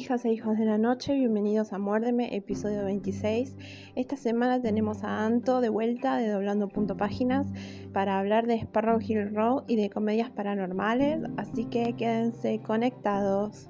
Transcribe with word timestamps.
hijas 0.00 0.24
e 0.24 0.32
hijos 0.32 0.56
de 0.56 0.64
la 0.64 0.78
noche, 0.78 1.12
bienvenidos 1.12 1.74
a 1.74 1.78
Muérdeme, 1.78 2.34
episodio 2.34 2.86
26. 2.86 3.54
Esta 3.96 4.16
semana 4.16 4.62
tenemos 4.62 5.04
a 5.04 5.26
Anto 5.26 5.60
de 5.60 5.68
vuelta 5.68 6.16
de 6.16 6.30
Doblando 6.30 6.68
Punto 6.68 6.96
Páginas 6.96 7.46
para 7.92 8.18
hablar 8.18 8.46
de 8.46 8.54
Sparrow 8.54 8.98
Hill 8.98 9.34
Road 9.34 9.64
y 9.68 9.76
de 9.76 9.90
comedias 9.90 10.30
paranormales, 10.30 11.20
así 11.36 11.66
que 11.66 11.94
quédense 11.98 12.62
conectados. 12.62 13.68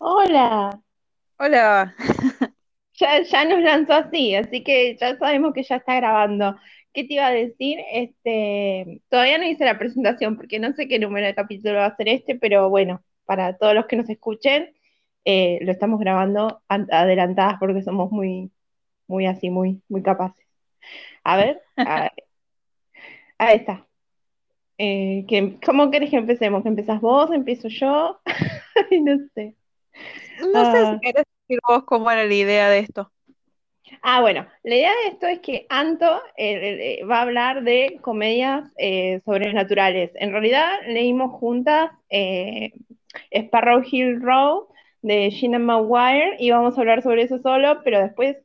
Hola. 0.00 0.80
Hola. 1.38 1.94
Ya, 2.98 3.20
ya 3.20 3.44
nos 3.44 3.60
lanzó 3.60 3.92
así, 3.92 4.34
así 4.34 4.64
que 4.64 4.96
ya 4.96 5.18
sabemos 5.18 5.52
que 5.52 5.62
ya 5.62 5.76
está 5.76 5.96
grabando. 5.96 6.56
¿Qué 6.96 7.04
te 7.04 7.12
iba 7.12 7.26
a 7.26 7.30
decir? 7.30 7.78
Este, 7.92 9.02
todavía 9.10 9.36
no 9.36 9.44
hice 9.44 9.66
la 9.66 9.78
presentación 9.78 10.34
porque 10.34 10.58
no 10.58 10.72
sé 10.72 10.88
qué 10.88 10.98
número 10.98 11.26
de 11.26 11.34
capítulo 11.34 11.74
va 11.74 11.84
a 11.84 11.96
ser 11.96 12.08
este, 12.08 12.36
pero 12.36 12.70
bueno, 12.70 13.02
para 13.26 13.58
todos 13.58 13.74
los 13.74 13.84
que 13.84 13.96
nos 13.96 14.08
escuchen, 14.08 14.74
eh, 15.26 15.58
lo 15.60 15.72
estamos 15.72 16.00
grabando 16.00 16.62
adelantadas 16.68 17.58
porque 17.60 17.82
somos 17.82 18.10
muy, 18.12 18.50
muy 19.08 19.26
así, 19.26 19.50
muy, 19.50 19.82
muy 19.90 20.02
capaces. 20.02 20.42
A 21.22 21.36
ver, 21.36 21.60
ahí 23.36 23.56
está. 23.56 23.86
Eh, 24.78 25.26
¿Cómo 25.66 25.90
querés 25.90 26.08
que 26.08 26.16
empecemos? 26.16 26.62
¿Que 26.62 26.70
empezás 26.70 27.02
vos? 27.02 27.30
¿Empiezo 27.30 27.68
yo? 27.68 28.22
no 29.02 29.18
sé. 29.34 29.54
No 30.40 30.72
sé 30.72 30.80
si 30.80 30.86
ah. 30.86 30.98
querés 31.02 31.24
decir 31.42 31.60
vos 31.68 31.84
cómo 31.84 32.10
era 32.10 32.24
la 32.24 32.34
idea 32.34 32.70
de 32.70 32.78
esto. 32.78 33.12
Ah, 34.02 34.20
bueno, 34.20 34.46
la 34.62 34.74
idea 34.74 34.90
de 34.90 35.08
esto 35.10 35.26
es 35.26 35.40
que 35.40 35.66
Anto 35.68 36.20
eh, 36.36 36.98
eh, 37.00 37.04
va 37.04 37.18
a 37.18 37.22
hablar 37.22 37.62
de 37.62 37.98
comedias 38.02 38.70
eh, 38.78 39.20
sobrenaturales. 39.24 40.10
En 40.14 40.32
realidad 40.32 40.68
leímos 40.86 41.32
juntas 41.32 41.90
Sparrow 43.30 43.82
Hill 43.88 44.20
Road 44.20 44.64
de 45.02 45.30
Gina 45.30 45.58
Maguire 45.58 46.36
y 46.38 46.50
vamos 46.50 46.76
a 46.76 46.80
hablar 46.80 47.02
sobre 47.02 47.22
eso 47.22 47.38
solo, 47.38 47.82
pero 47.84 48.00
después 48.00 48.36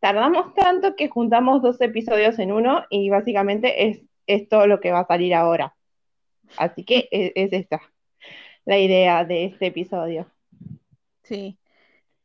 tardamos 0.00 0.54
tanto 0.54 0.96
que 0.96 1.08
juntamos 1.08 1.62
dos 1.62 1.80
episodios 1.80 2.38
en 2.38 2.52
uno 2.52 2.84
y 2.90 3.10
básicamente 3.10 3.88
es, 3.88 4.02
es 4.26 4.48
todo 4.48 4.66
lo 4.66 4.80
que 4.80 4.92
va 4.92 5.00
a 5.00 5.06
salir 5.06 5.34
ahora. 5.34 5.74
Así 6.56 6.84
que 6.84 7.08
es, 7.10 7.32
es 7.34 7.52
esta 7.52 7.80
la 8.64 8.78
idea 8.78 9.24
de 9.24 9.44
este 9.44 9.66
episodio. 9.66 10.26
Sí. 11.22 11.58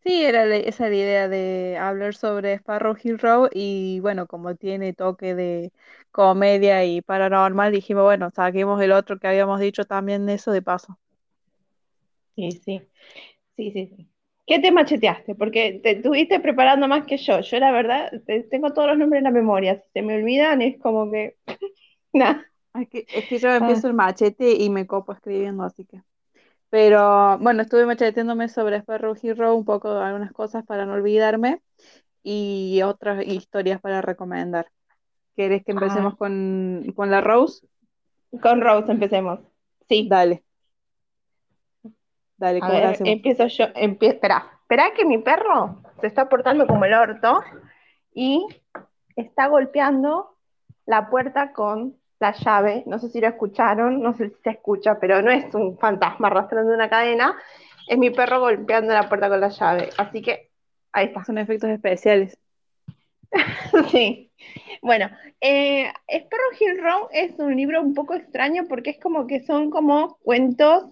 Sí, 0.04 0.24
era 0.24 0.46
esa 0.56 0.90
la 0.90 0.96
idea 0.96 1.28
de 1.28 1.78
hablar 1.78 2.16
sobre 2.16 2.54
Sparrow 2.54 2.96
Hill 3.02 3.20
Road 3.20 3.50
y 3.54 4.00
bueno, 4.00 4.28
como 4.28 4.56
tiene 4.56 4.94
toque 4.94 5.36
de 5.36 5.72
comedia 6.12 6.86
y 6.86 7.02
paranormal, 7.02 7.72
dijimos, 7.72 8.04
bueno, 8.04 8.32
saquemos 8.32 8.82
el 8.82 8.94
otro 8.94 9.20
que 9.20 9.28
habíamos 9.28 9.60
dicho 9.60 9.86
también 9.86 10.26
de 10.26 10.36
eso 10.36 10.52
de 10.52 10.62
paso. 10.62 10.98
Sí, 12.36 12.52
sí, 12.52 12.82
sí, 13.58 13.72
sí, 13.72 13.94
sí. 13.96 14.08
¿Qué 14.48 14.60
te 14.60 14.72
macheteaste? 14.72 15.36
Porque 15.36 15.80
te 15.84 15.92
estuviste 15.92 16.40
preparando 16.40 16.88
más 16.88 17.06
que 17.06 17.18
yo. 17.18 17.42
Yo 17.42 17.60
la 17.60 17.72
verdad 17.72 18.12
tengo 18.50 18.74
todos 18.74 18.88
los 18.88 18.98
nombres 18.98 19.20
en 19.20 19.26
la 19.26 19.32
memoria. 19.32 19.76
Si 19.76 19.92
se 19.94 20.02
me 20.02 20.16
olvidan 20.16 20.62
es 20.62 20.80
como 20.80 21.12
que... 21.12 21.36
nada. 22.14 22.46
Es 22.74 22.90
que, 22.90 23.06
es 23.14 23.26
que 23.26 23.38
yo 23.38 23.54
empiezo 23.54 23.88
ah. 23.88 23.90
el 23.92 23.96
machete 23.96 24.54
y 24.54 24.70
me 24.70 24.88
copo 24.88 25.14
escribiendo, 25.14 25.64
así 25.64 25.86
que... 25.86 26.02
Pero 26.70 27.38
bueno, 27.40 27.64
estuve 27.64 27.86
macheteándome 27.86 28.48
sobre 28.48 28.78
Sparrow 28.78 29.16
Hero, 29.22 29.56
un 29.56 29.66
poco 29.66 29.90
algunas 29.90 30.32
cosas 30.32 30.64
para 30.66 30.86
no 30.86 30.94
olvidarme 30.94 31.62
y 32.22 32.82
otras 32.84 33.26
historias 33.26 33.82
para 33.82 34.02
recomendar. 34.02 34.68
¿Quieres 35.36 35.64
que 35.64 35.72
empecemos 35.72 36.16
con, 36.18 36.94
la 36.98 37.22
Rose? 37.22 37.66
Con 38.42 38.62
Rose 38.62 38.92
empecemos. 38.92 39.40
Sí. 39.88 40.08
Dale. 40.08 40.44
Dale, 42.38 42.60
¿cómo 42.60 42.74
empiezo 43.06 43.48
yo. 43.48 43.66
espera, 43.76 44.50
espera 44.62 44.94
que 44.96 45.06
mi 45.06 45.18
perro 45.18 45.82
se 46.00 46.08
está 46.08 46.30
portando 46.30 46.68
como 46.68 46.86
el 46.86 46.94
orto 46.94 47.42
y 48.14 48.46
está 49.16 49.48
golpeando 49.48 50.38
la 50.86 51.10
puerta 51.10 51.52
con 51.52 51.99
la 52.20 52.34
llave, 52.34 52.84
no 52.86 53.00
sé 53.00 53.10
si 53.10 53.22
lo 53.22 53.28
escucharon, 53.28 54.02
no 54.02 54.14
sé 54.14 54.30
si 54.30 54.36
se 54.44 54.50
escucha, 54.52 55.00
pero 55.00 55.22
no 55.22 55.32
es 55.32 55.54
un 55.56 55.78
fantasma 55.78 56.28
arrastrando 56.28 56.74
una 56.74 56.90
cadena, 56.90 57.36
es 57.88 57.98
mi 57.98 58.10
perro 58.10 58.40
golpeando 58.40 58.94
la 58.94 59.10
puerta 59.10 59.30
con 59.30 59.42
la 59.42 59.50
llave. 59.50 59.90
Así 59.98 60.22
que 60.22 60.50
ahí 60.92 61.08
está. 61.08 61.24
Son 61.24 61.38
efectos 61.38 61.70
especiales. 61.70 62.38
sí. 63.92 64.32
Bueno, 64.82 65.10
eh, 65.42 65.92
Sparrow 66.08 66.52
Hill 66.60 66.82
Road 66.82 67.08
es 67.12 67.40
un 67.40 67.56
libro 67.56 67.82
un 67.82 67.94
poco 67.94 68.14
extraño 68.14 68.66
porque 68.70 68.92
es 68.92 69.00
como 69.00 69.28
que 69.28 69.42
son 69.42 69.70
como 69.70 70.18
cuentos 70.24 70.86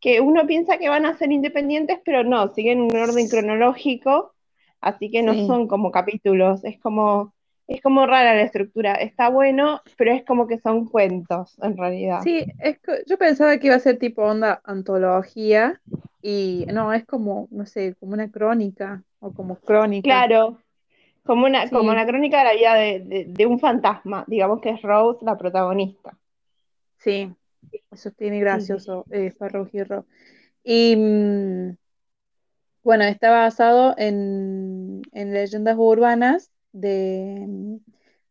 que 0.00 0.20
uno 0.20 0.46
piensa 0.46 0.78
que 0.78 0.88
van 0.88 1.04
a 1.04 1.16
ser 1.18 1.30
independientes, 1.30 1.98
pero 2.04 2.24
no, 2.24 2.48
siguen 2.54 2.80
un 2.80 2.96
orden 2.96 3.28
cronológico, 3.28 4.34
así 4.80 5.10
que 5.10 5.22
no 5.22 5.34
son 5.46 5.68
como 5.68 5.90
capítulos, 5.90 6.64
es 6.64 6.80
como 6.80 7.34
es 7.70 7.80
como 7.82 8.04
rara 8.04 8.34
la 8.34 8.42
estructura. 8.42 8.94
Está 8.94 9.28
bueno, 9.28 9.80
pero 9.96 10.12
es 10.12 10.24
como 10.24 10.48
que 10.48 10.58
son 10.58 10.86
cuentos, 10.86 11.56
en 11.62 11.76
realidad. 11.76 12.20
Sí, 12.24 12.44
es 12.58 12.80
yo 13.06 13.16
pensaba 13.16 13.56
que 13.58 13.68
iba 13.68 13.76
a 13.76 13.80
ser 13.80 13.96
tipo 13.96 14.22
onda 14.22 14.60
antología 14.64 15.80
y 16.20 16.66
no, 16.72 16.92
es 16.92 17.06
como, 17.06 17.46
no 17.52 17.66
sé, 17.66 17.94
como 18.00 18.14
una 18.14 18.28
crónica 18.28 19.04
o 19.20 19.32
como 19.32 19.54
crónica. 19.54 20.02
Claro, 20.02 20.58
como 21.24 21.46
una, 21.46 21.70
como 21.70 21.92
una 21.92 22.04
crónica 22.06 22.38
de 22.38 22.44
la 22.44 22.54
vida 22.54 22.74
de, 22.74 23.46
un 23.46 23.60
fantasma, 23.60 24.24
digamos 24.26 24.60
que 24.60 24.70
es 24.70 24.82
Rose 24.82 25.24
la 25.24 25.38
protagonista. 25.38 26.18
Sí, 26.98 27.32
eso 27.92 28.10
tiene 28.10 28.40
gracioso, 28.40 29.06
sí, 29.12 29.16
eh, 29.16 30.02
Y 30.64 30.96
mm, 30.96 31.76
bueno, 32.82 33.04
está 33.04 33.30
basado 33.30 33.94
en, 33.96 35.02
en 35.12 35.32
leyendas 35.32 35.76
urbanas 35.78 36.50
de 36.72 37.44
mm, 37.46 37.76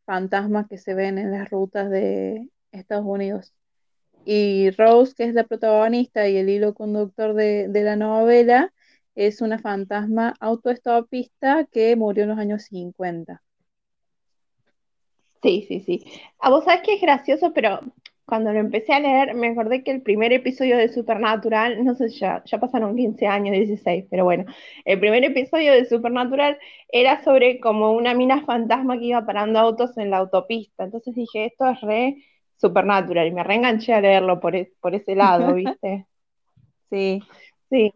fantasmas 0.05 0.67
que 0.67 0.77
se 0.77 0.93
ven 0.93 1.17
en 1.17 1.31
las 1.31 1.49
rutas 1.49 1.89
de 1.89 2.49
Estados 2.71 3.05
Unidos. 3.05 3.53
Y 4.25 4.71
Rose, 4.71 5.13
que 5.15 5.23
es 5.23 5.33
la 5.33 5.45
protagonista 5.45 6.27
y 6.27 6.37
el 6.37 6.49
hilo 6.49 6.73
conductor 6.73 7.33
de, 7.33 7.69
la 7.73 7.95
novela, 7.95 8.73
es 9.15 9.41
una 9.41 9.59
fantasma 9.59 10.33
autoestopista 10.39 11.65
que 11.71 11.95
murió 11.95 12.23
en 12.23 12.29
los 12.29 12.39
años 12.39 12.63
50. 12.63 13.41
Sí, 15.41 15.65
sí, 15.67 15.79
sí. 15.79 16.03
A 16.39 16.49
vos 16.49 16.65
sabés 16.65 16.81
que 16.81 16.95
es 16.95 17.01
gracioso, 17.01 17.53
pero 17.53 17.79
cuando 18.29 18.53
lo 18.53 18.59
empecé 18.59 18.93
a 18.93 18.99
leer, 18.99 19.33
me 19.33 19.49
acordé 19.49 19.83
que 19.83 19.89
el 19.89 20.03
primer 20.03 20.31
episodio 20.31 20.77
de 20.77 20.89
Supernatural, 20.89 21.83
no 21.83 21.95
sé, 21.95 22.09
ya, 22.09 22.43
ya 22.45 22.59
pasaron 22.59 22.95
15 22.95 23.25
años, 23.25 23.53
16, 23.55 24.05
pero 24.09 24.23
bueno, 24.23 24.45
el 24.85 24.99
primer 24.99 25.23
episodio 25.25 25.73
de 25.73 25.85
Supernatural 25.85 26.59
era 26.89 27.23
sobre 27.23 27.59
como 27.59 27.91
una 27.93 28.13
mina 28.13 28.45
fantasma 28.45 28.99
que 28.99 29.05
iba 29.05 29.25
parando 29.25 29.57
autos 29.59 29.97
en 29.97 30.11
la 30.11 30.17
autopista. 30.17 30.83
Entonces 30.83 31.15
dije, 31.15 31.45
esto 31.45 31.67
es 31.67 31.81
re 31.81 32.17
Supernatural, 32.57 33.27
y 33.27 33.31
me 33.31 33.43
reenganché 33.43 33.93
a 33.93 34.01
leerlo 34.01 34.39
por, 34.39 34.55
e, 34.55 34.73
por 34.79 34.93
ese 34.93 35.15
lado, 35.15 35.53
¿viste? 35.55 36.05
sí. 36.91 37.23
Sí. 37.69 37.93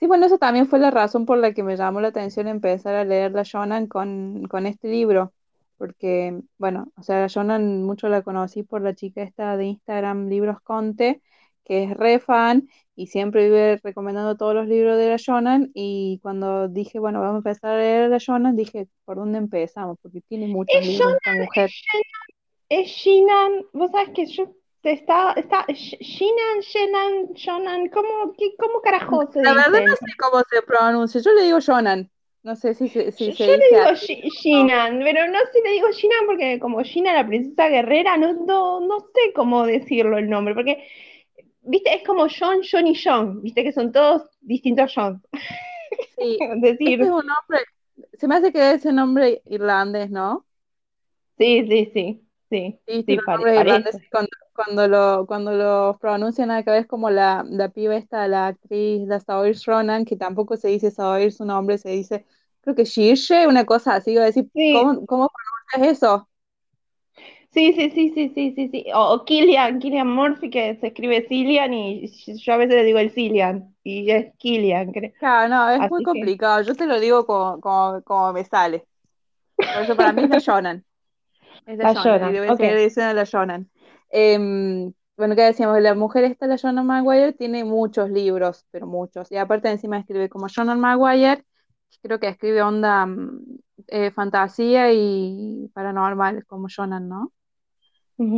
Sí, 0.00 0.06
bueno, 0.06 0.26
eso 0.26 0.38
también 0.38 0.68
fue 0.68 0.78
la 0.78 0.90
razón 0.90 1.26
por 1.26 1.38
la 1.38 1.52
que 1.52 1.62
me 1.62 1.76
llamó 1.76 2.00
la 2.00 2.08
atención 2.08 2.46
empezar 2.46 2.94
a 2.94 3.04
leer 3.04 3.32
la 3.32 3.42
Shonan 3.42 3.86
con, 3.88 4.46
con 4.48 4.66
este 4.66 4.88
libro 4.88 5.32
porque, 5.78 6.40
bueno, 6.58 6.92
o 6.96 7.02
sea, 7.02 7.26
yo 7.28 7.44
mucho 7.44 8.08
la 8.08 8.22
conocí 8.22 8.64
por 8.64 8.82
la 8.82 8.94
chica 8.94 9.22
esta 9.22 9.56
de 9.56 9.66
Instagram, 9.66 10.28
Libros 10.28 10.60
Conte, 10.60 11.22
que 11.64 11.84
es 11.84 11.96
re 11.96 12.18
fan 12.18 12.68
y 12.96 13.06
siempre 13.06 13.44
vive 13.44 13.80
recomendando 13.82 14.36
todos 14.36 14.54
los 14.54 14.66
libros 14.66 14.98
de 14.98 15.08
la 15.08 15.16
Shonan 15.16 15.70
y 15.72 16.18
cuando 16.22 16.66
dije, 16.66 16.98
bueno, 16.98 17.20
vamos 17.20 17.36
a 17.36 17.48
empezar 17.48 17.70
a 17.70 17.78
leer 17.78 18.10
la 18.10 18.18
Shonan, 18.18 18.56
dije, 18.56 18.88
¿por 19.04 19.16
dónde 19.18 19.38
empezamos? 19.38 19.98
Porque 20.02 20.20
tiene 20.22 20.48
muchos 20.48 20.84
libros 20.84 21.14
esta 21.14 21.34
mujer. 21.34 21.70
Es 22.68 22.88
Shinan, 22.88 23.64
vos 23.72 23.90
sabes 23.92 24.10
que 24.14 24.26
yo 24.26 24.52
está, 24.82 25.32
está 25.32 25.64
Shinan, 25.68 26.60
Shenan, 26.60 27.32
Shonan, 27.34 27.88
¿cómo, 27.88 28.32
qué, 28.36 28.54
cómo 28.58 28.80
carajo 28.80 29.30
se 29.32 29.42
La 29.42 29.54
verdad 29.54 29.80
no 29.86 29.94
sé 29.94 30.12
cómo 30.18 30.42
se 30.50 30.62
pronuncia, 30.62 31.20
yo 31.20 31.32
le 31.34 31.44
digo 31.44 31.60
Shonan. 31.60 32.10
No 32.48 32.56
sé 32.56 32.72
si, 32.72 32.88
si, 32.88 33.12
si 33.12 33.32
yo, 33.32 33.44
le 33.44 33.58
digo 33.58 33.92
Shinan, 34.40 35.00
pero 35.00 35.26
no 35.26 35.38
sé 35.38 35.52
si 35.52 35.62
le 35.62 35.72
digo 35.72 35.90
Shinan 35.90 36.24
porque 36.24 36.58
como 36.58 36.82
Gina 36.82 37.12
la 37.12 37.26
princesa 37.26 37.68
guerrera, 37.68 38.16
no, 38.16 38.32
no, 38.80 39.00
sé 39.00 39.34
cómo 39.34 39.66
decirlo 39.66 40.16
el 40.16 40.30
nombre, 40.30 40.54
porque, 40.54 40.82
viste, 41.60 41.94
es 41.94 42.02
como 42.06 42.26
John, 42.26 42.60
John 42.62 42.86
y 42.86 42.94
John, 42.94 43.42
viste 43.42 43.62
que 43.62 43.72
son 43.72 43.92
todos 43.92 44.30
distintos 44.40 44.90
John. 44.94 45.22
Sí, 46.16 46.38
decir. 46.62 47.02
es 47.02 47.10
un 47.10 47.26
nombre, 47.26 47.58
se 48.14 48.26
me 48.26 48.36
hace 48.36 48.50
que 48.50 48.60
es 48.60 48.76
ese 48.76 48.94
nombre 48.94 49.42
irlandés, 49.44 50.08
¿no? 50.08 50.46
Sí, 51.36 51.66
sí, 51.68 51.90
sí, 51.92 52.24
sí. 52.48 52.80
Sí, 52.86 53.04
sí, 53.06 53.18
cuando, 53.26 53.44
cuando, 54.54 54.88
lo, 54.88 55.26
cuando 55.26 55.52
lo 55.52 55.98
pronuncian 56.00 56.50
acá 56.50 56.78
es 56.78 56.86
como 56.86 57.10
la, 57.10 57.44
la 57.46 57.68
piba 57.68 57.94
esta, 57.94 58.26
la 58.26 58.46
actriz, 58.46 59.06
la 59.06 59.20
Saoirse 59.20 59.70
Ronan, 59.70 60.06
que 60.06 60.16
tampoco 60.16 60.56
se 60.56 60.68
dice 60.68 60.90
Saoirse 60.90 61.36
su 61.36 61.44
nombre, 61.44 61.76
se 61.76 61.90
dice 61.90 62.24
creo 62.74 62.76
que 62.76 62.84
Shirshe, 62.84 63.46
una 63.46 63.64
cosa 63.64 63.96
así, 63.96 64.12
iba 64.12 64.22
a 64.22 64.26
decir, 64.26 64.48
¿cómo, 64.72 65.06
¿cómo, 65.06 65.30
pronuncias 65.72 65.96
eso? 65.98 66.28
Sí, 67.50 67.72
Sí, 67.72 67.90
sí, 67.90 68.10
sí, 68.14 68.32
sí, 68.34 68.52
sí, 68.54 68.68
sí. 68.68 68.86
O, 68.94 69.14
o 69.14 69.24
Killian, 69.24 69.78
Killian 69.80 70.06
Murphy, 70.08 70.50
que 70.50 70.76
se 70.76 70.88
escribe 70.88 71.26
Cillian 71.28 71.72
y 71.74 72.06
yo 72.36 72.52
a 72.52 72.56
veces 72.58 72.74
le 72.76 72.84
digo 72.84 72.98
el 72.98 73.10
Cillian 73.10 73.74
y 73.82 74.10
es 74.10 74.34
Killian, 74.36 74.92
creo. 74.92 75.12
Claro, 75.18 75.48
no, 75.48 75.70
es 75.70 75.90
muy 75.90 76.00
que, 76.00 76.04
complicado. 76.04 76.62
Yo 76.62 76.74
te 76.74 76.86
lo 76.86 77.00
digo 77.00 77.26
como, 77.26 77.60
como, 77.60 78.02
como 78.02 78.32
me 78.32 78.44
sale. 78.44 78.86
Por 79.56 79.82
eso 79.82 79.96
para 79.96 80.12
mí 80.12 80.22
es 80.22 80.28
la 80.28 80.38
Shonen. 80.38 80.84
Es 81.66 81.78
la 81.78 81.84
la 81.84 81.94
Shonen, 81.94 82.24
y 82.24 82.30
Jonah, 82.30 82.30
le 82.32 82.40
voy 82.40 82.48
a 82.48 82.52
ok. 82.52 82.60
seguir 82.60 82.76
diciendo 82.78 83.14
la 83.14 83.24
Shonen. 83.24 83.70
Em, 84.10 84.92
bueno, 85.16 85.34
que 85.36 85.42
decíamos, 85.42 85.80
la 85.80 85.94
mujer 85.94 86.24
esta, 86.24 86.46
la 86.46 86.56
Shonen 86.56 86.86
Maguire, 86.86 87.32
tiene 87.32 87.64
muchos 87.64 88.10
libros, 88.10 88.66
pero 88.70 88.86
muchos. 88.86 89.30
Y 89.32 89.36
aparte 89.36 89.70
encima 89.70 89.98
escribe 89.98 90.28
como 90.28 90.48
Shonen 90.48 90.80
Maguire, 90.80 91.44
creo 92.02 92.20
que 92.20 92.28
escribe 92.28 92.62
onda 92.62 93.06
mm, 93.06 93.58
eh, 93.88 94.10
fantasía 94.12 94.92
y 94.92 95.70
paranormal, 95.74 96.44
como 96.46 96.68
Shonen, 96.68 97.08
¿no? 97.08 97.32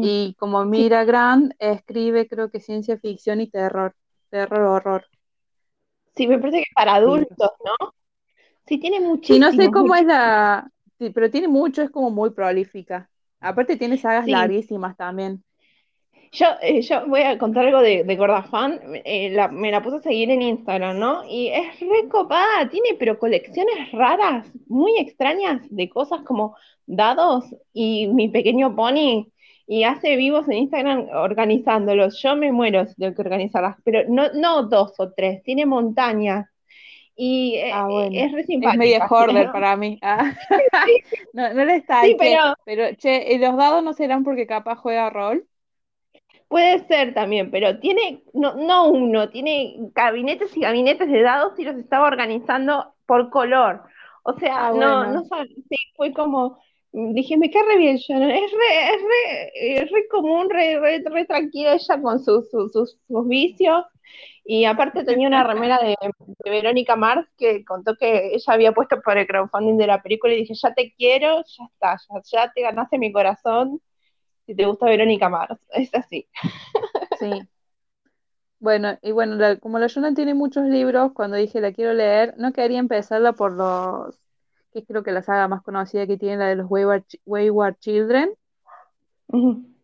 Y 0.00 0.34
como 0.38 0.64
Mira 0.64 1.04
Grant, 1.04 1.52
escribe 1.58 2.26
creo 2.28 2.50
que 2.50 2.60
ciencia 2.60 2.98
ficción 2.98 3.40
y 3.40 3.48
terror, 3.50 3.94
terror, 4.30 4.62
horror, 4.62 5.06
sí, 6.16 6.26
me 6.26 6.38
parece 6.38 6.58
que 6.58 6.62
es 6.62 6.74
para 6.74 6.94
adultos, 6.96 7.50
¿no? 7.64 7.92
Sí, 8.66 8.78
tiene 8.78 9.00
Sí, 9.26 9.38
no 9.38 9.52
sé 9.52 9.70
cómo 9.70 9.94
es 9.94 10.04
la, 10.06 10.70
sí, 10.98 11.10
pero 11.10 11.30
tiene 11.30 11.48
mucho, 11.48 11.82
es 11.82 11.90
como 11.90 12.10
muy 12.10 12.30
prolífica. 12.30 13.10
Aparte 13.40 13.76
tiene 13.76 13.96
sagas 13.98 14.26
Sí, 14.26 14.26
larguísimas 14.28 14.96
también. 14.96 15.44
Yo, 16.32 16.46
eh, 16.62 16.80
yo 16.82 17.06
voy 17.08 17.22
a 17.22 17.38
contar 17.38 17.66
algo 17.66 17.80
de, 17.82 18.04
de 18.04 18.16
Gordafan, 18.16 18.80
eh, 19.04 19.30
la- 19.30 19.48
me 19.48 19.72
la 19.72 19.82
puse 19.82 19.96
a 19.96 20.00
seguir 20.00 20.30
en 20.30 20.42
Instagram, 20.42 20.96
¿no? 20.98 21.24
Y 21.28 21.48
es 21.48 21.80
re 21.80 22.08
copada, 22.08 22.68
tiene 22.70 22.90
pero 22.98 23.18
colecciones 23.18 23.90
raras, 23.92 24.46
muy 24.68 24.96
extrañas 24.98 25.62
de 25.70 25.88
cosas 25.88 26.22
como 26.22 26.56
dados 26.86 27.44
y 27.72 28.06
mi 28.08 28.28
pequeño 28.28 28.76
pony, 28.76 29.32
y 29.66 29.82
hace 29.84 30.14
vivos 30.16 30.46
en 30.48 30.58
Instagram 30.58 31.08
organizándolos. 31.12 32.20
Yo 32.22 32.36
me 32.36 32.52
muero 32.52 32.86
si 32.86 32.94
tengo 32.94 33.14
que 33.14 33.22
organizarlas, 33.22 33.76
pero 33.84 34.02
no, 34.08 34.32
no 34.34 34.62
dos 34.68 34.94
o 34.98 35.12
tres, 35.12 35.42
tiene 35.42 35.66
montañas 35.66 36.46
y 37.16 37.56
eh, 37.56 37.72
Ah, 37.72 37.86
bueno. 37.88 38.26
es 38.26 38.32
re 38.32 38.44
Es 38.60 38.74
media 38.74 39.00
simpática, 39.00 39.08
sí, 39.16 39.24
hoarder 39.24 39.50
para 39.50 39.76
mí. 39.76 39.98
Ah. 40.02 40.34
sí, 40.82 41.02
No, 41.32 41.52
no 41.54 41.64
le 41.64 41.76
está 41.76 42.00
sí, 42.00 42.14
ahí 42.16 42.16
pero 42.18 42.54
pero 42.64 42.94
che, 42.96 43.32
¿y 43.34 43.38
los 43.38 43.56
dados 43.56 43.82
no 43.84 43.92
serán 43.94 44.24
porque 44.24 44.46
capaz 44.46 44.76
juega 44.76 45.10
rol? 45.10 45.46
Puede 46.50 46.86
ser 46.88 47.14
también, 47.14 47.50
pero 47.52 47.80
tiene, 47.80 48.24
no, 48.34 48.54
no 48.56 48.88
uno, 48.90 49.30
tiene 49.30 49.76
gabinetes 49.94 50.56
y 50.56 50.62
gabinetes 50.62 51.08
de 51.10 51.22
dados 51.22 51.58
y 51.58 51.64
los 51.64 51.76
estaba 51.78 52.08
organizando 52.08 52.94
por 53.06 53.30
color. 53.30 53.84
O 54.24 54.34
sea, 54.38 54.60
Ah, 54.60 54.72
no, 54.72 55.06
no 55.06 55.22
bueno. 55.22 55.30
sab- 55.30 55.46
sí, 55.48 55.76
fue 55.96 56.12
como, 56.12 56.58
dije, 56.92 57.36
me 57.38 57.50
cae 57.52 57.62
re 57.64 57.78
bien, 57.78 57.96
Shannon, 57.98 58.30
es 58.32 58.50
re, 58.52 58.94
es 58.94 59.02
re, 59.02 59.82
es 59.84 59.90
re 59.92 60.08
común, 60.10 60.50
re, 60.50 60.80
re, 60.80 61.02
re 61.06 61.24
tranquila 61.24 61.74
ella 61.74 62.02
con 62.02 62.18
sus, 62.20 62.50
sus, 62.50 62.72
sus, 62.72 62.98
sus 63.08 63.28
vicios. 63.28 63.84
Y 64.44 64.64
aparte 64.64 65.04
tenía 65.04 65.28
una 65.28 65.44
remera 65.44 65.78
de, 65.78 65.94
de 66.44 66.50
Verónica 66.50 66.96
Mars 66.96 67.28
que 67.38 67.64
contó 67.64 67.96
que 67.96 68.34
ella 68.34 68.52
había 68.54 68.72
puesto 68.72 69.00
por 69.02 69.18
el 69.18 69.26
crowdfunding 69.26 69.76
de 69.78 69.86
la 69.86 70.02
película 70.02 70.32
y 70.34 70.38
dije, 70.38 70.54
ya 70.54 70.74
te 70.74 70.92
quiero, 70.96 71.44
ya 71.46 71.64
está, 71.72 71.96
ya, 72.08 72.22
ya 72.46 72.52
te 72.52 72.62
ganaste 72.62 72.98
mi 72.98 73.12
corazón 73.12 73.80
si 74.50 74.56
te 74.56 74.66
gusta 74.66 74.86
Verónica 74.86 75.28
Mars. 75.28 75.58
Es 75.74 75.94
así. 75.94 76.28
Sí. 77.18 77.48
Bueno, 78.58 78.98
y 79.02 79.12
bueno, 79.12 79.36
la- 79.36 79.58
como 79.58 79.78
la 79.78 79.86
Yuna 79.86 80.14
tiene 80.14 80.34
muchos 80.34 80.64
libros, 80.66 81.12
cuando 81.14 81.36
dije 81.36 81.60
la 81.60 81.72
quiero 81.72 81.94
leer, 81.94 82.34
no 82.38 82.52
quería 82.52 82.78
empezarla 82.78 83.32
por 83.32 83.52
los, 83.52 84.20
que 84.72 84.84
creo 84.84 85.02
que 85.02 85.12
la 85.12 85.22
saga 85.22 85.48
más 85.48 85.62
conocida 85.62 86.06
que 86.06 86.18
tiene, 86.18 86.36
la 86.38 86.48
de 86.48 86.56
los 86.56 86.70
Wayward, 86.70 87.04
Wayward 87.26 87.78
Children, 87.78 88.34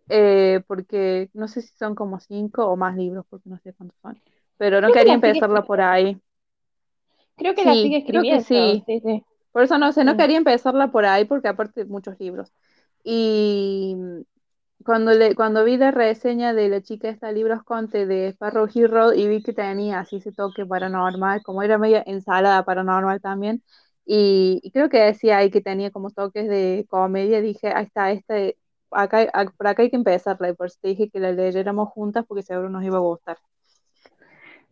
eh, 0.09 0.63
porque 0.67 1.31
no 1.35 1.49
sé 1.49 1.62
si 1.62 1.69
son 1.77 1.95
como 1.95 2.21
cinco 2.21 2.67
o 2.67 2.77
más 2.77 2.97
libros, 2.97 3.27
porque 3.29 3.49
no 3.51 3.59
sé 3.59 3.73
cuántos 3.75 3.99
son, 4.01 4.21
pero 4.57 4.81
no 4.81 4.91
Creo 4.91 4.99
que 4.99 5.03
quería 5.03 5.15
empezarla 5.15 5.65
por 5.67 5.81
ahí. 5.81 6.21
Creo 7.37 7.55
que 7.55 7.65
la 7.65 7.77
sigue 7.79 7.97
Sí, 7.97 8.05
creo 8.07 8.27
que 8.27 8.41
escribiendo. 8.41 8.41
sí. 8.41 8.87
Sí, 8.87 9.01
sí, 9.01 9.25
Por 9.53 9.62
eso 9.65 9.79
no 9.79 9.93
sé, 9.93 10.05
no 10.05 10.17
sí. 10.17 10.17
quería 10.17 10.39
empezarla 10.39 10.91
por 10.93 11.07
ahí, 11.07 11.25
porque 11.25 11.49
aparte 11.49 11.85
muchos 11.87 12.19
libros. 12.21 12.53
Y 13.05 13.97
cuando 14.87 15.12
le, 15.12 15.35
cuando 15.35 15.65
vi 15.65 15.77
la 15.77 15.91
reseña 15.91 16.55
de 16.55 16.69
la 16.71 16.81
chica 16.83 17.09
esta 17.11 17.33
libros 17.33 17.62
Conte 17.65 18.06
de 18.06 18.29
Sparrow 18.29 18.69
Hero 18.75 19.12
y 19.15 19.29
vi 19.29 19.43
que 19.43 19.53
tenía 19.53 20.00
así 20.00 20.17
ese 20.17 20.33
toque 20.33 20.67
paranormal, 20.67 21.43
como 21.43 21.62
era 21.62 21.79
media 21.79 22.03
ensalada 22.06 22.65
paranormal 22.65 23.21
también, 23.21 23.62
y, 24.06 24.61
y 24.62 24.71
creo 24.73 24.88
que 24.88 24.99
decía 24.99 25.38
ahí 25.38 25.50
que 25.50 25.61
tenía 25.61 25.91
como 25.91 26.11
toques 26.11 26.49
de 26.49 26.87
comedia, 26.88 27.41
dije, 27.43 27.69
ahí 27.75 27.85
está, 27.87 28.12
este, 28.12 28.59
acá, 28.91 29.50
por 29.59 29.67
acá 29.69 29.83
hay 29.83 29.91
que 29.91 29.97
empezarla, 29.97 30.49
y 30.50 30.55
por 30.55 30.69
eso 30.69 30.79
te 30.81 30.88
dije 30.88 31.11
que 31.11 31.21
la 31.21 31.33
leyéramos 31.33 31.91
juntas 31.91 32.25
porque 32.27 32.43
seguro 32.43 32.71
nos 32.71 32.85
iba 32.85 32.97
a 32.99 33.00
gustar. 33.00 33.38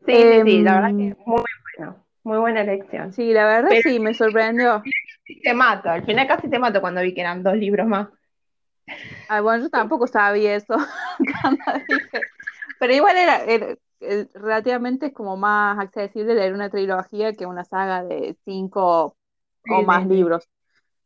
Sí, 0.07 0.27
sí, 0.29 0.41
sí, 0.43 0.63
la 0.63 0.75
verdad 0.75 0.97
que 0.97 1.03
Em, 1.03 1.17
muy 1.27 1.43
bueno. 1.79 2.05
Muy 2.25 2.39
buena 2.39 2.63
elección. 2.63 3.13
sí, 3.13 3.33
la 3.33 3.47
verdad 3.47 3.71
Pero 3.71 3.83
sí, 3.83 3.99
me 4.01 4.15
sorprendió. 4.15 4.83
te 5.43 5.55
mato. 5.55 5.91
Al 5.91 6.05
final 6.05 6.27
casi 6.27 6.49
te 6.51 6.59
mato 6.59 6.81
cuando 6.81 7.01
vi 7.03 7.15
que 7.15 7.21
eran 7.21 7.43
dos 7.43 7.55
libros 7.57 7.87
más. 7.87 8.09
Ah, 9.29 9.41
bueno, 9.41 9.65
yo 9.65 9.71
tampoco 9.71 10.07
sabía 10.07 10.55
eso 10.57 10.77
pero 12.79 12.93
igual 12.95 13.17
era, 13.17 13.45
era- 13.45 13.77
eh, 14.01 14.29
relativamente 14.35 15.07
es 15.07 15.13
como 15.15 15.37
más 15.37 15.79
accesible 15.79 16.35
leer 16.35 16.53
una 16.55 16.69
trilogía 16.71 17.33
que 17.33 17.47
una 17.47 17.65
saga 17.65 18.03
de 18.05 18.37
cinco 18.45 19.17
o 19.67 19.83
más 19.83 20.07
sí, 20.09 20.09
libros, 20.09 20.49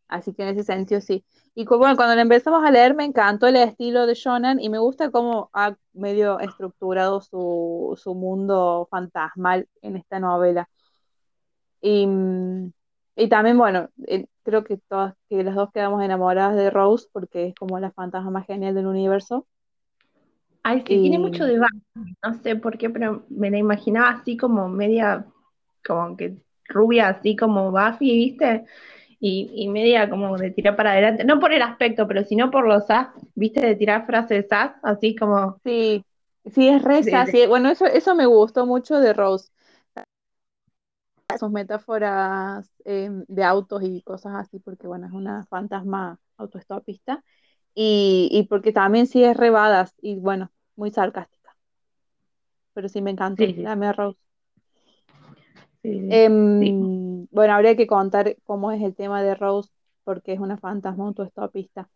así 0.09 0.35
que 0.35 0.43
en 0.45 0.51
ese 0.51 0.65
sentido 0.65 1.01
sí. 1.03 1.25
Y 1.55 1.67
bueno, 1.67 1.97
cuando 1.97 2.17
la 2.17 2.23
empezamos 2.23 2.65
a 2.65 2.71
leer 2.71 2.95
me 2.95 3.05
encantó 3.05 3.47
el 3.49 3.57
estilo 3.57 4.07
de 4.07 4.15
Shonen 4.15 4.61
y 4.61 4.71
me 4.71 4.79
gusta 4.79 5.11
cómo 5.11 5.51
ha 5.55 5.77
medio 5.95 6.41
estructurado 6.41 7.21
su, 7.23 7.95
su 8.03 8.15
mundo 8.15 8.89
fantasmal 8.91 9.69
en 9.83 9.97
esta 9.97 10.21
novela. 10.21 10.69
Y, 11.81 12.07
mm, 12.07 12.73
y 13.19 13.29
también, 13.29 13.59
bueno, 13.59 13.91
eh, 14.07 14.27
creo 14.45 14.65
que 14.65 14.79
todas, 14.89 15.15
que 15.29 15.43
las 15.45 15.55
dos 15.57 15.71
quedamos 15.73 16.03
enamoradas 16.05 16.57
de 16.57 16.71
Rose 16.71 17.09
porque 17.13 17.49
es 17.49 17.55
como 17.55 17.79
la 17.81 17.93
fantasma 17.93 18.31
más 18.31 18.47
genial 18.47 18.75
del 18.75 18.87
universo. 18.87 19.47
Ay, 20.63 20.85
sí, 20.87 20.99
tiene 21.01 21.19
mucho 21.19 21.45
de 21.45 21.59
Buffy. 21.59 22.17
No 22.23 22.35
sé 22.43 22.57
por 22.57 22.79
qué, 22.79 22.91
pero 22.91 23.25
me 23.31 23.51
la 23.51 23.59
imaginaba 23.59 24.11
así 24.11 24.37
como 24.37 24.69
media, 24.69 25.27
como 25.87 26.17
que 26.17 26.37
rubia, 26.69 27.09
así 27.09 27.37
como 27.37 27.71
Buffy, 27.73 28.13
¿viste? 28.13 28.65
Y, 29.21 29.51
y 29.55 29.69
media 29.69 30.11
como 30.11 30.37
de 30.39 30.51
tirar 30.53 30.77
para 30.77 30.93
adelante. 30.93 31.25
No 31.25 31.41
por 31.41 31.53
el 31.53 31.63
aspecto, 31.63 32.07
pero 32.09 32.25
sino 32.25 32.51
por 32.51 32.67
los 32.69 32.91
as, 32.91 33.09
¿viste? 33.35 33.61
De 33.61 33.77
tirar 33.77 34.07
frases 34.07 34.47
as, 34.53 34.73
así 34.83 35.17
como 35.17 35.61
sí, 35.65 36.05
sí 36.53 36.69
es 36.69 36.83
de, 36.99 37.13
reza, 37.13 37.27
de- 37.27 37.33
sí, 37.33 37.47
bueno, 37.47 37.71
eso, 37.71 37.87
eso 37.87 38.15
me 38.15 38.27
gustó 38.27 38.67
mucho 38.67 38.99
de 39.01 39.13
Rose, 39.13 39.51
sus 41.37 41.51
metáforas 41.51 42.71
eh, 42.85 43.11
de 43.29 43.45
autos 43.45 43.83
y 43.85 44.03
cosas 44.03 44.35
así, 44.37 44.59
porque 44.61 44.87
bueno, 44.87 45.07
es 45.07 45.13
una 45.13 45.47
fantasma 45.47 46.19
autoestopista. 46.37 47.25
Y, 47.75 48.29
y 48.33 48.45
porque 48.49 48.73
también 48.73 49.07
sí 49.07 49.25
es 49.25 49.37
rebadas 49.37 49.95
y 50.03 50.17
bueno, 50.19 50.53
muy 50.77 50.91
sarcástica, 50.91 51.57
pero 52.73 52.89
sí 52.89 53.03
me 53.03 53.11
encantó, 53.11 53.45
Sí, 53.45 53.55
sí, 53.55 53.65
Rose. 53.97 54.19
sí. 55.83 55.93
Em, 56.09 57.27
bueno, 57.31 57.55
habría 57.55 57.77
que 57.77 57.87
contar 57.87 58.37
cómo 58.45 58.73
es 58.73 58.83
el 58.83 58.95
tema 58.97 59.23
de 59.23 59.35
Rose, 59.35 59.71
porque 60.05 60.33
es 60.33 60.41
una 60.41 60.57
fantasma 60.59 61.05
autoestopista. 61.07 61.91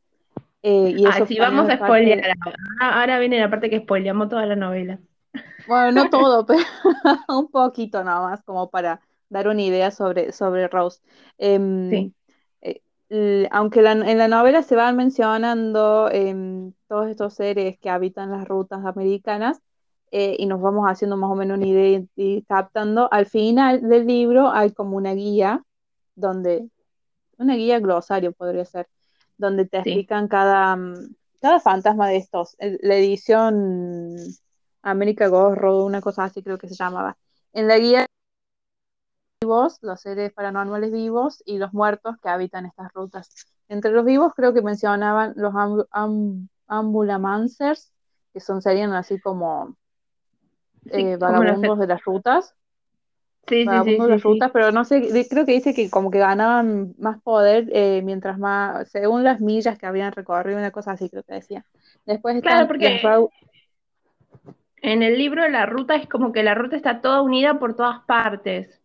Eh, 0.62 0.92
y 0.96 1.08
Ah, 1.08 1.10
eso 1.10 1.26
sí, 1.26 1.38
también 1.38 1.38
vamos 1.40 1.68
a 1.68 1.78
spoilear. 1.78 2.20
parece, 2.20 2.36
Ahora, 2.80 3.00
ahora 3.00 3.18
viene 3.18 3.38
la 3.40 3.50
parte 3.50 3.70
que 3.70 3.80
spoileamos 3.80 4.28
toda 4.28 4.46
la 4.46 4.56
novela. 4.56 5.00
bueno, 5.64 5.92
no 5.92 6.08
todo, 6.10 6.44
pero 6.46 6.60
un 7.28 7.48
poquito 7.50 8.02
nada 8.04 8.22
más, 8.30 8.42
como 8.44 8.70
para 8.70 9.00
dar 9.32 9.48
una 9.48 9.62
idea 9.62 9.90
sobre, 9.90 10.32
sobre 10.32 10.68
Rose. 10.68 11.00
Em, 11.38 11.90
Sí, 11.90 12.12
eh, 13.10 13.48
aunque 13.50 13.82
la- 13.82 13.92
en 13.92 14.18
la 14.18 14.28
novela 14.28 14.62
se 14.62 14.76
van 14.76 14.96
mencionando 14.96 16.08
em, 16.10 16.72
todos 16.88 17.08
estos 17.08 17.34
seres 17.34 17.78
que 17.80 17.90
habitan 17.90 18.30
las 18.30 18.46
rutas 18.48 18.84
americanas, 18.84 19.60
eh, 20.10 20.36
y 20.38 20.46
nos 20.46 20.60
vamos 20.60 20.86
haciendo 20.88 21.16
más 21.16 21.30
o 21.30 21.34
menos 21.34 21.56
una 21.58 21.66
idea 21.66 22.02
y, 22.16 22.42
captando, 22.44 23.08
al 23.12 23.26
final 23.26 23.82
del 23.88 24.06
libro 24.06 24.50
hay 24.50 24.72
como 24.72 24.96
una 24.96 25.14
guía 25.14 25.62
donde 26.14 26.68
una 27.38 27.56
guía 27.56 27.80
glosario 27.80 28.32
podría 28.32 28.64
ser, 28.64 28.88
donde 29.38 29.66
te 29.66 29.78
sí, 29.84 29.90
explican 29.90 30.28
cada, 30.28 30.76
mm, 30.76 31.14
cada 31.40 31.60
fantasma 31.60 32.08
de 32.08 32.16
estos. 32.18 32.56
La 32.60 32.96
edición 32.96 34.18
America 34.82 35.28
Ghost 35.28 35.58
Road, 35.58 35.84
una 35.86 36.00
cosa 36.00 36.24
así 36.24 36.42
creo 36.42 36.58
que 36.58 36.68
se 36.68 36.74
llamaba. 36.74 37.16
En 37.52 37.68
la 37.68 37.78
guía 37.78 38.06
vivos, 39.42 39.78
los 39.82 40.00
seres 40.00 40.32
paranormales 40.32 40.92
vivos 40.92 41.42
y 41.46 41.58
los 41.58 41.72
muertos 41.72 42.16
que 42.22 42.28
habitan 42.28 42.66
estas 42.66 42.92
rutas. 42.92 43.28
Entre 43.68 43.90
los 43.92 44.04
vivos 44.04 44.32
creo 44.34 44.52
que 44.54 44.62
mencionaban 44.62 45.32
los 45.36 45.54
am- 45.54 45.84
am- 45.90 46.48
ambulamancers, 46.66 47.92
que 48.32 48.40
son, 48.40 48.62
serían 48.62 48.92
así 48.92 49.20
como 49.20 49.76
eh, 50.86 51.16
vagabundos 51.16 51.78
de 51.78 51.86
las 51.86 52.02
rutas. 52.04 52.54
Sí, 53.46 53.68
sí, 53.68 53.82
sí, 53.82 53.90
de 53.96 54.08
las 54.08 54.22
rutas, 54.22 54.50
pero 54.52 54.70
no 54.72 54.84
sé, 54.84 55.26
creo 55.28 55.44
que 55.44 55.52
dice 55.52 55.74
que 55.74 55.90
como 55.90 56.10
que 56.10 56.18
ganaban 56.18 56.94
más 56.98 57.20
poder 57.22 57.68
eh, 57.72 58.00
mientras 58.04 58.38
más, 58.38 58.88
según 58.90 59.24
las 59.24 59.40
millas 59.40 59.78
que 59.78 59.86
habían 59.86 60.12
recorrido, 60.12 60.58
una 60.58 60.70
cosa 60.70 60.92
así 60.92 61.10
creo 61.10 61.24
que 61.24 61.34
decía. 61.34 61.66
Después 62.06 62.36
Claro, 62.40 62.58
están 62.58 62.58
las 62.60 62.68
porque 62.68 62.88
en 64.82 65.02
el 65.02 65.16
libro 65.16 65.48
la 65.48 65.64
ruta 65.64 65.94
es 65.96 66.06
como 66.08 66.30
que 66.32 66.42
la 66.42 66.54
ruta 66.54 66.76
está 66.76 67.00
toda 67.00 67.22
unida 67.22 67.58
por 67.58 67.74
todas 67.74 68.00
partes. 68.04 68.81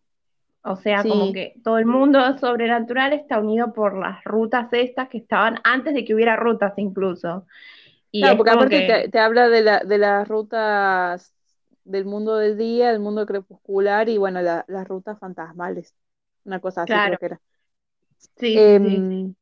O 0.70 0.76
sea, 0.76 1.06
como 1.06 1.32
que 1.32 1.54
todo 1.64 1.78
el 1.78 1.86
mundo 1.86 2.20
sobrenatural 2.38 3.12
está 3.12 3.38
unido 3.40 3.72
por 3.72 3.96
las 3.98 4.22
rutas 4.24 4.68
estas 4.72 5.08
que 5.08 5.18
estaban 5.18 5.56
antes 5.64 5.94
de 5.94 6.04
que 6.04 6.14
hubiera 6.14 6.36
rutas 6.36 6.74
incluso. 6.78 7.46
Y 8.12 8.28
claro, 8.28 8.36
porque 8.36 8.50
aparte 8.50 8.82
que, 8.82 8.82
te, 8.82 9.08
te 9.10 9.18
habla 9.20 9.48
de 9.48 9.62
la, 9.62 9.80
de 9.80 9.98
las 9.98 10.28
rutas 10.28 11.34
del 11.84 12.04
mundo 12.06 12.36
del 12.36 12.56
día, 12.58 12.90
del 12.92 13.00
mundo 13.00 13.26
crepuscular 13.26 14.08
y 14.08 14.18
bueno, 14.18 14.42
la- 14.42 14.64
las 14.68 14.86
rutas 14.88 15.18
fantasmales, 15.18 15.94
una 16.44 16.60
cosa 16.60 16.82
así 16.84 17.00
creo 17.02 17.18
que 17.18 17.26
era. 17.26 17.40
sí, 18.36 18.60
sí, 18.60 18.78
sí. 18.80 19.06
Em, 19.06 19.34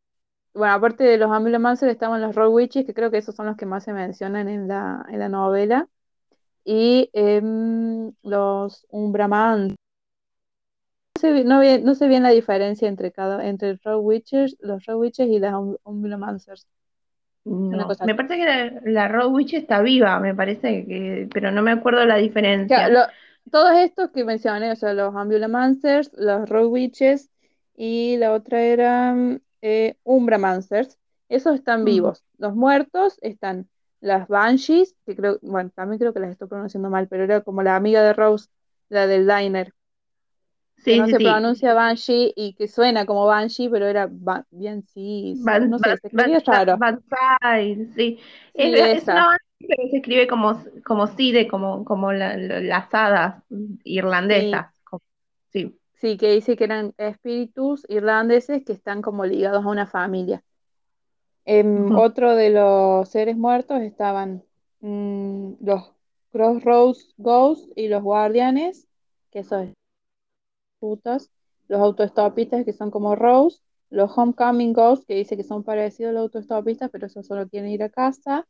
bueno, 0.54 0.74
aparte 0.74 1.04
de 1.04 1.18
los 1.18 1.30
Ambulomancers 1.32 1.92
estaban 1.92 2.20
los 2.22 2.34
Road 2.34 2.50
Witches, 2.52 2.86
que 2.86 2.94
creo 2.94 3.10
que 3.10 3.18
esos 3.18 3.34
son 3.36 3.46
los 3.46 3.56
que 3.56 3.66
más 3.66 3.84
se 3.84 3.92
mencionan 3.92 4.48
en 4.48 4.68
la, 4.68 5.06
en 5.10 5.18
la 5.20 5.28
novela, 5.28 5.88
y 6.64 7.10
em, 7.14 8.12
los 8.22 8.86
Umbraman. 8.90 9.76
No 11.16 11.62
sé, 11.62 11.80
no, 11.80 11.94
sé 11.94 12.08
bien 12.08 12.22
la 12.22 12.30
diferencia 12.30 12.88
entre 12.88 13.12
cada, 13.12 13.46
entre 13.46 13.76
Road 13.84 14.00
Witches, 14.00 14.56
los 14.60 14.84
Road 14.86 14.98
Witches 14.98 15.28
y 15.28 15.38
las 15.38 15.54
Umbulomancers. 15.84 16.66
Una 17.44 17.86
No, 17.86 17.96
me 18.02 18.14
parece 18.14 18.36
que 18.36 18.44
la, 18.44 18.80
la 18.84 19.08
Road 19.08 19.32
Witch 19.32 19.54
está 19.54 19.80
viva, 19.82 20.20
me 20.20 20.34
parece 20.34 20.86
que, 20.86 21.28
pero 21.32 21.50
no 21.50 21.62
me 21.62 21.72
acuerdo 21.72 22.04
la 22.04 22.16
Ya, 22.68 22.88
diferencia. 22.88 22.88
lo- 22.88 23.06
todos 23.50 23.76
estos 23.78 24.10
que 24.10 24.24
mencioné, 24.24 24.72
o 24.72 24.76
sea, 24.76 24.92
los 24.94 25.14
Ambulomancers, 25.14 26.10
los 26.14 26.48
Road 26.48 26.66
Witches 26.68 27.30
y 27.74 28.16
la 28.16 28.32
otra 28.32 28.60
era 28.62 29.12
mm, 29.14 29.40
eh, 29.62 29.96
Umbramancers, 30.04 30.98
esos 31.28 31.54
están 31.56 31.84
Mm. 31.84 31.84
vivos. 31.84 32.24
Los 32.38 32.54
muertos 32.54 33.18
están 33.22 33.68
las 34.00 34.28
Banshees, 34.28 34.94
que 35.06 35.16
creo, 35.16 35.38
bueno, 35.42 35.70
también 35.74 35.98
creo 35.98 36.12
que 36.12 36.20
las 36.20 36.30
estoy 36.30 36.48
pronunciando 36.48 36.90
mal, 36.90 37.08
pero 37.08 37.24
era 37.24 37.42
como 37.42 37.62
la 37.62 37.76
amiga 37.76 38.02
de 38.02 38.12
Rose, 38.12 38.48
la 38.88 39.06
del 39.06 39.26
diner, 39.26 39.72
que 40.84 40.96
no 40.96 41.04
sí, 41.04 41.10
se 41.10 41.18
sí. 41.18 41.24
pronuncia 41.24 41.74
Banshee 41.74 42.32
y 42.36 42.54
que 42.54 42.68
suena 42.68 43.06
como 43.06 43.26
Banshee, 43.26 43.68
pero 43.68 43.86
era 43.86 44.08
ba 44.10 44.46
bien 44.50 44.82
sí, 44.82 45.34
Van, 45.42 45.70
no 45.70 45.78
sé, 45.78 45.96
se 45.96 46.08
escribía 46.08 46.40
raro. 46.46 46.78
sí. 47.94 48.18
Es, 48.54 48.74
es 49.02 49.08
una 49.08 49.24
banda, 49.26 49.40
pero 49.58 49.88
se 49.90 49.96
escribe 49.96 50.26
como, 50.26 50.62
como 50.84 51.06
Side, 51.06 51.48
como, 51.48 51.84
como 51.84 52.12
la- 52.12 52.36
la- 52.36 52.60
las 52.60 52.88
hadas 52.94 53.42
irlandesas. 53.84 54.72
como- 54.84 55.02
sí. 55.52 55.78
sí, 55.94 56.16
que 56.16 56.30
dice 56.32 56.56
que 56.56 56.64
eran 56.64 56.94
espíritus 56.98 57.84
irlandeses 57.88 58.64
que 58.64 58.72
están 58.72 59.02
como 59.02 59.24
ligados 59.24 59.64
a 59.64 59.68
una 59.68 59.86
familia. 59.86 60.42
En 61.44 61.86
Ujú. 61.86 61.96
otro 61.96 62.34
de 62.34 62.50
los 62.50 63.08
seres 63.08 63.36
muertos 63.36 63.80
estaban 63.80 64.42
mm, 64.80 65.52
los 65.60 65.92
Crossroads 66.32 67.14
Ghosts 67.18 67.68
y 67.76 67.88
los 67.88 68.02
Guardianes, 68.02 68.86
que 69.30 69.44
son 69.44 69.72
rutas, 70.86 71.30
los 71.68 71.80
autoestopistas 71.80 72.64
que 72.64 72.72
son 72.72 72.90
como 72.90 73.16
Rose, 73.16 73.60
los 73.90 74.16
Homecoming 74.16 74.72
Ghosts 74.72 75.06
que 75.06 75.14
dice 75.14 75.36
que 75.36 75.42
son 75.42 75.64
parecidos 75.64 76.10
a 76.10 76.12
los 76.12 76.22
autoestopistas, 76.22 76.90
pero 76.90 77.06
esos 77.06 77.26
solo 77.26 77.48
quieren 77.48 77.70
ir 77.70 77.82
a 77.82 77.88
casa, 77.88 78.46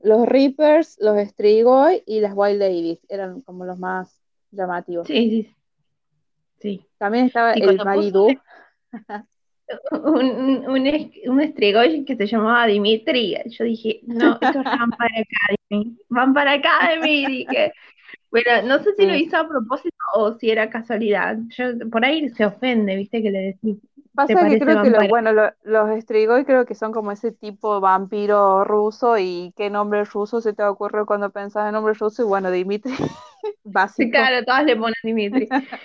los 0.00 0.26
Reapers, 0.26 0.96
los 1.00 1.16
Strigoi 1.28 2.02
y 2.06 2.20
las 2.20 2.32
Wild 2.34 2.60
Ladies, 2.60 3.00
eran 3.08 3.40
como 3.40 3.64
los 3.64 3.78
más 3.78 4.20
llamativos. 4.50 5.06
Sí, 5.06 5.30
sí, 5.30 5.56
sí. 6.60 6.86
También 6.98 7.26
estaba 7.26 7.54
Sí, 7.54 7.62
el 7.62 7.78
Maridú, 7.78 8.28
un, 9.92 10.66
un, 10.68 10.80
un, 11.26 11.42
Strigoi 11.48 12.04
que 12.04 12.16
se 12.16 12.26
llamaba 12.26 12.66
Dimitri, 12.66 13.36
yo 13.46 13.64
dije, 13.64 14.00
no, 14.02 14.32
estos 14.34 14.64
Vampire 14.64 15.24
Academy, 15.24 15.98
Vampire 16.08 16.50
Academy, 16.50 17.26
dije. 17.26 17.72
Bueno, 18.34 18.62
no 18.66 18.82
sé 18.82 18.94
si 18.96 19.06
lo 19.06 19.14
sí. 19.14 19.24
hizo 19.24 19.36
a 19.38 19.48
propósito 19.48 19.96
o 20.16 20.32
si 20.34 20.50
era 20.50 20.68
casualidad. 20.70 21.38
Yo, 21.50 21.66
por 21.90 22.04
ahí 22.04 22.28
se 22.30 22.44
ofende, 22.46 22.96
viste, 22.96 23.22
que 23.22 23.30
le 23.30 23.38
decís, 23.40 23.78
¿te 24.26 24.36
Pasa 24.36 24.44
que 24.44 24.56
creo 24.58 24.78
que 24.80 24.90
los, 24.90 24.92
Vampire 24.92 25.08
bueno, 25.08 25.32
lo- 25.32 25.52
los 25.64 26.00
Strigoi 26.02 26.44
creo 26.44 26.64
que 26.66 26.74
son 26.76 26.92
como 26.92 27.10
ese 27.12 27.32
tipo 27.32 27.80
vampiro 27.80 28.62
ruso 28.64 29.18
y 29.18 29.52
qué 29.56 29.70
nombre 29.70 30.04
ruso 30.04 30.40
se 30.40 30.52
te 30.52 30.62
ocurre 30.62 31.04
cuando 31.04 31.30
pensás 31.30 31.66
en 31.66 31.72
nombre 31.72 31.94
ruso 31.94 32.22
y 32.22 32.24
bueno, 32.26 32.50
Dimitri, 32.52 32.92
Sí, 32.96 33.14
básico. 33.64 34.10
claro, 34.10 34.44
todas 34.44 34.64
le 34.64 34.76
ponen 34.76 34.94
Dimitri. 35.02 35.54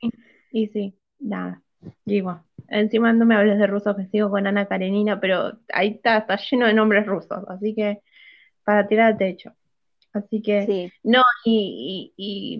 Y, 0.00 0.14
y 0.50 0.68
sí, 0.68 0.98
nada. 1.20 1.62
Digo, 2.04 2.44
encima 2.68 3.12
no 3.12 3.26
me 3.26 3.36
hables 3.36 3.58
de 3.58 3.66
rusos 3.66 3.96
que 3.96 4.06
sigo 4.08 4.30
con 4.30 4.46
Ana 4.46 4.66
Karenina, 4.66 5.20
pero 5.20 5.58
ahí 5.72 5.88
está, 5.96 6.18
está 6.18 6.36
lleno 6.36 6.66
de 6.66 6.74
nombres 6.74 7.06
rusos, 7.06 7.44
así 7.48 7.74
que 7.74 8.02
para 8.64 8.88
tirar 8.88 9.12
al 9.12 9.18
techo. 9.18 9.52
Así 10.14 10.40
que, 10.42 10.64
Sí, 10.66 10.92
no, 11.02 11.22
y, 11.44 12.12
y, 12.16 12.58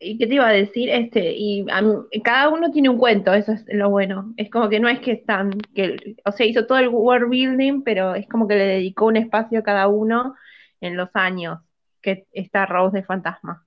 y, 0.00 0.12
y 0.14 0.18
¿qué 0.18 0.26
te 0.26 0.34
iba 0.34 0.48
a 0.48 0.52
decir? 0.52 0.88
Este, 0.90 1.32
y 1.36 1.66
a 1.70 1.82
mí- 1.82 1.94
cada 2.24 2.48
uno 2.48 2.70
tiene 2.72 2.88
un 2.88 2.98
cuento, 2.98 3.32
eso 3.34 3.52
es 3.52 3.64
lo 3.68 3.90
bueno. 3.90 4.34
Es 4.36 4.50
como 4.50 4.68
que 4.68 4.80
no 4.80 4.88
es 4.88 5.00
que 5.00 5.12
están, 5.12 5.50
que, 5.74 6.16
o 6.24 6.32
sea, 6.32 6.46
hizo 6.46 6.66
todo 6.66 6.78
el 6.78 6.88
world 6.88 7.28
building, 7.30 7.82
pero 7.84 8.14
es 8.14 8.26
como 8.28 8.48
que 8.48 8.56
le 8.56 8.64
dedicó 8.66 9.06
un 9.06 9.16
espacio 9.18 9.60
a 9.60 9.62
cada 9.62 9.88
uno 9.88 10.34
en 10.80 10.96
los 10.96 11.10
años 11.14 11.60
que 12.00 12.26
está 12.32 12.66
Rose 12.66 12.98
de 12.98 13.04
Fantasma. 13.04 13.66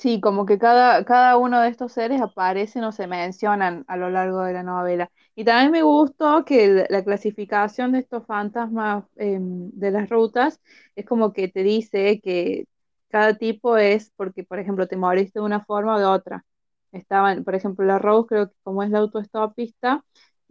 Sí, 0.00 0.20
como 0.20 0.46
que 0.46 0.58
cada, 0.58 1.04
cada 1.04 1.36
uno 1.36 1.60
de 1.60 1.68
estos 1.68 1.92
seres 1.92 2.20
aparecen 2.20 2.84
o 2.84 2.92
se 2.92 3.06
mencionan 3.06 3.84
a 3.88 3.96
lo 3.96 4.10
largo 4.10 4.42
de 4.42 4.52
la 4.54 4.62
novela. 4.62 5.10
Y 5.34 5.44
también 5.44 5.70
me 5.72 5.82
gustó 5.82 6.44
que 6.44 6.86
la 6.88 7.04
clasificación 7.04 7.92
de 7.92 8.00
estos 8.00 8.26
fantasmas 8.26 9.04
em, 9.16 9.70
de 9.72 9.90
las 9.90 10.08
rutas 10.08 10.60
es 10.96 11.04
como 11.06 11.32
que 11.32 11.48
te 11.48 11.62
dice 11.62 12.20
que 12.20 12.66
cada 13.08 13.34
tipo 13.36 13.76
es 13.76 14.10
porque, 14.16 14.44
por 14.44 14.58
ejemplo, 14.58 14.86
te 14.88 14.96
moriste 14.96 15.38
de 15.40 15.44
una 15.44 15.64
forma 15.64 15.96
o 15.96 15.98
de 15.98 16.04
otra. 16.06 16.44
Estaban, 16.92 17.44
por 17.44 17.54
ejemplo, 17.54 17.84
la 17.86 17.98
Rose, 17.98 18.26
creo 18.28 18.48
que 18.48 18.54
como 18.62 18.82
es 18.82 18.90
la 18.90 18.98
autoestopista, 19.00 20.04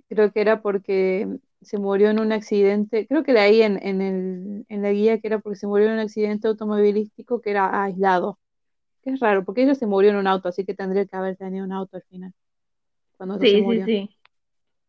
creo 0.10 0.32
que 0.32 0.42
era 0.42 0.62
porque 0.62 1.28
se 1.62 1.78
murió 1.80 2.10
en 2.10 2.20
un 2.20 2.32
accidente, 2.34 3.08
creo 3.08 3.24
que 3.24 3.34
leí 3.34 3.62
en, 3.62 3.80
en, 3.86 4.02
el, 4.02 4.66
en 4.70 4.82
la 4.84 4.92
guía 4.92 5.20
que 5.20 5.28
era 5.28 5.40
porque 5.40 5.58
se 5.60 5.68
murió 5.68 5.88
en 5.88 5.94
un 5.94 6.00
accidente 6.00 6.48
automovilístico 6.50 7.42
que 7.42 7.52
era 7.52 7.84
aislado. 7.84 8.40
Que 9.04 9.12
es 9.12 9.20
raro, 9.20 9.46
porque 9.46 9.64
ella 9.64 9.76
se 9.76 9.88
murió 9.88 10.10
en 10.12 10.18
un 10.18 10.28
auto, 10.28 10.50
así 10.50 10.66
que 10.66 10.74
tendría 10.74 11.06
que 11.06 11.16
haber 11.16 11.38
tenido 11.38 11.66
un 11.66 11.72
auto 11.72 11.98
al 11.98 12.04
final, 12.04 12.34
cuando 13.18 13.38
no 13.38 13.46
se 13.46 13.48
Sí, 13.48 13.56
sí, 13.58 13.64
murió. 13.64 13.86
sí. 13.86 14.10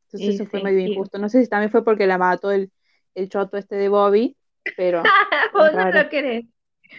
Entonces 0.06 0.34
Y 0.34 0.36
eso 0.36 0.46
fue 0.46 0.60
sí. 0.60 0.64
medio 0.64 0.80
Y... 0.80 0.92
injusto. 0.92 1.18
No 1.18 1.28
sé 1.28 1.42
si 1.42 1.48
también 1.48 1.70
fue 1.70 1.84
porque 1.84 2.06
la 2.06 2.18
mató 2.18 2.50
el, 2.50 2.72
el 3.14 3.28
choto 3.28 3.56
este 3.56 3.76
de 3.76 3.88
Bobby, 3.88 4.36
pero 4.76 5.02
Vos 5.52 5.72
no 5.74 5.90
lo 5.90 6.08
querés. 6.08 6.44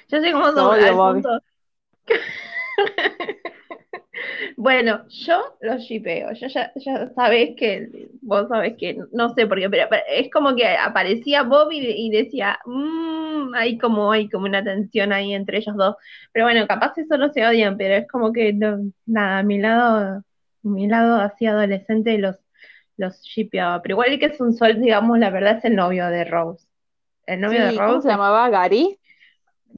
Yo 0.07 0.21
sé 0.21 0.31
cómo 0.31 0.51
son 0.51 0.97
Bobby. 0.97 1.21
Bueno, 4.57 5.07
yo 5.09 5.57
lo 5.61 5.77
shipeo. 5.77 6.33
Yo 6.33 6.47
ya, 6.47 6.71
ya 6.75 7.09
sabés 7.13 7.55
que, 7.55 8.09
vos 8.21 8.47
sabés 8.49 8.75
que, 8.77 8.97
no 9.11 9.33
sé 9.33 9.47
por 9.47 9.59
qué, 9.59 9.69
pero, 9.69 9.87
pero 9.89 10.03
es 10.09 10.29
como 10.31 10.55
que 10.55 10.67
aparecía 10.67 11.43
Bob 11.43 11.71
y, 11.71 12.09
decía, 12.09 12.59
mmm, 12.65 13.53
hay 13.55 13.77
como, 13.77 14.11
hay 14.11 14.29
como 14.29 14.45
una 14.45 14.63
tensión 14.63 15.13
ahí 15.13 15.33
entre 15.33 15.59
ellos 15.59 15.75
dos. 15.75 15.95
Pero 16.31 16.45
bueno, 16.45 16.67
capaz 16.67 16.97
eso 16.97 17.17
no 17.17 17.31
se 17.31 17.45
odian, 17.45 17.77
pero 17.77 17.95
es 17.95 18.07
como 18.07 18.31
que, 18.31 18.53
no, 18.53 18.91
nada, 19.05 19.43
mi 19.43 19.59
lado, 19.59 20.23
mi 20.63 20.87
lado 20.87 21.15
así 21.15 21.45
adolescente 21.45 22.17
los, 22.17 22.37
los 22.97 23.21
shipeaba. 23.23 23.81
Pero 23.81 23.93
igual 23.93 24.19
que 24.19 24.25
es 24.27 24.41
un 24.41 24.53
sol, 24.53 24.79
digamos, 24.81 25.19
la 25.19 25.29
verdad 25.29 25.57
es 25.57 25.65
el 25.65 25.75
novio 25.75 26.07
de 26.07 26.25
Rose. 26.25 26.67
El 27.25 27.41
novio 27.41 27.63
de 27.63 27.71
Sí, 27.71 27.77
¿cómo 27.77 27.89
se 27.89 27.95
Rose 27.95 28.07
es 28.07 28.13
llamaba? 28.13 28.49
¿Gary? 28.49 28.99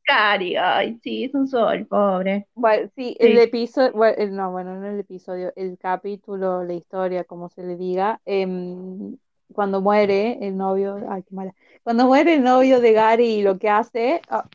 Cari, 0.05 0.55
ay, 0.55 0.99
sí, 1.03 1.25
es 1.25 1.33
un 1.33 1.47
sol, 1.47 1.85
pobre. 1.87 2.47
Bueno, 2.55 2.89
sí, 2.95 3.15
el 3.19 3.35
Sí. 3.35 3.39
episodio, 3.39 3.93
bueno, 3.93 4.25
no, 4.31 4.51
bueno, 4.51 4.75
no 4.79 4.87
el 4.87 4.99
episodio, 4.99 5.51
el 5.55 5.77
capítulo, 5.79 6.63
la 6.63 6.73
historia, 6.73 7.23
como 7.23 7.49
se 7.49 7.63
le 7.63 7.75
diga, 7.77 8.21
em, 8.25 9.17
cuando 9.53 9.81
muere 9.81 10.37
el 10.45 10.55
novio, 10.55 10.97
ay, 11.09 11.23
qué 11.23 11.33
mala, 11.35 11.53
cuando 11.83 12.05
muere 12.05 12.35
el 12.35 12.43
novio 12.43 12.79
de 12.79 12.93
Gary 12.93 13.25
y 13.39 13.41
lo 13.43 13.57
que 13.57 13.69
hace, 13.69 14.21
ah, 14.29 14.47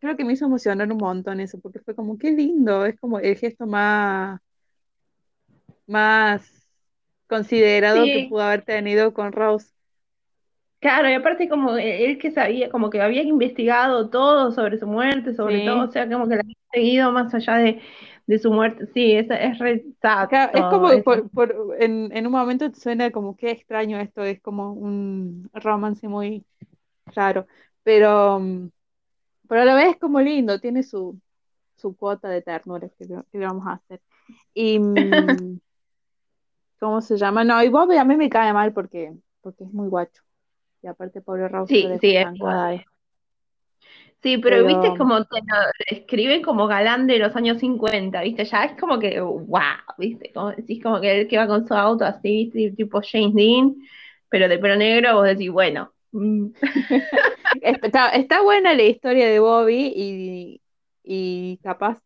creo 0.00 0.16
que 0.16 0.24
me 0.24 0.34
hizo 0.34 0.46
emocionar 0.46 0.90
un 0.92 0.98
montón 0.98 1.40
eso, 1.40 1.60
porque 1.60 1.80
fue 1.80 1.94
como, 1.94 2.18
qué 2.18 2.32
lindo, 2.32 2.86
es 2.86 2.98
como 3.00 3.18
el 3.20 3.36
gesto 3.36 3.66
más, 3.66 4.40
más 5.86 6.68
considerado 7.28 8.10
que 8.10 8.20
pudo 8.20 8.42
haber 8.42 8.64
tenido 8.64 9.14
con 9.14 9.32
Rose. 9.32 9.72
Claro, 10.82 11.08
y 11.10 11.14
aparte 11.14 11.48
como 11.48 11.76
e- 11.78 12.04
él 12.06 12.18
que 12.18 12.32
sabía, 12.32 12.70
como 12.70 12.90
que 12.90 13.00
había 13.00 13.22
investigado 13.24 14.10
todo 14.10 14.52
sobre 14.52 14.78
su 14.78 14.86
muerte, 14.88 15.34
sobre 15.34 15.62
todo, 15.62 15.84
o 15.88 15.92
sea, 15.92 16.08
como 16.10 16.28
que 16.28 16.36
la 16.36 16.42
había 16.42 16.56
seguido 16.72 17.12
más 17.12 17.34
allá 17.34 17.54
de, 17.58 17.80
de 18.28 18.38
su 18.40 18.52
muerte. 18.52 18.86
Sí, 18.94 19.12
es, 19.14 19.28
es 19.30 19.58
re 19.60 19.84
sad 20.02 20.28
es 20.54 20.66
como 20.68 20.90
que 20.90 21.02
por, 21.04 21.30
por- 21.30 21.76
en, 21.80 22.10
en 22.16 22.26
un 22.26 22.32
momento 22.32 22.70
suena 22.74 23.12
como, 23.12 23.36
qué 23.36 23.52
extraño 23.52 23.98
esto, 24.00 24.24
es 24.24 24.40
como 24.42 24.72
un 24.74 25.50
romance 25.54 26.08
muy 26.08 26.46
raro, 27.06 27.46
pero... 27.84 28.40
mm, 28.40 28.70
Pero 29.48 29.62
a 29.62 29.66
la 29.66 29.74
vez 29.76 29.90
es 29.92 29.98
como 30.00 30.20
lindo, 30.20 30.60
tiene 30.60 30.82
su, 30.84 31.20
su 31.76 31.96
cuota 31.96 32.28
de 32.30 32.42
ternura 32.42 32.88
que, 32.98 33.06
le 33.06 33.46
vamos 33.46 33.66
a 33.68 33.74
hacer. 33.74 34.00
Y, 34.54 34.78
mm, 34.80 35.60
¿cómo 36.78 37.00
se 37.00 37.16
llama? 37.16 37.44
No, 37.44 37.62
y 37.62 37.68
Bobby 37.68 37.96
a 37.96 38.04
mí 38.04 38.16
me 38.16 38.28
cae 38.28 38.52
mal 38.52 38.72
porque, 38.72 39.14
porque 39.40 39.64
es 39.64 39.72
muy 39.72 39.88
guacho. 39.88 40.22
Y 40.82 40.88
aparte, 40.88 41.20
pobre 41.20 41.48
Rose. 41.48 41.74
Sí, 41.74 41.88
sí, 42.00 42.16
es 42.16 42.26
Sí, 44.22 44.38
pero, 44.38 44.64
viste, 44.64 44.96
como 44.96 45.24
te 45.24 45.40
lo 45.40 45.56
escriben 45.98 46.42
como 46.42 46.68
galán 46.68 47.08
de 47.08 47.18
los 47.18 47.34
años 47.34 47.58
50, 47.58 48.22
viste, 48.22 48.44
ya 48.44 48.64
es 48.64 48.78
como 48.78 49.00
que, 49.00 49.20
wow, 49.20 49.60
viste, 49.98 50.30
como 50.32 50.52
decís 50.52 50.80
como 50.80 51.00
que 51.00 51.22
él 51.22 51.28
que 51.28 51.38
va 51.38 51.48
con 51.48 51.66
su 51.66 51.74
auto 51.74 52.04
así, 52.04 52.52
tipo 52.76 53.00
James 53.02 53.34
Dean, 53.34 53.74
pero 54.28 54.48
de 54.48 54.58
pelo 54.58 54.76
negro, 54.76 55.14
vos 55.14 55.24
decís, 55.24 55.50
bueno. 55.50 55.92
Mm. 56.12 56.50
está, 57.62 58.42
buena 58.42 58.74
la 58.74 58.82
historia 58.84 59.26
de 59.26 59.40
Bobby 59.40 59.92
y, 59.92 60.60
y 61.02 61.56
capaz, 61.64 61.98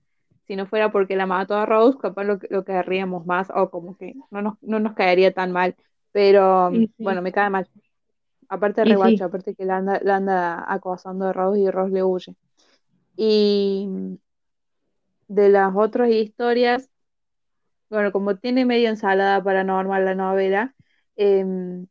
si 0.47 0.57
no 0.57 0.67
fuera 0.67 0.91
porque 0.91 1.17
la 1.17 1.27
mató 1.27 1.55
a 1.55 1.67
Rose, 1.67 1.99
capaz 2.01 2.25
lo, 2.25 2.39
lo 2.49 2.65
querríamos 2.65 3.27
más 3.27 3.49
o 3.55 3.69
como 3.69 3.95
que 3.99 4.15
no 4.31 4.41
nos, 4.41 4.55
no 4.63 4.81
nos 4.81 4.95
caería 4.95 5.33
tan 5.33 5.53
mal, 5.53 5.77
pero 6.13 6.71
bueno, 6.97 7.21
me 7.21 7.33
cae 7.33 7.51
mal. 7.51 7.69
Aparte 8.49 8.83
de 8.83 8.87
reguacho, 8.87 9.25
aparte 9.25 9.55
que 9.55 9.65
la 9.65 9.79
anda, 9.79 10.01
la 10.03 10.17
anda 10.17 10.73
acosando 10.73 11.27
a 11.27 11.33
Rose 11.33 11.61
y 11.61 11.71
Rose 11.71 11.93
le 11.93 12.03
huye. 12.05 12.37
Y 13.17 13.89
de 15.29 15.49
las 15.49 15.75
otras 15.77 16.11
historias, 16.11 16.91
bueno, 17.91 18.13
como 18.13 18.37
tiene 18.37 18.65
medio 18.65 18.89
ensalada 18.89 19.43
paranormal 19.43 20.05
la 20.05 20.15
novela, 20.15 20.75
em, 21.17 21.87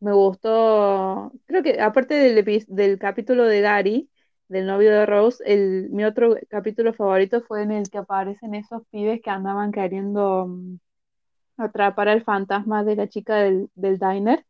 me 0.00 0.12
gustó, 0.12 1.32
creo 1.46 1.62
que 1.62 1.80
aparte 1.80 2.14
del, 2.14 2.64
del 2.68 2.98
capítulo 2.98 3.44
de 3.44 3.60
Gary, 3.60 4.10
del 4.48 4.66
novio 4.66 4.90
de 4.90 5.06
Rose, 5.06 5.42
el, 5.46 5.90
mi 5.90 6.04
otro 6.04 6.36
capítulo 6.48 6.92
favorito 6.92 7.42
fue 7.42 7.62
en 7.62 7.72
el 7.72 7.88
que 7.90 7.98
aparecen 7.98 8.54
esos 8.54 8.82
pibes 8.90 9.22
que 9.22 9.30
andaban 9.30 9.72
queriendo 9.72 10.46
mm, 10.48 10.76
atrapar 11.58 12.08
al 12.08 12.24
fantasma 12.24 12.84
de 12.84 12.96
la 12.96 13.08
chica 13.08 13.36
del, 13.36 13.70
del 13.74 13.98
diner. 13.98 14.44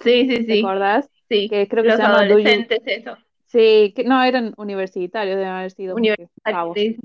Sí, 0.00 0.28
sí, 0.28 0.36
sí. 0.36 0.46
¿Te 0.46 0.60
acordás? 0.60 1.10
Sí, 1.28 1.48
que 1.48 1.68
creo 1.68 1.82
que 1.82 1.90
los 1.90 1.96
se 1.96 2.02
llama 2.02 2.20
adolescentes, 2.20 2.80
eso. 2.86 3.16
Sí, 3.46 3.92
que 3.94 4.04
no, 4.04 4.22
eran 4.22 4.52
universitarios, 4.56 5.36
deben 5.36 5.52
haber 5.52 5.70
sido. 5.70 5.94
Universitarios, 5.94 6.74
sí. 6.74 6.98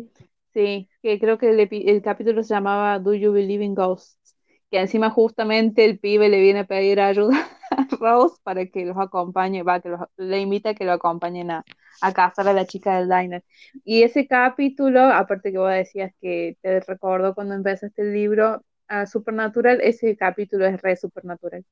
sí. 0.53 0.89
que 1.01 1.19
creo 1.19 1.37
que 1.37 1.49
el, 1.49 1.59
el, 1.59 2.01
capítulo 2.01 2.43
se 2.43 2.53
llamaba 2.53 2.99
Do 2.99 3.13
You 3.13 3.31
Believe 3.31 3.63
in 3.63 3.75
Ghosts? 3.75 4.35
Que 4.71 4.79
encima 4.79 5.09
justamente 5.09 5.85
el 5.85 5.99
pibe 5.99 6.29
le 6.29 6.39
viene 6.39 6.59
a 6.59 6.63
pedir 6.65 6.99
ayuda 6.99 7.47
a 7.71 7.87
Rose 7.99 8.35
para 8.43 8.65
que 8.65 8.85
los 8.85 8.97
acompañe, 8.97 9.63
va, 9.63 9.79
que 9.79 9.89
los, 9.89 10.01
le 10.17 10.39
invita 10.39 10.71
a 10.71 10.73
que 10.73 10.85
lo 10.85 10.93
acompañen 10.93 11.51
a, 11.51 11.63
a 12.01 12.13
cazar 12.13 12.47
a 12.47 12.53
la 12.53 12.65
chica 12.65 12.97
del 12.99 13.09
diner. 13.09 13.43
Y 13.83 14.03
ese 14.03 14.27
capítulo, 14.27 15.01
aparte 15.01 15.51
que 15.51 15.57
vos 15.57 15.71
decías 15.71 16.11
que 16.21 16.57
te 16.61 16.79
recordó 16.81 17.33
cuando 17.33 17.55
empezaste 17.55 18.01
el 18.01 18.13
libro, 18.13 18.63
a 18.89 19.05
Supernatural, 19.05 19.79
ese 19.81 20.17
capítulo 20.17 20.65
es 20.65 20.81
re 20.81 20.95
Supernatural. 20.97 21.63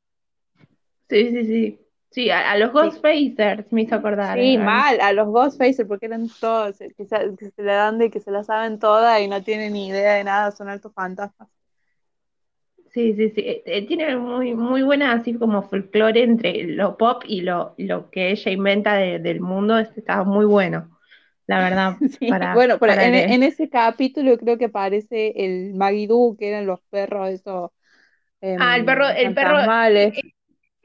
Sí, 1.10 1.32
sí, 1.32 1.46
sí. 1.46 1.80
Sí, 2.10 2.30
a, 2.32 2.58
los 2.58 2.72
Ghostfacers 2.72 3.72
me 3.72 3.84
hizo 3.84 3.96
acordar. 3.96 4.40
Sí, 4.40 4.58
mal, 4.58 5.00
a 5.02 5.12
los 5.14 5.28
Ghostfacers, 5.28 5.88
porque 5.88 6.08
eran 6.08 6.28
todos, 6.40 6.78
que 6.78 7.06
se, 7.06 7.36
que 7.38 7.52
se 7.52 7.62
le 7.62 7.74
dan 7.74 8.00
de 8.00 8.10
que 8.10 8.20
se 8.20 8.32
la 8.32 8.44
saben 8.44 8.80
toda 8.80 9.20
y 9.22 9.28
no 9.28 9.44
tienen 9.44 9.74
ni 9.74 9.90
idea 9.90 10.14
de 10.14 10.24
nada, 10.24 10.52
son 10.52 10.70
altos 10.70 10.94
fantasmas. 10.94 11.50
Sí, 12.92 13.14
sí, 13.14 13.30
sí. 13.30 13.42
Eh, 13.42 13.64
eh, 13.66 13.86
tiene 13.86 14.16
muy, 14.16 14.56
muy 14.56 14.82
buena 14.82 15.12
así 15.12 15.36
como 15.36 15.62
folclore 15.62 16.24
entre 16.24 16.64
lo 16.64 16.98
pop 16.98 17.24
y 17.28 17.42
lo, 17.42 17.76
lo 17.78 18.10
que 18.10 18.32
ella 18.32 18.52
inventa 18.52 18.96
del 18.96 19.42
mundo. 19.42 19.78
Está 19.78 20.24
muy 20.24 20.46
bueno, 20.46 20.98
la 21.46 21.60
verdad. 21.60 21.98
bueno, 22.56 22.80
pero 22.80 22.94
en, 22.94 23.44
ese 23.44 23.70
capítulo 23.70 24.38
creo 24.38 24.58
que 24.58 24.66
aparece 24.66 25.34
el 25.36 25.76
Magidú, 25.76 26.36
que 26.40 26.50
eran 26.50 26.66
los 26.66 26.80
perros, 26.90 27.30
esos. 27.30 27.70
ah, 28.58 28.78
el 28.78 28.86
perro, 28.86 29.08
el 29.10 29.34
perro. 29.36 29.60
Eh, 29.60 30.12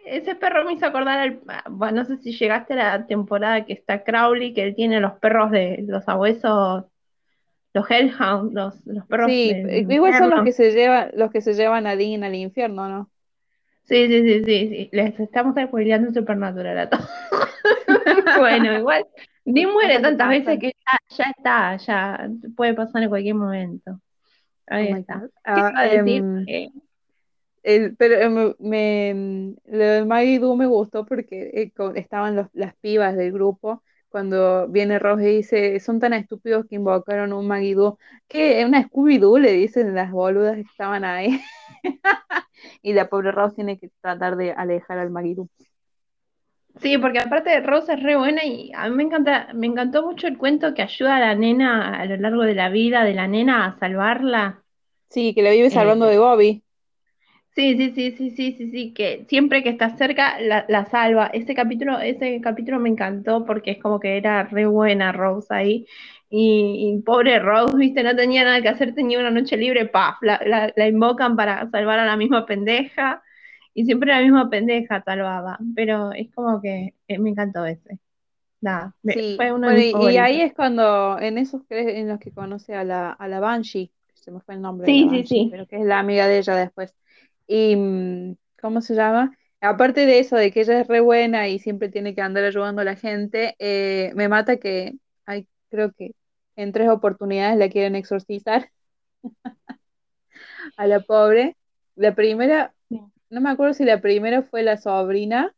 ese 0.04 0.34
perro 0.34 0.64
me 0.64 0.72
hizo 0.72 0.86
acordar, 0.86 1.18
al, 1.18 1.40
bueno, 1.70 2.02
no 2.02 2.04
sé 2.04 2.16
si 2.18 2.32
llegaste 2.32 2.74
a 2.74 2.98
la 2.98 3.06
temporada 3.06 3.64
que 3.64 3.72
está 3.72 4.04
Crowley, 4.04 4.54
que 4.54 4.64
él 4.64 4.74
tiene 4.74 5.00
los 5.00 5.12
perros 5.14 5.50
de 5.50 5.84
los 5.86 6.08
abuesos 6.08 6.84
los 7.74 7.90
Hellhounds, 7.90 8.52
los, 8.52 8.86
los 8.86 9.06
perros. 9.06 9.30
Sí, 9.30 9.54
igual 9.88 10.14
son 10.14 10.30
los 10.30 10.44
que 10.44 10.52
se 10.52 10.72
llevan, 10.72 11.10
los 11.14 11.30
que 11.30 11.40
se 11.40 11.54
llevan 11.54 11.86
a 11.86 11.96
Dean 11.96 12.22
al 12.22 12.34
infierno, 12.34 12.88
¿no? 12.88 13.10
Sí, 13.84 14.06
sí, 14.06 14.22
sí, 14.22 14.44
sí, 14.44 14.68
sí. 14.68 14.88
Les 14.92 15.18
estamos 15.18 15.54
spoileando 15.60 16.12
Supernatural 16.12 16.78
a 16.78 16.88
todos. 16.88 17.08
bueno, 18.38 18.78
igual, 18.78 19.06
Dean 19.44 19.72
muere 19.72 20.00
tantas 20.00 20.28
veces 20.28 20.58
que 20.58 20.72
ya, 21.16 21.24
está, 21.36 21.76
ya 21.76 22.28
puede 22.56 22.74
pasar 22.74 23.02
en 23.02 23.08
cualquier 23.08 23.34
momento. 23.34 24.00
Ahí 24.66 24.92
oh 24.92 24.96
está. 24.96 25.28
Ah, 25.44 25.86
em, 25.86 26.44
el, 27.62 27.96
pero 27.96 28.14
em, 28.16 28.54
me, 28.58 29.54
lo 29.66 29.84
de 29.84 30.04
Maggie 30.04 30.40
me 30.40 30.66
gustó 30.66 31.04
porque 31.06 31.50
eh, 31.54 31.72
estaban 31.94 32.36
los, 32.36 32.48
las 32.52 32.74
pibas 32.76 33.16
del 33.16 33.32
grupo 33.32 33.82
cuando 34.12 34.68
viene 34.68 34.98
Rose 34.98 35.32
y 35.32 35.36
dice, 35.38 35.80
son 35.80 35.98
tan 35.98 36.12
estúpidos 36.12 36.66
que 36.68 36.76
invocaron 36.76 37.32
un 37.32 37.48
Magidú, 37.48 37.98
que 38.28 38.62
una 38.64 38.86
Scooby-Doo 38.86 39.40
le 39.40 39.52
dicen 39.52 39.94
las 39.94 40.12
boludas 40.12 40.54
que 40.54 40.60
estaban 40.60 41.04
ahí. 41.04 41.40
y 42.82 42.92
la 42.92 43.08
pobre 43.08 43.32
Rose 43.32 43.56
tiene 43.56 43.78
que 43.78 43.88
tratar 44.02 44.36
de 44.36 44.52
alejar 44.52 44.98
al 44.98 45.10
Magidú. 45.10 45.48
Sí, 46.80 46.98
porque 46.98 47.18
aparte 47.18 47.60
Rose 47.60 47.94
es 47.94 48.02
re 48.02 48.16
buena 48.16 48.44
y 48.44 48.70
a 48.74 48.88
mí 48.88 48.96
me 48.96 49.02
encanta, 49.02 49.48
me 49.54 49.66
encantó 49.66 50.04
mucho 50.06 50.26
el 50.26 50.38
cuento 50.38 50.74
que 50.74 50.82
ayuda 50.82 51.16
a 51.16 51.20
la 51.20 51.34
nena 51.34 51.98
a 51.98 52.04
lo 52.06 52.16
largo 52.16 52.42
de 52.42 52.54
la 52.54 52.68
vida 52.68 53.04
de 53.04 53.14
la 53.14 53.28
nena 53.28 53.66
a 53.66 53.78
salvarla. 53.78 54.62
Sí, 55.08 55.34
que 55.34 55.42
la 55.42 55.50
vive 55.50 55.70
salvando 55.70 56.06
eh, 56.06 56.12
de 56.12 56.18
Bobby. 56.18 56.62
Sí, 57.54 57.76
sí, 57.76 57.92
sí, 57.94 58.12
sí, 58.12 58.30
sí, 58.30 58.52
sí, 58.56 58.70
sí, 58.70 58.94
que 58.94 59.26
siempre 59.28 59.62
que 59.62 59.68
está 59.68 59.94
cerca 59.98 60.40
la, 60.40 60.86
salva. 60.86 61.26
Ese 61.34 61.54
capítulo, 61.54 61.98
ese 61.98 62.40
capítulo 62.40 62.78
me 62.80 62.88
encantó 62.88 63.44
porque 63.44 63.72
es 63.72 63.78
como 63.78 64.00
que 64.00 64.16
era 64.16 64.44
re 64.44 64.64
buena 64.64 65.12
Rose 65.12 65.48
ahí. 65.54 65.86
Y, 66.30 67.02
pobre 67.04 67.38
Rose, 67.40 67.76
viste, 67.76 68.02
no 68.02 68.16
tenía 68.16 68.42
nada 68.44 68.62
que 68.62 68.70
hacer, 68.70 68.94
tenía 68.94 69.18
una 69.18 69.30
noche 69.30 69.58
libre, 69.58 69.84
paf, 69.84 70.16
la, 70.22 70.72
invocan 70.88 71.36
para 71.36 71.70
salvar 71.70 71.98
a 71.98 72.06
la 72.06 72.16
misma 72.16 72.46
pendeja. 72.46 73.22
Y 73.74 73.84
siempre 73.84 74.12
la 74.12 74.22
misma 74.22 74.48
pendeja 74.48 75.02
salvaba. 75.02 75.58
Pero 75.74 76.12
es 76.12 76.32
como 76.34 76.58
que 76.62 76.94
eh, 77.06 77.18
me 77.18 77.30
encantó 77.30 77.66
ese. 77.66 77.98
Nada, 78.62 78.94
fue 79.36 79.52
uno 79.52 79.68
de 79.68 79.90
y, 79.90 80.16
ahí 80.16 80.40
es 80.40 80.54
cuando, 80.54 81.18
en 81.18 81.36
esos 81.36 81.62
en 81.68 82.08
los 82.08 82.18
que 82.18 82.30
conoce 82.30 82.74
a 82.74 82.84
la, 82.84 83.10
a 83.10 83.28
la 83.28 83.40
Banshee, 83.40 83.90
se 84.14 84.30
me 84.30 84.40
fue 84.40 84.54
el 84.54 84.62
nombre. 84.62 84.86
Sí, 84.86 85.08
sí, 85.10 85.24
sí. 85.24 85.48
Pero 85.50 85.66
que 85.66 85.76
es 85.76 85.84
la 85.84 85.98
amiga 85.98 86.28
de 86.28 86.38
ella 86.38 86.54
después. 86.54 86.94
Y, 87.52 87.76
mm, 87.76 88.36
¿cómo 88.62 88.80
se 88.80 88.94
llama? 88.94 89.36
Aparte 89.60 90.06
de 90.06 90.20
eso, 90.20 90.36
de 90.36 90.50
que 90.50 90.62
ella 90.62 90.80
es 90.80 90.88
re 90.88 91.00
buena 91.00 91.48
y 91.48 91.58
siempre 91.58 91.90
tiene 91.90 92.14
que 92.14 92.22
andar 92.22 92.44
ayudando 92.44 92.80
a 92.80 92.84
la 92.84 92.96
gente, 92.96 93.56
eh, 93.58 94.10
me 94.14 94.26
mata 94.26 94.56
que 94.56 94.94
hay, 95.26 95.46
creo 95.68 95.92
que 95.92 96.12
en 96.56 96.72
tres 96.72 96.88
oportunidades 96.88 97.58
la 97.58 97.68
quieren 97.68 97.94
exorcizar 97.94 98.70
a 100.78 100.86
la 100.86 101.00
pobre. 101.00 101.58
La 101.94 102.14
primera, 102.14 102.72
no 102.88 103.40
me 103.42 103.50
acuerdo 103.50 103.74
si 103.74 103.84
la 103.84 104.00
primera 104.00 104.40
fue 104.40 104.62
la 104.62 104.78
sobrina 104.78 105.54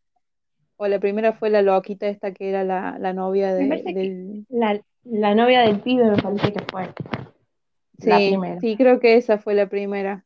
o 0.76 0.88
la 0.88 0.98
primera 0.98 1.32
fue 1.32 1.48
la 1.48 1.62
loquita 1.62 2.08
esta 2.08 2.34
que 2.34 2.48
era 2.48 2.64
la, 2.64 3.12
novia 3.12 3.54
de, 3.54 3.68
del... 3.68 4.46
La, 4.48 4.80
la, 5.04 5.36
novia 5.36 5.60
del 5.60 5.78
pibe 5.78 6.10
me 6.10 6.20
parece 6.20 6.52
que 6.52 6.64
fue. 6.64 6.88
Sí, 8.00 8.36
sí, 8.60 8.76
creo 8.76 8.98
que 8.98 9.16
esa 9.16 9.38
fue 9.38 9.54
la 9.54 9.68
primera. 9.68 10.24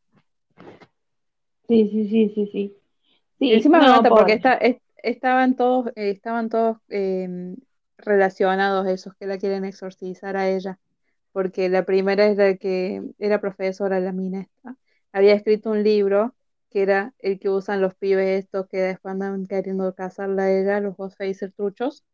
Sí, 1.68 1.88
sí, 1.90 2.08
sí, 2.08 2.32
sí, 2.34 2.48
sí. 2.50 2.76
sí 3.38 3.52
encima 3.52 3.78
me 3.78 3.88
mata 3.88 4.08
porque 4.08 4.32
está, 4.32 4.58
estaban 5.02 5.54
todos, 5.54 5.88
eh, 5.96 6.10
estaban 6.10 6.48
todos 6.48 6.78
em, 6.88 7.56
relacionados 7.98 8.86
esos 8.86 9.14
que 9.14 9.26
la 9.26 9.38
quieren 9.38 9.64
exorcizar 9.64 10.36
a 10.36 10.48
ella. 10.48 10.78
Porque 11.32 11.68
la 11.68 11.84
primera 11.84 12.26
es 12.26 12.38
la 12.38 12.56
que 12.56 13.02
era 13.18 13.40
profesora, 13.40 14.00
la 14.00 14.12
mina 14.12 14.48
Había 15.12 15.34
escrito 15.34 15.70
un 15.70 15.82
libro 15.82 16.34
que 16.70 16.82
era 16.82 17.14
el 17.18 17.38
que 17.38 17.50
usan 17.50 17.80
los 17.80 17.94
pibes 17.94 18.44
estos 18.44 18.66
que 18.68 18.78
después 18.78 19.12
andan 19.12 19.46
queriendo 19.46 19.94
casarla 19.94 20.44
a 20.44 20.52
ella, 20.52 20.80
los 20.80 20.96
Ghostfacer 20.96 21.52
truchos. 21.52 22.04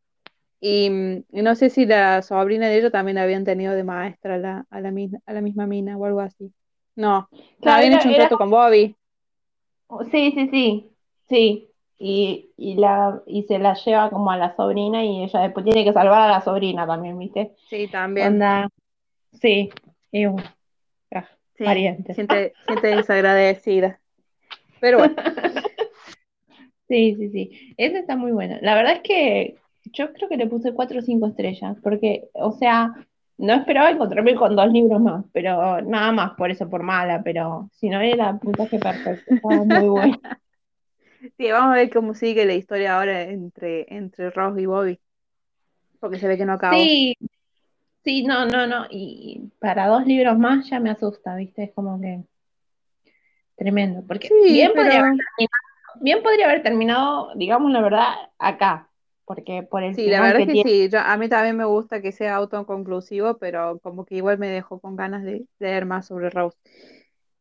Y, 0.60 0.86
y, 1.30 1.42
no 1.42 1.54
sé 1.54 1.70
si 1.70 1.86
la 1.86 2.22
sobrina 2.22 2.68
de 2.68 2.78
ella 2.78 2.90
también 2.90 3.18
habían 3.18 3.44
tenido 3.44 3.74
de 3.74 3.84
maestra 3.84 4.36
a 4.36 4.38
la, 4.38 4.66
a 4.70 4.80
la, 4.80 4.90
misma, 4.90 5.18
a 5.26 5.32
la 5.32 5.40
misma 5.42 5.66
mina 5.66 5.96
o 5.96 6.04
algo 6.06 6.20
así. 6.20 6.52
No, 6.96 7.28
habían 7.64 7.94
hecho 7.94 8.08
un 8.08 8.14
trato 8.14 8.36
con 8.38 8.50
Bobby. 8.50 8.96
Sí, 10.10 10.32
sí, 10.32 10.48
sí, 10.50 10.90
sí. 11.28 11.70
Y, 11.98 12.50
y, 12.56 12.74
la, 12.74 13.22
y 13.26 13.44
se 13.44 13.58
la 13.58 13.74
lleva 13.74 14.10
como 14.10 14.30
a 14.30 14.36
la 14.36 14.54
sobrina 14.56 15.04
y 15.04 15.22
ella 15.22 15.40
después 15.40 15.64
tiene 15.64 15.84
que 15.84 15.92
salvar 15.92 16.22
a 16.22 16.32
la 16.32 16.40
sobrina 16.40 16.86
también, 16.86 17.18
¿viste? 17.18 17.52
Sí, 17.68 17.88
también. 17.88 18.40
sí, 19.40 19.70
y 20.10 20.24
ah, 20.24 21.28
Siente, 21.56 22.52
siente 22.66 22.86
desagradecida. 22.88 24.00
Pero 24.80 24.98
bueno. 24.98 25.14
Sí, 26.86 27.14
sí, 27.16 27.30
sí. 27.30 27.74
Esa 27.78 27.98
está 27.98 28.14
muy 28.14 28.32
buena. 28.32 28.58
La 28.60 28.74
verdad 28.74 28.94
es 28.96 29.00
que 29.00 29.56
yo 29.84 30.12
creo 30.12 30.28
que 30.28 30.36
le 30.36 30.46
puse 30.46 30.74
cuatro 30.74 30.98
o 30.98 31.02
cinco 31.02 31.26
estrellas, 31.26 31.76
porque, 31.82 32.28
o 32.34 32.52
sea, 32.52 32.92
no 33.38 33.54
esperaba 33.54 33.90
encontrarme 33.90 34.34
con 34.34 34.54
dos 34.56 34.70
libros 34.72 35.00
más, 35.00 35.24
pero 35.32 35.80
nada 35.82 36.12
más 36.12 36.32
por 36.32 36.50
eso, 36.50 36.68
por 36.68 36.82
mala, 36.82 37.22
pero 37.22 37.68
si 37.72 37.88
no 37.88 38.00
era 38.00 38.36
puntaje 38.38 38.78
perfecto, 38.78 39.34
estaba 39.34 39.64
muy 39.64 39.88
bueno. 39.88 40.20
Sí, 41.38 41.50
vamos 41.50 41.72
a 41.72 41.76
ver 41.76 41.90
cómo 41.90 42.12
sigue 42.14 42.44
la 42.44 42.52
historia 42.52 42.98
ahora 42.98 43.22
entre, 43.22 43.86
entre 43.94 44.28
Ross 44.28 44.58
y 44.58 44.66
Bobby. 44.66 45.00
Porque 45.98 46.18
se 46.18 46.28
ve 46.28 46.36
que 46.36 46.44
no 46.44 46.52
acabó. 46.52 46.76
Sí, 46.76 47.16
sí, 48.04 48.24
no, 48.24 48.44
no, 48.44 48.66
no. 48.66 48.84
Y 48.90 49.50
para 49.58 49.86
dos 49.86 50.04
libros 50.06 50.38
más 50.38 50.68
ya 50.68 50.80
me 50.80 50.90
asusta, 50.90 51.34
¿viste? 51.36 51.62
Es 51.64 51.72
como 51.72 51.98
que 51.98 52.20
tremendo. 53.56 54.04
Porque 54.06 54.28
Sí, 54.28 54.52
bien, 54.52 54.72
pero- 54.74 54.82
podría 54.84 55.00
haber 55.00 55.16
terminado, 55.16 56.00
bien 56.00 56.22
podría 56.22 56.46
haber 56.46 56.62
terminado, 56.62 57.34
digamos 57.36 57.72
la 57.72 57.80
verdad, 57.80 58.12
acá. 58.38 58.90
Porque 59.26 59.62
por 59.70 59.82
el 59.82 59.94
Sí, 59.94 60.08
la 60.10 60.22
verdad 60.22 60.36
que 60.36 60.44
es 60.44 60.46
que 60.46 60.56
tiene. 60.62 60.66
sí, 60.68 60.88
yo, 60.88 60.98
a 61.00 61.16
mí 61.16 61.28
también 61.28 61.56
me 61.56 61.64
gusta 61.64 62.02
que 62.02 62.10
sea 62.10 62.34
autoconclusivo, 62.36 63.38
pero 63.38 63.78
como 63.80 64.04
que 64.04 64.16
igual 64.16 64.38
me 64.38 64.48
dejó 64.48 64.80
con 64.80 64.96
ganas 64.96 65.22
de 65.22 65.46
leer 65.60 65.86
más 65.86 66.06
sobre 66.08 66.30
Rose. 66.30 66.58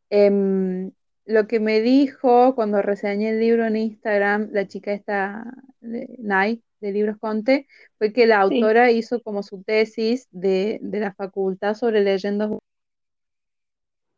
Em, 0.10 0.92
lo 1.26 1.48
que 1.48 1.60
me 1.60 1.82
dijo 1.82 2.56
cuando 2.56 2.82
reseñé 2.82 3.32
el 3.32 3.40
libro 3.40 3.66
en 3.66 3.78
Instagram, 3.78 4.50
la 4.52 4.68
chica 4.68 4.94
esta, 4.94 5.46
Nai, 5.82 6.64
de 6.82 6.92
Libros 6.92 7.18
Conte, 7.20 7.68
fue 7.98 8.14
que 8.14 8.28
la 8.28 8.42
Sí, 8.48 8.74
autora 8.74 8.92
hizo 8.92 9.22
como 9.24 9.44
su 9.44 9.64
tesis 9.64 10.28
de, 10.32 10.80
de 10.84 11.00
la 11.00 11.14
facultad 11.14 11.74
sobre 11.76 12.02
leyendas 12.04 12.52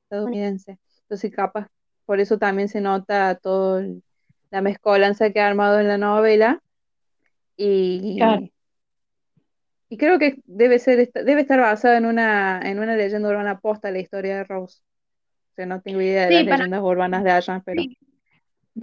estadounidenses. 0.06 0.78
Entonces, 1.04 1.32
capaz, 1.34 1.68
por 2.06 2.20
eso 2.20 2.38
también 2.38 2.70
se 2.70 2.82
nota 2.82 3.36
toda 3.36 3.84
la 4.52 4.62
mezcolanza 4.62 5.32
que 5.32 5.40
ha 5.42 5.48
armado 5.48 5.80
en 5.80 5.88
la 5.88 5.98
novela. 5.98 6.62
Claro. 8.16 8.42
Y, 8.42 8.52
y 9.90 9.98
creo 9.98 10.20
que 10.20 10.42
debe 10.46 10.80
ser, 10.80 11.12
debe 11.14 11.42
estar 11.42 11.60
basada 11.60 11.98
en 11.98 12.06
una, 12.06 12.62
en 12.62 12.80
una 12.80 12.96
leyenda 12.96 13.30
urbana 13.30 13.60
posta 13.60 13.92
la 13.92 14.00
historia 14.00 14.38
de 14.38 14.44
Rose. 14.44 14.82
O 15.54 15.56
sea, 15.56 15.66
no 15.68 15.82
tengo 15.82 16.02
idea 16.02 16.26
de 16.26 16.32
Sí, 16.32 16.44
las 16.44 16.46
para 16.46 16.66
leyendas 16.66 16.82
urbanas 16.84 17.24
de 17.24 17.32
allá, 17.32 17.62
pero 17.66 17.88
sí, 17.88 17.98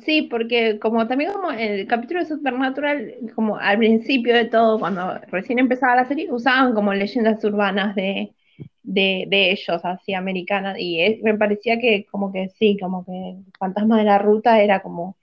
sí, 0.04 0.22
porque 0.24 0.78
como 0.80 1.06
también 1.08 1.32
como 1.32 1.50
en 1.52 1.60
el 1.60 1.86
capítulo 1.88 2.20
de 2.20 2.26
Supernatural, 2.26 3.14
como 3.34 3.58
al 3.58 3.78
principio 3.78 4.34
de 4.34 4.46
todo, 4.46 4.78
cuando 4.80 5.18
recién 5.28 5.58
empezaba 5.58 5.96
la 5.96 6.06
serie, 6.06 6.32
usaban 6.32 6.74
como 6.74 6.94
leyendas 6.94 7.44
urbanas 7.44 7.94
de, 7.96 8.34
de, 8.82 9.26
de 9.28 9.52
ellos, 9.52 9.84
así 9.84 10.14
americanas, 10.14 10.78
y 10.78 11.00
es- 11.02 11.22
me 11.22 11.36
parecía 11.38 11.78
que 11.80 12.06
como 12.10 12.32
que 12.32 12.50
sí, 12.50 12.78
como 12.80 13.04
que 13.06 13.12
el 13.12 13.44
fantasma 13.58 13.98
de 13.98 14.04
la 14.04 14.18
ruta 14.18 14.60
era 14.62 14.82
como 14.82 15.16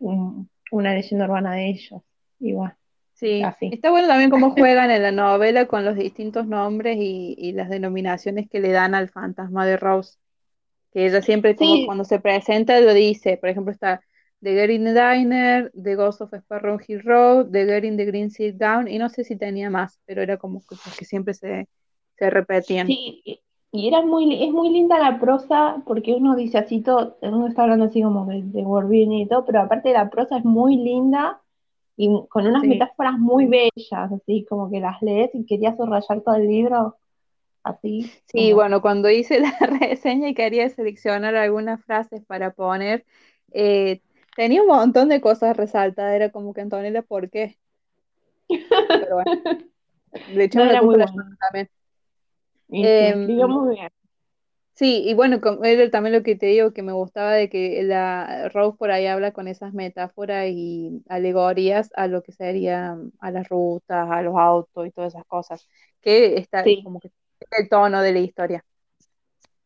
un- 0.00 0.50
una 0.72 0.94
leyenda 0.94 1.26
urbana 1.26 1.54
de 1.54 1.70
ellos, 1.70 2.02
igual, 2.40 2.76
sí. 3.22 3.42
así. 3.42 3.66
Está 3.70 3.90
bueno 3.90 4.08
también 4.08 4.30
cómo 4.30 4.50
juegan 4.52 4.90
en 4.90 5.02
la 5.02 5.12
novela 5.12 5.66
con 5.66 5.84
los 5.84 5.96
distintos 5.96 6.46
nombres 6.46 6.98
y, 6.98 7.34
y 7.38 7.52
las 7.52 7.70
denominaciones 7.70 8.48
que 8.50 8.60
le 8.60 8.72
dan 8.72 8.94
al 8.94 9.08
fantasma 9.08 9.66
de 9.66 9.76
Rose. 9.76 10.18
Que 10.92 11.06
ella 11.06 11.22
siempre, 11.22 11.56
como 11.56 11.74
Sí, 11.74 11.86
cuando 11.86 12.04
se 12.04 12.20
presenta, 12.20 12.80
lo 12.80 12.92
dice. 12.94 13.38
Por 13.38 13.48
ejemplo, 13.48 13.72
está 13.72 14.02
The 14.42 14.52
Girl 14.52 14.70
in 14.70 14.84
the 14.84 14.92
Diner, 14.92 15.70
The 15.74 15.94
Ghost 15.94 16.20
of 16.20 16.34
Sparrow 16.34 16.78
Hill 16.86 17.02
Road, 17.02 17.50
The 17.50 17.64
Girl 17.64 17.84
in 17.84 17.96
the 17.96 18.04
Green 18.04 18.30
Silk 18.30 18.58
Gown, 18.58 18.88
y 18.88 18.98
no 18.98 19.08
sé 19.08 19.24
si 19.24 19.36
tenía 19.36 19.70
más, 19.70 20.00
pero 20.04 20.22
era 20.22 20.36
como 20.36 20.60
que, 20.60 20.76
que 20.98 21.04
siempre 21.04 21.34
se, 21.34 21.68
se 22.18 22.30
repetían. 22.30 22.86
Sí, 22.86 23.22
y 23.70 23.88
era 23.88 24.02
muy, 24.02 24.44
es 24.44 24.52
muy 24.52 24.70
linda 24.70 24.98
la 24.98 25.18
prosa 25.18 25.82
porque 25.86 26.14
uno 26.14 26.36
dice 26.36 26.58
así 26.58 26.82
todo, 26.82 27.16
uno 27.22 27.46
está 27.46 27.62
hablando 27.62 27.86
así 27.86 28.02
como 28.02 28.26
de, 28.26 28.42
de 28.42 28.64
y 29.14 29.26
todo, 29.26 29.46
pero 29.46 29.60
aparte 29.60 29.92
la 29.92 30.10
prosa 30.10 30.38
es 30.38 30.44
muy 30.44 30.76
linda 30.76 31.41
y 31.96 32.10
con 32.30 32.46
unas 32.46 32.62
Sí. 32.62 32.68
metáforas 32.68 33.18
muy 33.18 33.46
bellas, 33.46 34.12
así 34.12 34.44
como 34.48 34.70
que 34.70 34.80
las 34.80 35.00
lees 35.02 35.30
y 35.34 35.46
querías 35.46 35.76
subrayar 35.76 36.22
todo 36.22 36.34
el 36.36 36.48
libro, 36.48 36.98
así 37.64 38.14
Sí, 38.26 38.52
como, 38.52 38.54
bueno, 38.54 38.80
cuando 38.82 39.10
hice 39.10 39.40
la 39.40 39.52
reseña 39.80 40.28
y 40.28 40.34
quería 40.34 40.68
seleccionar 40.70 41.34
algunas 41.36 41.84
frases 41.84 42.24
para 42.24 42.52
poner, 42.52 43.04
eh, 43.52 44.02
tenía 44.36 44.62
un 44.62 44.68
montón 44.68 45.08
de 45.08 45.20
cosas 45.20 45.56
resaltadas, 45.56 46.14
era 46.14 46.30
como 46.32 46.54
que 46.54 46.62
Antonella, 46.62 47.02
¿por 47.02 47.30
qué? 47.30 47.58
Pero 48.98 49.16
bueno, 49.16 49.30
le 50.26 50.44
no 50.52 50.64
echamos 50.64 50.68
la 50.68 50.78
culpa 50.78 50.96
a 50.96 50.98
la 51.00 51.06
bueno. 51.06 51.12
Joana 51.12 51.36
también. 51.40 51.70
Sí, 52.68 52.82
Em, 52.90 53.32
muy 53.46 53.74
bien. 53.76 53.90
Sí, 54.74 55.02
y 55.06 55.14
bueno, 55.14 55.40
era 55.64 55.90
también 55.90 56.14
lo 56.14 56.22
que 56.22 56.36
te 56.36 56.46
digo, 56.46 56.72
que 56.72 56.82
me 56.82 56.92
gustaba 56.92 57.32
de 57.32 57.48
que 57.48 57.82
la 57.84 58.48
Rose 58.50 58.76
por 58.78 58.90
ahí 58.90 59.06
habla 59.06 59.32
con 59.32 59.48
esas 59.48 59.72
metáforas 59.74 60.46
y 60.50 61.02
alegorías 61.08 61.90
a 61.96 62.06
lo 62.08 62.22
que 62.22 62.32
sería 62.32 62.96
a 63.20 63.30
las 63.30 63.48
rutas, 63.48 64.08
a 64.10 64.22
los 64.22 64.34
autos 64.36 64.86
y 64.86 64.90
todas 64.92 65.14
esas 65.14 65.26
cosas, 65.26 65.68
que 66.00 66.36
está 66.38 66.64
Sí, 66.64 66.82
como 66.82 67.00
que 67.00 67.10
el 67.58 67.68
tono 67.68 68.02
de 68.02 68.12
la 68.12 68.18
historia, 68.20 68.64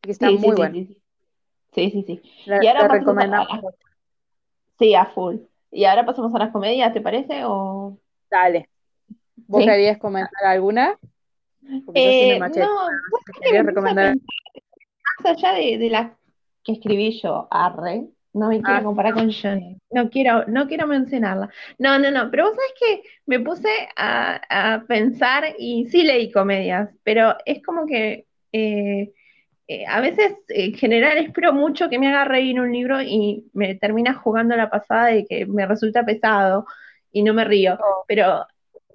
que 0.01 0.11
está 0.13 0.31
sí, 0.31 0.39
muy 0.39 0.57
sí, 0.57 0.57
bueno. 0.57 0.77
sí, 1.75 1.91
sí, 1.91 2.05
sí. 2.07 2.23
La, 2.47 2.59
Y 2.61 2.67
ahora 2.69 2.81
a, 2.81 2.87
a 2.87 2.89
recomendamos 2.89 3.49
mucho. 3.63 3.77
sí, 4.79 4.95
a 4.95 5.07
full. 5.07 5.37
Y 5.71 5.85
ahora 5.85 6.07
pasamos 6.07 6.35
a 6.35 6.39
las 6.39 6.53
comedias, 6.53 6.93
¿te 6.93 7.01
parece? 7.01 7.43
O, 7.45 7.99
Dale. 8.31 8.69
¿Vos 9.49 9.65
querías 9.65 9.99
comentar 9.99 10.45
alguna? 10.47 10.99
Porque 11.85 12.03
yo 12.03 12.13
sí 12.13 12.27
me 12.27 12.37
Eh, 12.37 12.41
no, 12.41 12.67
vos 13.11 13.21
querías 13.41 13.65
a 13.65 13.67
recomendar. 13.67 14.17
Más 15.25 15.37
allá 15.37 15.53
de, 15.55 15.79
de 15.79 15.91
las 15.91 16.13
que 16.65 16.73
escribí 16.73 17.21
yo, 17.23 17.49
arre, 17.51 18.07
no 18.33 18.49
me 18.49 18.63
quiero 18.63 18.83
Ah, 18.83 18.83
comparar 18.83 19.15
con 19.15 19.31
Johnny, 19.33 19.79
no 19.91 20.11
quiero, 20.11 20.45
no 20.47 20.67
quiero 20.69 20.87
mencionarla. 20.87 21.49
No, 21.79 21.99
no, 21.99 22.11
no, 22.11 22.31
pero 22.31 22.45
vos 22.47 22.55
sabés 22.57 22.73
que 23.03 23.09
me 23.27 23.41
puse 23.41 23.69
a, 23.97 24.75
a 24.75 24.85
pensar 24.87 25.45
y 25.59 25.87
sí 25.87 26.03
leí 26.03 26.31
comedias, 26.33 26.91
pero 27.05 27.35
es 27.47 27.63
como 27.63 27.87
que 27.87 28.27
eh, 28.53 29.13
eh, 29.69 29.87
a 29.87 30.01
veces 30.01 30.33
eh, 30.49 30.67
en 30.67 30.75
general 30.75 31.19
espero 31.19 31.53
mucho 31.53 31.89
que 31.91 31.99
me 31.99 32.09
haga 32.09 32.25
reír 32.25 32.61
un 32.61 32.73
libro 32.73 33.01
y 33.03 33.51
me 33.55 33.75
termina 33.77 34.15
jugando 34.15 34.57
la 34.57 34.71
pasada 34.71 35.07
de 35.09 35.27
que 35.27 35.47
me 35.47 35.67
resulta 35.67 36.05
pesado 36.05 36.67
y 37.13 37.23
no 37.23 37.35
me 37.35 37.45
río. 37.45 37.79
oh, 37.79 38.05
Pero 38.07 38.47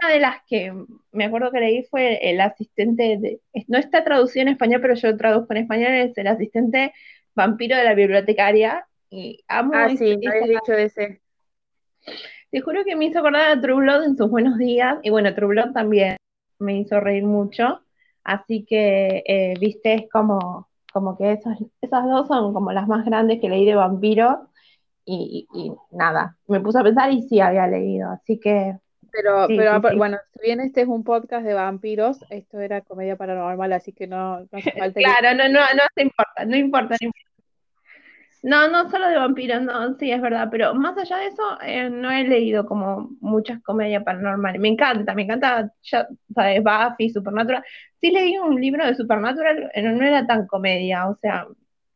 una 0.02 0.10
de 0.14 0.20
las 0.20 0.38
que 0.48 0.74
me 1.12 1.26
acuerdo 1.26 1.52
que 1.52 1.60
leí 1.60 1.84
fue 1.84 2.18
el 2.30 2.42
asistente 2.42 3.18
de, 3.20 3.40
no 3.68 3.78
está 3.78 4.04
traducido 4.04 4.44
en 4.44 4.50
español, 4.50 4.82
pero 4.82 4.96
yo 4.96 5.16
traduzco 5.16 5.54
en 5.54 5.60
español, 5.60 5.94
es 5.94 6.18
el 6.18 6.28
asistente 6.28 6.94
vampiro 7.36 7.78
de 7.78 7.84
la 7.84 7.94
bibliotecaria. 7.94 8.86
Y 9.10 9.44
amo 9.48 9.74
ah, 9.76 9.90
sí, 9.90 10.18
esa, 10.22 10.32
habías 10.32 10.50
dicho 10.50 10.74
ese. 10.74 11.22
te 12.50 12.62
juro 12.62 12.84
que 12.84 12.96
me 12.96 13.06
hizo 13.06 13.20
acordar 13.20 13.52
a 13.58 13.62
True 13.62 13.76
Blood 13.76 14.04
en 14.06 14.18
sus 14.18 14.30
buenos 14.30 14.58
días, 14.58 14.98
y 15.04 15.10
bueno, 15.10 15.34
True 15.36 15.50
Blood 15.50 15.74
también 15.74 16.18
me 16.60 16.80
hizo 16.80 17.00
reír 17.00 17.24
mucho, 17.24 17.82
así 18.24 18.66
que, 18.66 19.24
eh, 19.26 19.54
viste, 19.60 19.94
es 19.94 20.10
como, 20.12 20.70
como 20.94 21.18
que 21.18 21.34
esos, 21.34 21.54
esas 21.82 22.06
dos 22.06 22.28
son 22.28 22.54
como 22.54 22.72
las 22.72 22.88
más 22.88 23.06
grandes 23.06 23.40
que 23.40 23.50
leí 23.50 23.66
de 23.66 23.76
vampiros, 23.76 24.38
y, 25.06 25.48
y- 25.54 25.68
y 25.68 25.72
nada, 25.96 26.38
me 26.48 26.60
puse 26.60 26.80
a 26.80 26.84
pensar 26.84 27.12
y 27.12 27.22
sí 27.24 27.40
había 27.40 27.68
leído, 27.68 28.10
así 28.12 28.40
que 28.40 28.78
Pero, 29.12 29.48
sí, 29.48 29.58
pero 29.58 29.82
sí, 29.90 29.98
bueno, 29.98 30.18
si 30.34 30.42
bien 30.42 30.60
este 30.62 30.82
es 30.82 30.88
un 30.88 31.04
podcast 31.04 31.46
de 31.46 31.54
vampiros, 31.54 32.24
esto 32.30 32.60
era 32.60 32.82
comedia 32.82 33.16
paranormal, 33.16 33.74
así 33.74 33.92
que 33.92 34.08
no, 34.08 34.40
no 34.40 34.48
hace 34.54 34.72
falta 34.72 35.00
que... 35.00 35.04
Claro, 35.04 35.38
no, 35.38 35.50
no, 35.50 35.60
no 35.60 35.84
se 35.94 36.02
importa, 36.02 36.46
no 36.46 36.56
importa, 36.56 36.96
no 37.02 37.08
importa. 37.08 37.32
No, 38.44 38.68
no 38.70 38.90
solo 38.90 39.08
de 39.08 39.18
vampiros, 39.18 39.62
no, 39.62 39.96
sí, 40.00 40.12
es 40.12 40.20
verdad, 40.20 40.48
pero 40.50 40.74
más 40.74 40.98
allá 40.98 41.18
de 41.18 41.28
eso, 41.28 41.44
eh, 41.62 41.90
no 41.92 42.10
he 42.10 42.24
leído 42.24 42.66
como 42.66 43.12
muchas 43.20 43.62
comedias 43.62 44.04
paranormales. 44.04 44.60
Me 44.60 44.70
encanta, 44.70 45.14
me 45.14 45.24
encanta, 45.24 45.72
ya 45.84 46.08
sabes, 46.34 46.64
Buffy, 46.64 47.12
Supernatural. 47.12 47.64
Sí 48.00 48.10
leí 48.10 48.40
un 48.40 48.60
libro 48.60 48.84
de 48.84 48.96
Supernatural, 48.96 49.70
pero 49.76 49.92
no 49.92 50.04
era 50.04 50.26
tan 50.26 50.48
comedia, 50.48 51.08
o 51.08 51.16
sea, 51.18 51.46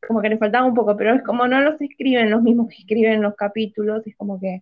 como 0.08 0.22
que 0.22 0.30
le 0.30 0.38
faltaba 0.38 0.68
un 0.68 0.76
poco, 0.76 0.96
pero 0.96 1.16
es 1.16 1.24
como 1.24 1.48
no 1.48 1.62
los 1.62 1.82
escriben 1.82 2.30
los 2.30 2.44
mismos 2.44 2.68
que 2.70 2.78
escriben 2.82 3.24
los 3.24 3.36
capítulos, 3.36 4.06
es 4.06 4.16
como 4.16 4.40
que 4.40 4.62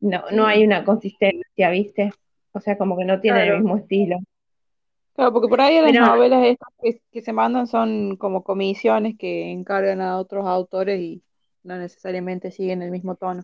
no, 0.00 0.24
no 0.32 0.46
hay 0.46 0.64
una 0.64 0.84
consistencia, 0.84 1.70
¿viste? 1.70 2.12
O 2.52 2.60
sea, 2.60 2.78
como 2.78 2.96
que 2.96 3.04
no 3.04 3.20
tiene 3.20 3.42
el 3.44 3.50
mismo 3.50 3.76
estilo. 3.76 4.18
Claro, 5.14 5.32
porque 5.32 5.48
por 5.48 5.60
ahí 5.60 5.80
las 5.80 5.94
Pero 5.94 5.98
novelas 5.98 6.44
estas 6.46 6.68
que, 6.80 7.02
que 7.10 7.22
se 7.22 7.32
mandan 7.32 7.66
son 7.66 8.16
como 8.16 8.44
comisiones 8.44 9.16
que 9.18 9.50
encargan 9.50 10.00
a 10.00 10.16
otros 10.18 10.46
autores 10.46 11.00
y 11.00 11.24
no 11.64 11.76
necesariamente 11.76 12.50
siguen 12.52 12.82
el 12.82 12.90
mismo 12.92 13.16
tono. 13.16 13.42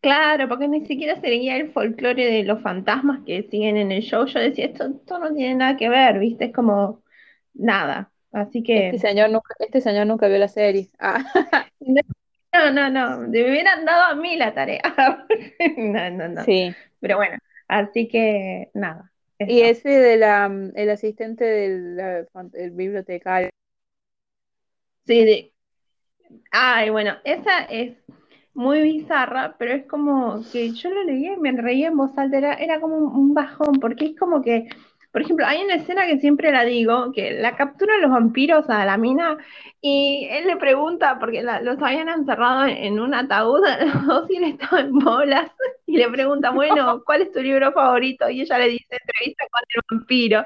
Claro, 0.00 0.48
porque 0.48 0.68
ni 0.68 0.86
siquiera 0.86 1.20
seguía 1.20 1.56
el 1.56 1.72
folclore 1.72 2.24
de 2.24 2.44
los 2.44 2.62
fantasmas 2.62 3.20
que 3.26 3.42
siguen 3.50 3.76
en 3.76 3.90
el 3.90 4.02
show. 4.02 4.26
Yo 4.26 4.38
decía, 4.38 4.66
esto, 4.66 4.84
esto 4.86 5.18
no 5.18 5.34
tiene 5.34 5.56
nada 5.56 5.76
que 5.76 5.88
ver, 5.88 6.18
¿viste? 6.20 6.46
Es 6.46 6.52
como 6.54 7.02
nada. 7.54 8.12
Así 8.30 8.62
Este 8.72 8.98
que, 8.98 8.98
señor 8.98 9.30
nunca, 9.30 9.54
este 9.58 9.80
señor 9.82 10.06
nunca 10.06 10.28
vio 10.28 10.38
la 10.38 10.48
serie. 10.48 10.90
Ah, 10.98 11.18
no, 12.52 12.70
no, 12.70 12.90
no, 12.90 13.18
me 13.28 13.42
hubieran 13.50 13.84
dado 13.84 14.04
a 14.12 14.14
mí 14.14 14.36
la 14.36 14.54
tarea. 14.54 14.80
No, 15.76 16.10
no, 16.10 16.28
no. 16.28 16.44
sí. 16.44 16.76
Pero 17.00 17.16
bueno, 17.16 17.38
así 17.68 18.08
que 18.08 18.70
nada, 18.74 19.12
Y 19.38 19.60
ese 19.62 19.88
de 19.90 20.16
la, 20.16 20.48
mm, 20.48 20.72
el 20.76 20.90
asistente 20.90 21.44
del 21.44 21.96
la 21.96 22.26
fan- 22.32 22.50
el 22.54 22.70
bibliotecario. 22.72 23.50
Sí, 25.06 25.24
de, 25.24 25.52
ay, 26.52 26.90
bueno, 26.90 27.14
esa 27.24 27.64
es 27.64 27.96
muy 28.54 28.82
bizarra, 28.82 29.56
pero 29.58 29.72
es 29.74 29.86
como 29.86 30.42
que 30.52 30.72
yo 30.74 30.90
lo 30.90 31.04
leí 31.04 31.28
y 31.32 31.36
me 31.36 31.52
reía 31.52 31.88
en 31.88 31.96
voz 31.96 32.16
alta, 32.18 32.38
era, 32.38 32.54
era 32.54 32.80
como 32.80 32.96
un 32.98 33.34
bajón, 33.34 33.74
porque 33.80 34.06
es 34.06 34.18
como 34.18 34.42
que 34.42 34.68
Por 35.12 35.22
ejemplo, 35.22 35.46
hay 35.46 35.62
una 35.62 35.76
escena 35.76 36.06
que 36.06 36.18
siempre 36.18 36.52
la 36.52 36.64
digo, 36.64 37.12
que 37.12 37.32
la 37.32 37.56
capturan 37.56 38.02
los 38.02 38.10
vampiros 38.10 38.68
a 38.68 38.84
la 38.84 38.98
mina 38.98 39.38
y 39.80 40.28
él 40.30 40.46
le 40.46 40.56
pregunta, 40.56 41.18
porque 41.18 41.42
los 41.42 41.82
habían 41.82 42.08
encerrado 42.08 42.66
en 42.66 43.00
un 43.00 43.14
ataúd, 43.14 43.60
los 43.94 44.06
dos 44.06 44.30
y 44.30 44.36
él 44.36 44.44
estaba 44.44 44.80
en 44.80 44.92
bolas, 44.98 45.50
y 45.86 45.96
le 45.96 46.08
pregunta, 46.10 46.50
bueno, 46.50 47.02
¿cuál 47.06 47.22
es 47.22 47.32
tu 47.32 47.40
libro 47.40 47.72
favorito? 47.72 48.28
Y 48.28 48.42
ella 48.42 48.58
le 48.58 48.68
dice, 48.68 48.86
entrevista 48.90 49.44
con 49.50 49.62
el 49.74 49.82
vampiro. 49.90 50.44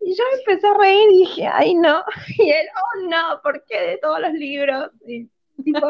Y 0.00 0.14
yo 0.14 0.24
empecé 0.38 0.66
a 0.68 0.74
reír 0.78 1.10
y 1.10 1.18
dije, 1.18 1.46
ay 1.46 1.74
no, 1.74 2.04
y 2.38 2.50
él, 2.50 2.66
oh 2.76 3.08
no, 3.08 3.40
¿por 3.42 3.64
qué 3.64 3.80
de 3.80 3.98
todos 3.98 4.20
los 4.20 4.32
libros? 4.32 4.90
Y 5.06 5.28
tipo, 5.64 5.80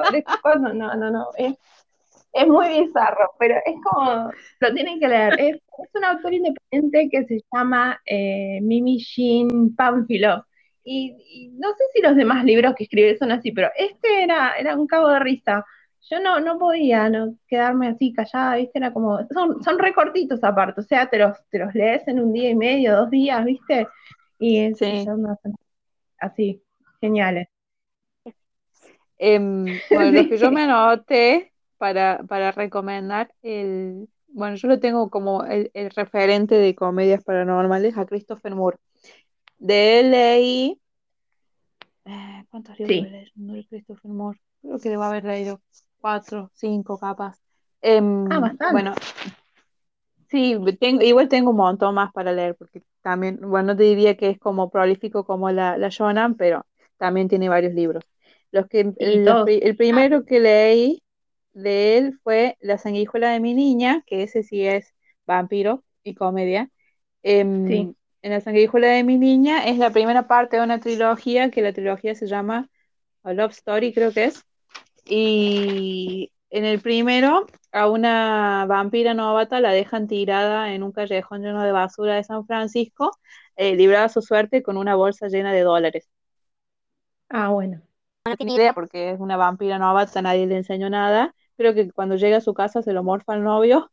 no, 0.58 0.72
no, 0.72 0.94
no, 0.94 1.10
no, 1.10 1.26
es 1.36 1.54
es 2.36 2.46
muy 2.46 2.68
bizarro, 2.68 3.32
pero 3.38 3.56
es 3.64 3.74
como, 3.82 4.30
lo 4.60 4.74
tienen 4.74 5.00
que 5.00 5.08
leer. 5.08 5.40
Es, 5.40 5.60
un 5.94 6.04
autor 6.04 6.34
independiente 6.34 7.08
que 7.10 7.24
se 7.26 7.40
llama 7.52 8.00
eh, 8.04 8.60
Mimi 8.62 8.98
Jean 8.98 9.74
Pánfilo. 9.74 10.46
Y, 10.84 11.50
no 11.54 11.70
sé 11.70 11.84
si 11.92 12.02
los 12.02 12.14
demás 12.14 12.44
libros 12.44 12.74
que 12.74 12.84
escribe 12.84 13.16
son 13.16 13.32
así, 13.32 13.52
pero 13.52 13.70
este 13.76 14.22
era, 14.22 14.56
era 14.58 14.76
un 14.76 14.86
cabo 14.86 15.08
de 15.08 15.18
risa. 15.18 15.64
Yo 16.08 16.20
no, 16.20 16.38
no 16.38 16.58
podía 16.58 17.08
no 17.10 17.34
quedarme 17.48 17.88
así 17.88 18.12
callada, 18.12 18.56
¿viste? 18.56 18.78
Era 18.78 18.92
como, 18.92 19.18
son, 19.32 19.62
son 19.62 19.78
recortitos 19.78 20.44
aparte, 20.44 20.80
o 20.80 20.84
sea, 20.84 21.08
te 21.10 21.18
los, 21.18 21.36
te 21.50 21.58
los 21.58 21.74
lees 21.74 22.06
en 22.06 22.20
un 22.20 22.32
día 22.32 22.50
y 22.50 22.54
medio, 22.54 22.94
dos 22.94 23.10
días, 23.10 23.44
¿viste? 23.44 23.88
Y 24.38 24.72
son 24.74 25.26
así, 26.18 26.62
geniales. 27.00 27.48
Em, 29.18 29.64
bueno, 29.90 30.22
lo 30.22 30.28
que 30.28 30.38
yo 30.38 30.50
me 30.52 30.62
anoté 30.62 31.52
para, 31.78 32.22
para 32.28 32.52
recomendar 32.52 33.32
el, 33.42 34.08
bueno, 34.28 34.56
yo 34.56 34.68
lo 34.68 34.78
tengo 34.78 35.08
como 35.08 35.44
el, 35.44 35.70
referente 35.94 36.56
de 36.56 36.74
comedias 36.74 37.24
paranormales 37.24 37.96
a 37.96 38.06
Christopher 38.06 38.54
Moore. 38.54 38.76
De 39.58 40.00
él 40.00 40.10
leí, 40.10 40.80
eh, 42.04 42.44
¿cuántos 42.50 42.78
libros 42.78 43.10
de 43.34 43.66
Christopher 43.68 44.10
Moore? 44.10 44.38
Creo 44.60 44.78
que 44.78 44.90
debo 44.90 45.04
haber 45.04 45.24
leído 45.24 45.60
cuatro, 46.00 46.50
cinco 46.54 46.98
capas. 46.98 47.40
Em, 47.80 48.30
ah, 48.30 48.52
bueno, 48.72 48.94
sí, 50.28 50.56
tengo, 50.78 51.02
igual 51.02 51.28
tengo 51.28 51.50
un 51.50 51.56
montón 51.56 51.94
más 51.94 52.12
para 52.12 52.32
leer, 52.32 52.56
porque 52.56 52.82
también, 53.00 53.38
bueno, 53.40 53.68
no 53.68 53.76
te 53.76 53.84
diría 53.84 54.16
que 54.16 54.30
es 54.30 54.38
como 54.38 54.70
prolífico 54.70 55.24
como 55.24 55.50
la, 55.50 55.78
la 55.78 55.88
Shonan, 55.88 56.34
pero 56.34 56.66
también 56.98 57.28
tiene 57.28 57.48
varios 57.48 57.72
libros. 57.72 58.04
Los 58.50 58.66
que, 58.66 58.92
el 58.98 59.76
primero 59.76 60.24
que 60.24 60.40
leí 60.40 61.02
de 61.56 61.98
él 61.98 62.18
fue 62.22 62.56
La 62.60 62.78
sanguijuela 62.78 63.30
de 63.30 63.40
mi 63.40 63.54
niña, 63.54 64.02
que 64.06 64.22
ese 64.22 64.42
sí 64.42 64.66
es 64.66 64.94
vampiro 65.26 65.84
y 66.04 66.14
comedia. 66.14 66.70
Em, 67.22 67.94
en 68.22 68.30
La 68.32 68.40
sanguijuela 68.40 68.88
de 68.88 69.04
mi 69.04 69.18
niña 69.18 69.66
es 69.66 69.78
la 69.78 69.90
primera 69.90 70.28
parte 70.28 70.56
de 70.58 70.62
una 70.64 70.80
trilogía, 70.80 71.50
que 71.50 71.62
la 71.62 71.72
trilogía 71.72 72.14
se 72.14 72.26
llama 72.26 72.68
A 73.24 73.32
Love 73.32 73.52
Story, 73.52 73.92
creo 73.94 74.12
que 74.12 74.24
es. 74.26 74.44
Y 75.06 76.32
en 76.50 76.64
el 76.64 76.80
primero, 76.80 77.46
a 77.72 77.88
una 77.90 78.66
vampira 78.68 79.14
novata 79.14 79.60
la 79.60 79.72
dejan 79.72 80.06
tirada 80.08 80.74
en 80.74 80.82
un 80.82 80.92
callejón 80.92 81.42
lleno 81.42 81.62
de 81.62 81.72
basura 81.72 82.16
de 82.16 82.24
San 82.24 82.46
Francisco, 82.46 83.12
eh, 83.56 83.76
librada 83.76 84.08
su 84.08 84.22
suerte 84.22 84.62
con 84.62 84.76
una 84.76 84.94
bolsa 84.94 85.28
llena 85.28 85.52
de 85.52 85.62
dólares. 85.62 86.08
Ah, 87.28 87.48
bueno. 87.50 87.82
No 88.24 88.36
tiene 88.36 88.54
idea 88.54 88.72
porque 88.72 89.10
es 89.12 89.20
una 89.20 89.36
vampira 89.36 89.78
novata, 89.78 90.22
nadie 90.22 90.46
le 90.46 90.56
enseñó 90.56 90.90
nada 90.90 91.34
Creo 91.56 91.74
que 91.74 91.90
cuando 91.90 92.16
llega 92.16 92.38
a 92.38 92.40
su 92.40 92.54
casa 92.54 92.82
se 92.82 92.92
lo 92.92 93.02
morfa 93.02 93.34
al 93.34 93.44
novio. 93.44 93.90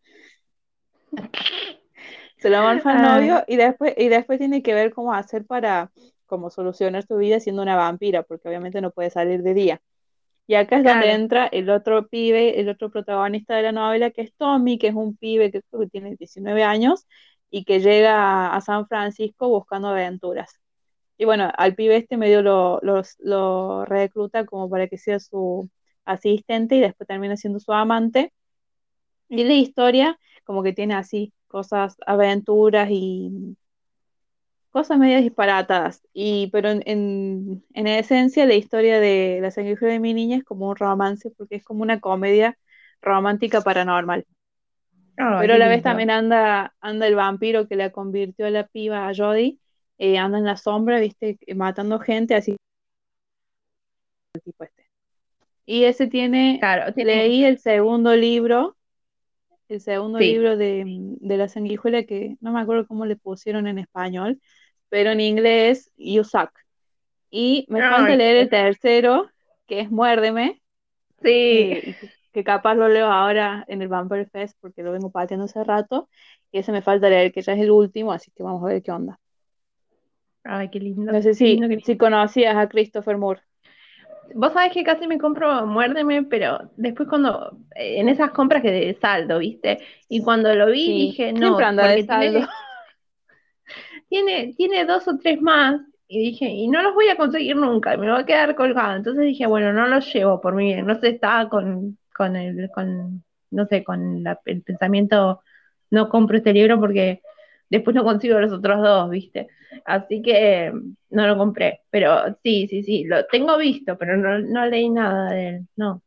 se 2.37 2.49
lo 2.49 2.61
morfa 2.61 2.91
al 2.91 3.01
novio 3.01 3.43
y 3.47 3.55
después, 3.55 3.93
y 3.97 4.09
después 4.09 4.39
tiene 4.39 4.61
que 4.61 4.73
ver 4.73 4.93
cómo 4.93 5.13
hacer 5.13 5.45
para 5.45 5.91
como 6.25 6.49
solucionar 6.49 7.05
su 7.05 7.17
vida 7.17 7.39
siendo 7.39 7.61
una 7.61 7.75
vampira, 7.75 8.23
porque 8.23 8.47
obviamente 8.47 8.81
no 8.81 8.91
puede 8.91 9.09
salir 9.09 9.43
de 9.43 9.53
día. 9.53 9.81
Y 10.45 10.55
acá 10.55 10.77
es 10.77 10.83
donde 10.83 11.11
entra 11.11 11.47
el 11.47 11.69
otro 11.69 12.07
pibe, 12.07 12.59
el 12.59 12.67
otro 12.67 12.89
protagonista 12.89 13.55
de 13.55 13.63
la 13.63 13.71
novela, 13.71 14.11
que 14.11 14.23
es 14.23 14.33
Tommy, 14.35 14.77
que 14.77 14.87
es 14.87 14.95
un 14.95 15.15
pibe 15.15 15.51
que 15.51 15.61
creo 15.61 15.83
que 15.83 15.89
tiene 15.89 16.15
19 16.17 16.63
años 16.63 17.07
y 17.49 17.63
que 17.63 17.79
llega 17.79 18.53
a 18.53 18.61
San 18.61 18.87
Francisco 18.87 19.47
buscando 19.47 19.89
aventuras. 19.89 20.59
Y 21.17 21.25
bueno, 21.25 21.49
al 21.55 21.75
pibe 21.75 21.95
este 21.97 22.17
medio 22.17 22.41
lo, 22.41 22.81
lo 23.19 23.85
recluta 23.85 24.45
como 24.45 24.69
para 24.69 24.87
que 24.87 24.97
sea 24.97 25.19
su, 25.19 25.69
asistente 26.05 26.75
y 26.75 26.79
después 26.81 27.07
termina 27.07 27.37
siendo 27.37 27.59
su 27.59 27.73
amante. 27.73 28.33
Y 29.29 29.43
la 29.43 29.53
historia 29.53 30.19
como 30.43 30.63
que 30.63 30.73
tiene 30.73 30.95
así 30.95 31.33
cosas, 31.47 31.95
aventuras 32.05 32.89
y 32.91 33.55
cosas 34.71 34.97
medio 34.97 35.21
disparatadas. 35.21 36.01
Y, 36.13 36.49
pero 36.51 36.69
en, 36.69 37.63
en, 37.73 37.87
esencia 37.87 38.45
la 38.45 38.55
historia 38.55 38.99
de 38.99 39.39
La 39.41 39.51
sangre 39.51 39.75
de 39.75 39.99
mi 39.99 40.13
niña 40.13 40.37
es 40.37 40.43
como 40.43 40.69
un 40.69 40.75
romance 40.75 41.31
porque 41.37 41.55
es 41.55 41.63
como 41.63 41.83
una 41.83 41.99
comedia 41.99 42.57
romántica 43.01 43.61
paranormal. 43.61 44.25
pero 45.15 45.53
a 45.53 45.57
la 45.57 45.67
vez 45.67 45.83
también 45.83 46.09
anda, 46.09 46.75
anda 46.81 47.07
el 47.07 47.15
vampiro 47.15 47.67
que 47.67 47.75
la 47.75 47.91
convirtió 47.91 48.47
a 48.47 48.49
la 48.49 48.67
piba 48.67 49.07
a 49.07 49.13
Jodie, 49.15 49.59
eh, 49.97 50.17
anda 50.17 50.37
en 50.39 50.45
la 50.45 50.57
sombra, 50.57 50.99
viste, 50.99 51.37
matando 51.55 51.99
gente, 51.99 52.35
así 52.35 52.57
el 54.33 54.41
tipo 54.41 54.63
este. 54.63 54.82
Y 55.65 55.85
ese 55.85 56.07
tiene, 56.07 56.57
claro, 56.59 56.93
leí 56.95 57.45
el 57.45 57.57
segundo 57.59 58.15
libro, 58.15 58.75
el 59.69 59.79
segundo 59.79 60.19
libro 60.19 60.57
de, 60.57 61.17
la 61.21 61.47
sanguijuela 61.47 62.03
que 62.03 62.35
no 62.41 62.51
me 62.51 62.59
acuerdo 62.59 62.85
cómo 62.85 63.05
le 63.05 63.15
pusieron 63.15 63.67
en 63.67 63.79
español, 63.79 64.41
pero 64.89 65.11
en 65.11 65.21
inglés, 65.21 65.91
You 65.97 66.23
Suck. 66.23 66.51
Y 67.29 67.65
me 67.69 67.79
falta 67.81 68.15
leer 68.15 68.37
el 68.37 68.49
tercero, 68.49 69.29
que 69.65 69.79
es 69.79 69.89
Muérdeme. 69.89 70.61
Sí. 71.21 71.29
Eh, 71.29 71.95
que 72.33 72.43
capaz 72.43 72.75
lo 72.75 72.89
leo 72.89 73.07
ahora 73.07 73.63
en 73.67 73.81
el 73.81 73.87
Vampire 73.87 74.25
Fest 74.25 74.57
porque 74.59 74.81
lo 74.81 74.91
vengo 74.91 75.11
pateando 75.11 75.45
hace 75.45 75.63
rato. 75.63 76.09
Y 76.51 76.59
ese 76.59 76.71
me 76.71 76.81
falta 76.81 77.09
leer, 77.09 77.31
que 77.31 77.41
ya 77.41 77.53
es 77.53 77.61
el 77.61 77.71
último, 77.71 78.11
así 78.11 78.31
que 78.31 78.43
vamos 78.43 78.63
a 78.63 78.67
ver 78.67 78.83
qué 78.83 78.91
onda. 78.91 79.19
Ay, 80.43 80.69
qué 80.69 80.79
lindo. 80.79 81.11
No 81.11 81.21
sé 81.21 81.33
si, 81.33 81.59
si 81.83 81.97
conocías 81.97 82.55
a 82.55 82.67
Christopher 82.67 83.17
Moore. 83.17 83.41
Vos 84.35 84.53
sabés 84.53 84.73
que 84.73 84.83
casi 84.83 85.07
me 85.07 85.17
compro 85.17 85.65
Muérdeme, 85.65 86.23
pero 86.23 86.71
después 86.75 87.07
cuando, 87.07 87.57
eh, 87.75 87.99
en 87.99 88.09
esas 88.09 88.31
compras 88.31 88.61
que 88.61 88.71
de 88.71 88.97
saldo, 88.99 89.39
¿viste? 89.39 89.79
Y 90.09 90.21
cuando 90.21 90.53
lo 90.55 90.67
vi 90.67 91.07
dije, 91.07 91.33
no, 91.33 91.57
porque 91.57 92.03
saldo. 92.03 92.47
Tiene, 94.09 94.53
tiene, 94.55 94.85
dos 94.85 95.07
o 95.07 95.17
tres 95.17 95.41
más, 95.41 95.81
y 96.07 96.19
dije, 96.19 96.45
y 96.45 96.67
no 96.67 96.83
los 96.83 96.93
voy 96.93 97.09
a 97.09 97.17
conseguir 97.17 97.55
nunca, 97.55 97.97
me 97.97 98.11
voy 98.11 98.21
a 98.21 98.25
quedar 98.25 98.53
colgado. 98.53 98.95
Entonces 98.95 99.23
dije, 99.23 99.47
bueno, 99.47 99.73
no 99.73 99.87
los 99.87 100.13
llevo 100.13 100.39
por 100.39 100.53
mi 100.53 100.65
bien. 100.65 100.85
No 100.85 100.99
sé, 100.99 101.09
estaba 101.09 101.49
con, 101.49 101.97
con 102.15 102.35
el, 102.35 102.69
con, 102.69 103.23
no 103.49 103.65
sé, 103.65 103.83
con 103.83 104.23
el 104.45 104.61
pensamiento, 104.61 105.41
no 105.89 106.09
compro 106.09 106.37
este 106.37 106.53
libro 106.53 106.79
porque 106.79 107.23
después 107.73 107.95
no 107.95 108.03
consigo 108.03 108.39
los 108.39 108.51
otros 108.51 108.81
dos, 108.83 109.09
¿viste? 109.09 109.47
Así 109.85 110.21
que 110.21 110.71
no 111.09 111.27
lo 111.27 111.37
compré, 111.37 111.81
pero 111.89 112.37
sí, 112.43 112.67
sí, 112.67 112.83
sí, 112.83 113.03
lo 113.05 113.25
tengo 113.25 113.57
visto, 113.57 113.97
pero 113.97 114.15
no, 114.15 114.65
leí 114.67 114.89
nada 114.89 115.31
de 115.31 115.49
él, 115.49 115.67
no, 115.75 116.03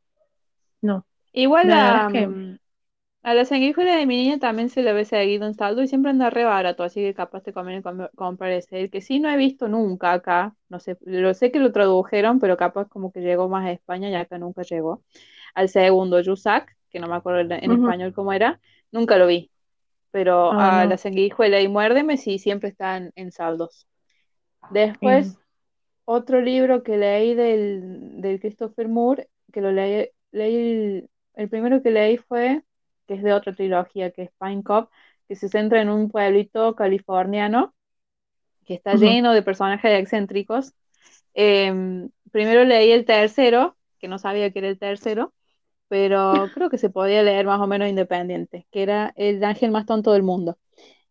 no. 0.80 1.06
Igual 1.32 1.72
a, 1.72 2.08
a 3.22 3.34
la 3.34 3.44
sanguífera 3.44 3.96
de 3.96 4.06
mi 4.06 4.16
niña 4.16 4.38
también 4.38 4.68
se 4.68 4.84
le 4.84 4.92
ve 4.92 5.04
seguido 5.04 5.46
en 5.46 5.54
saldo 5.54 5.82
y 5.82 5.88
siempre 5.88 6.12
anda 6.12 6.30
re 6.30 6.44
barato, 6.44 6.84
así 6.84 7.00
que 7.00 7.14
capaz 7.14 7.42
te 7.42 7.52
conviene 7.52 7.82
comprar 8.14 8.52
ese. 8.52 8.80
El 8.82 8.90
que 8.90 9.00
sí 9.00 9.18
no 9.18 9.28
he 9.28 9.36
visto 9.36 9.66
nunca 9.66 10.12
acá, 10.12 10.54
no 10.68 10.78
sé, 10.78 10.96
lo 11.00 11.34
sé 11.34 11.50
que 11.50 11.58
lo 11.58 11.72
tradujeron, 11.72 12.38
pero 12.38 12.56
capaz 12.56 12.88
como 12.88 13.10
que 13.10 13.20
llegó 13.20 13.48
más 13.48 13.66
a 13.66 13.72
España 13.72 14.08
y 14.08 14.14
acá 14.14 14.38
nunca 14.38 14.62
llegó. 14.62 15.02
Al 15.54 15.68
segundo, 15.68 16.20
Yusak, 16.20 16.76
que 16.90 17.00
no 17.00 17.08
me 17.08 17.16
acuerdo 17.16 17.40
en, 17.40 17.72
español 17.72 18.14
cómo 18.14 18.32
era, 18.32 18.60
nunca 18.92 19.18
lo 19.18 19.26
vi 19.26 19.50
pero 20.16 20.50
ah, 20.50 20.80
a 20.80 20.86
la 20.86 20.96
sanguijuela 20.96 21.60
y 21.60 21.68
muérdeme 21.68 22.16
sí 22.16 22.38
siempre 22.38 22.70
están 22.70 23.12
en 23.16 23.32
saldos. 23.32 23.86
Después, 24.70 25.36
otro 26.06 26.40
libro 26.40 26.82
que 26.82 26.96
leí 26.96 27.34
del, 27.34 28.22
del 28.22 28.40
Christopher 28.40 28.88
Moore, 28.88 29.28
que 29.52 29.60
lo 29.60 29.72
leí, 29.72 30.08
leí 30.32 31.06
el, 31.34 31.48
primero 31.50 31.82
que 31.82 31.90
leí 31.90 32.16
fue, 32.16 32.62
que 33.06 33.12
es 33.12 33.22
de 33.22 33.34
otra 33.34 33.54
trilogía, 33.54 34.10
que 34.10 34.22
es 34.22 34.30
Pine 34.40 34.62
Cop, 34.62 34.90
que 35.28 35.36
se 35.36 35.50
centra 35.50 35.82
en 35.82 35.90
un 35.90 36.08
pueblito 36.08 36.74
californiano 36.74 37.74
que 38.64 38.72
está 38.72 38.94
lleno 38.94 39.34
de 39.34 39.42
personajes 39.42 40.00
excéntricos. 40.00 40.72
Em, 41.34 42.08
primero 42.32 42.64
leí 42.64 42.90
el 42.90 43.04
tercero, 43.04 43.76
que 43.98 44.08
no 44.08 44.18
sabía 44.18 44.50
que 44.50 44.60
era 44.60 44.68
el 44.68 44.78
tercero, 44.78 45.34
pero 45.88 46.50
creo 46.54 46.70
que 46.70 46.78
se 46.78 46.90
podía 46.90 47.22
leer 47.22 47.46
más 47.46 47.60
o 47.60 47.66
menos 47.66 47.88
independiente, 47.88 48.66
que 48.70 48.82
era 48.82 49.12
El 49.16 49.42
ángel 49.44 49.70
más 49.70 49.86
tonto 49.86 50.12
del 50.12 50.22
mundo. 50.22 50.58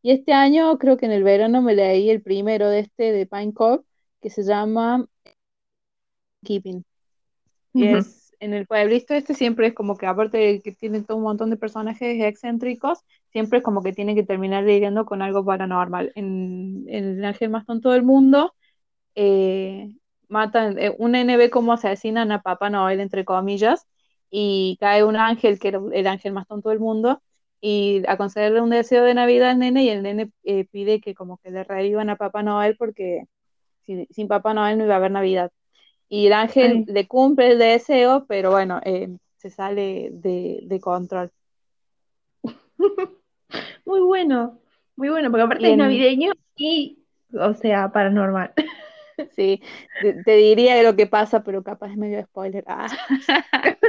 Y 0.02 0.12
este 0.12 0.34
año, 0.34 0.78
creo 0.78 0.98
que 0.98 1.06
en 1.08 1.12
el 1.14 1.24
verano 1.24 1.62
me 1.62 1.76
leí 1.76 2.10
el 2.10 2.22
primero 2.22 2.70
de 2.70 2.80
este, 2.80 3.12
de 3.12 3.26
Pine 3.26 3.54
Cove, 3.54 3.84
que 4.22 4.30
se 4.30 4.44
llama 4.44 5.08
Keeping. 6.44 6.86
es, 7.74 8.34
en 8.40 8.54
el 8.54 8.68
pueblito 8.68 9.14
este 9.14 9.34
siempre 9.34 9.68
es 9.68 9.74
como 9.74 9.98
que 9.98 10.06
aparte 10.06 10.38
de 10.38 10.62
que 10.62 10.72
tiene 10.72 11.02
todo 11.02 11.18
un 11.18 11.24
montón 11.24 11.50
de 11.50 11.58
personajes 11.58 12.22
excéntricos, 12.24 13.00
siempre 13.32 13.60
es 13.60 13.64
como 13.64 13.84
que 13.84 13.94
tiene 13.94 14.16
que 14.16 14.24
terminar 14.24 14.64
lidiando 14.64 15.06
con 15.06 15.22
algo 15.22 15.44
paranormal. 15.46 16.12
En, 16.16 16.86
en 16.88 17.20
el 17.20 17.26
ángel 17.26 17.50
más 17.50 17.66
tonto 17.66 17.92
del 17.92 18.04
mundo, 18.04 18.54
eh, 19.16 19.96
matan, 20.28 20.78
eh, 20.80 20.96
un 21.00 21.16
NB 21.16 21.50
como 21.50 21.74
asesinan 21.74 22.32
a 22.32 22.42
Papá 22.42 22.70
Noel, 22.70 23.00
entre 23.00 23.26
comillas, 23.26 23.88
y 24.38 24.76
cae 24.82 25.06
un 25.06 25.16
ángel, 25.16 25.60
que 25.60 25.70
era 25.70 25.80
el 25.94 26.08
ángel 26.08 26.34
más 26.34 26.46
tonto 26.46 26.68
del 26.68 26.80
mundo, 26.82 27.22
y 27.62 28.04
a 28.06 28.18
concederle 28.18 28.60
un 28.60 28.70
deseo 28.70 29.06
de 29.06 29.14
Navidad 29.14 29.52
al 29.52 29.60
nene, 29.60 29.86
y 29.86 29.90
el 29.90 30.04
nene 30.04 30.30
eh, 30.44 30.66
pide 30.66 31.00
que 31.00 31.16
como 31.16 31.38
que 31.38 31.52
le 31.52 31.64
revivan 31.64 32.10
a 32.10 32.18
Papá 32.18 32.44
Noel 32.44 32.76
porque 32.76 33.24
sin, 33.86 34.08
sin 34.12 34.28
Papá 34.28 34.54
Noel 34.54 34.78
no 34.78 34.84
iba 34.84 34.96
a 34.96 34.98
haber 34.98 35.12
Navidad. 35.12 35.54
Y 36.10 36.28
el 36.28 36.34
ángel 36.34 36.84
le 36.86 37.08
cumple 37.08 37.52
el 37.52 37.60
deseo, 37.60 38.26
pero 38.28 38.52
bueno, 38.52 38.82
eh, 38.84 39.08
se 39.38 39.50
sale 39.50 40.10
de, 40.12 40.60
de 40.64 40.80
control. 40.82 41.32
Muy 43.86 44.02
bueno, 44.02 44.60
muy 44.98 45.10
bueno, 45.10 45.32
porque 45.32 45.44
aparte 45.44 45.72
es 45.72 45.78
navideño 45.78 46.34
y, 46.58 47.00
o 47.32 47.54
sea, 47.54 47.90
paranormal. 47.90 48.52
Sí, 49.36 49.62
te, 50.26 50.36
diría 50.36 50.82
lo 50.84 50.96
que 50.96 51.08
pasa, 51.08 51.44
pero 51.44 51.64
capaz 51.64 51.92
es 51.92 51.98
medio 51.98 52.22
spoiler. 52.24 52.64
Ah. 52.68 52.88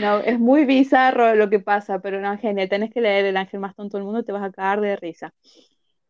No, 0.00 0.20
es 0.20 0.38
muy 0.38 0.64
bizarro 0.64 1.34
lo 1.34 1.50
que 1.50 1.60
pasa, 1.60 2.00
pero 2.00 2.20
no, 2.20 2.36
genial. 2.38 2.68
Tenés 2.68 2.92
que 2.92 3.00
leer 3.00 3.24
El 3.26 3.36
ángel 3.36 3.60
más 3.60 3.74
tonto 3.74 3.96
del 3.96 4.04
mundo, 4.04 4.24
te 4.24 4.32
vas 4.32 4.42
a 4.44 4.52
cagar 4.52 4.80
de 4.80 4.96
risa. 4.96 5.34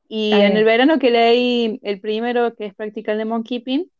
Y 0.09 0.33
en 0.33 0.57
el 0.57 0.65
verano 0.65 0.99
que 0.99 1.11
leí 1.11 1.81
el 1.83 2.01
primero, 2.01 2.55
que 2.55 2.67
es 2.67 2.75
Practical 2.75 3.19
Demon 3.19 3.45
Keeping, 3.45 3.91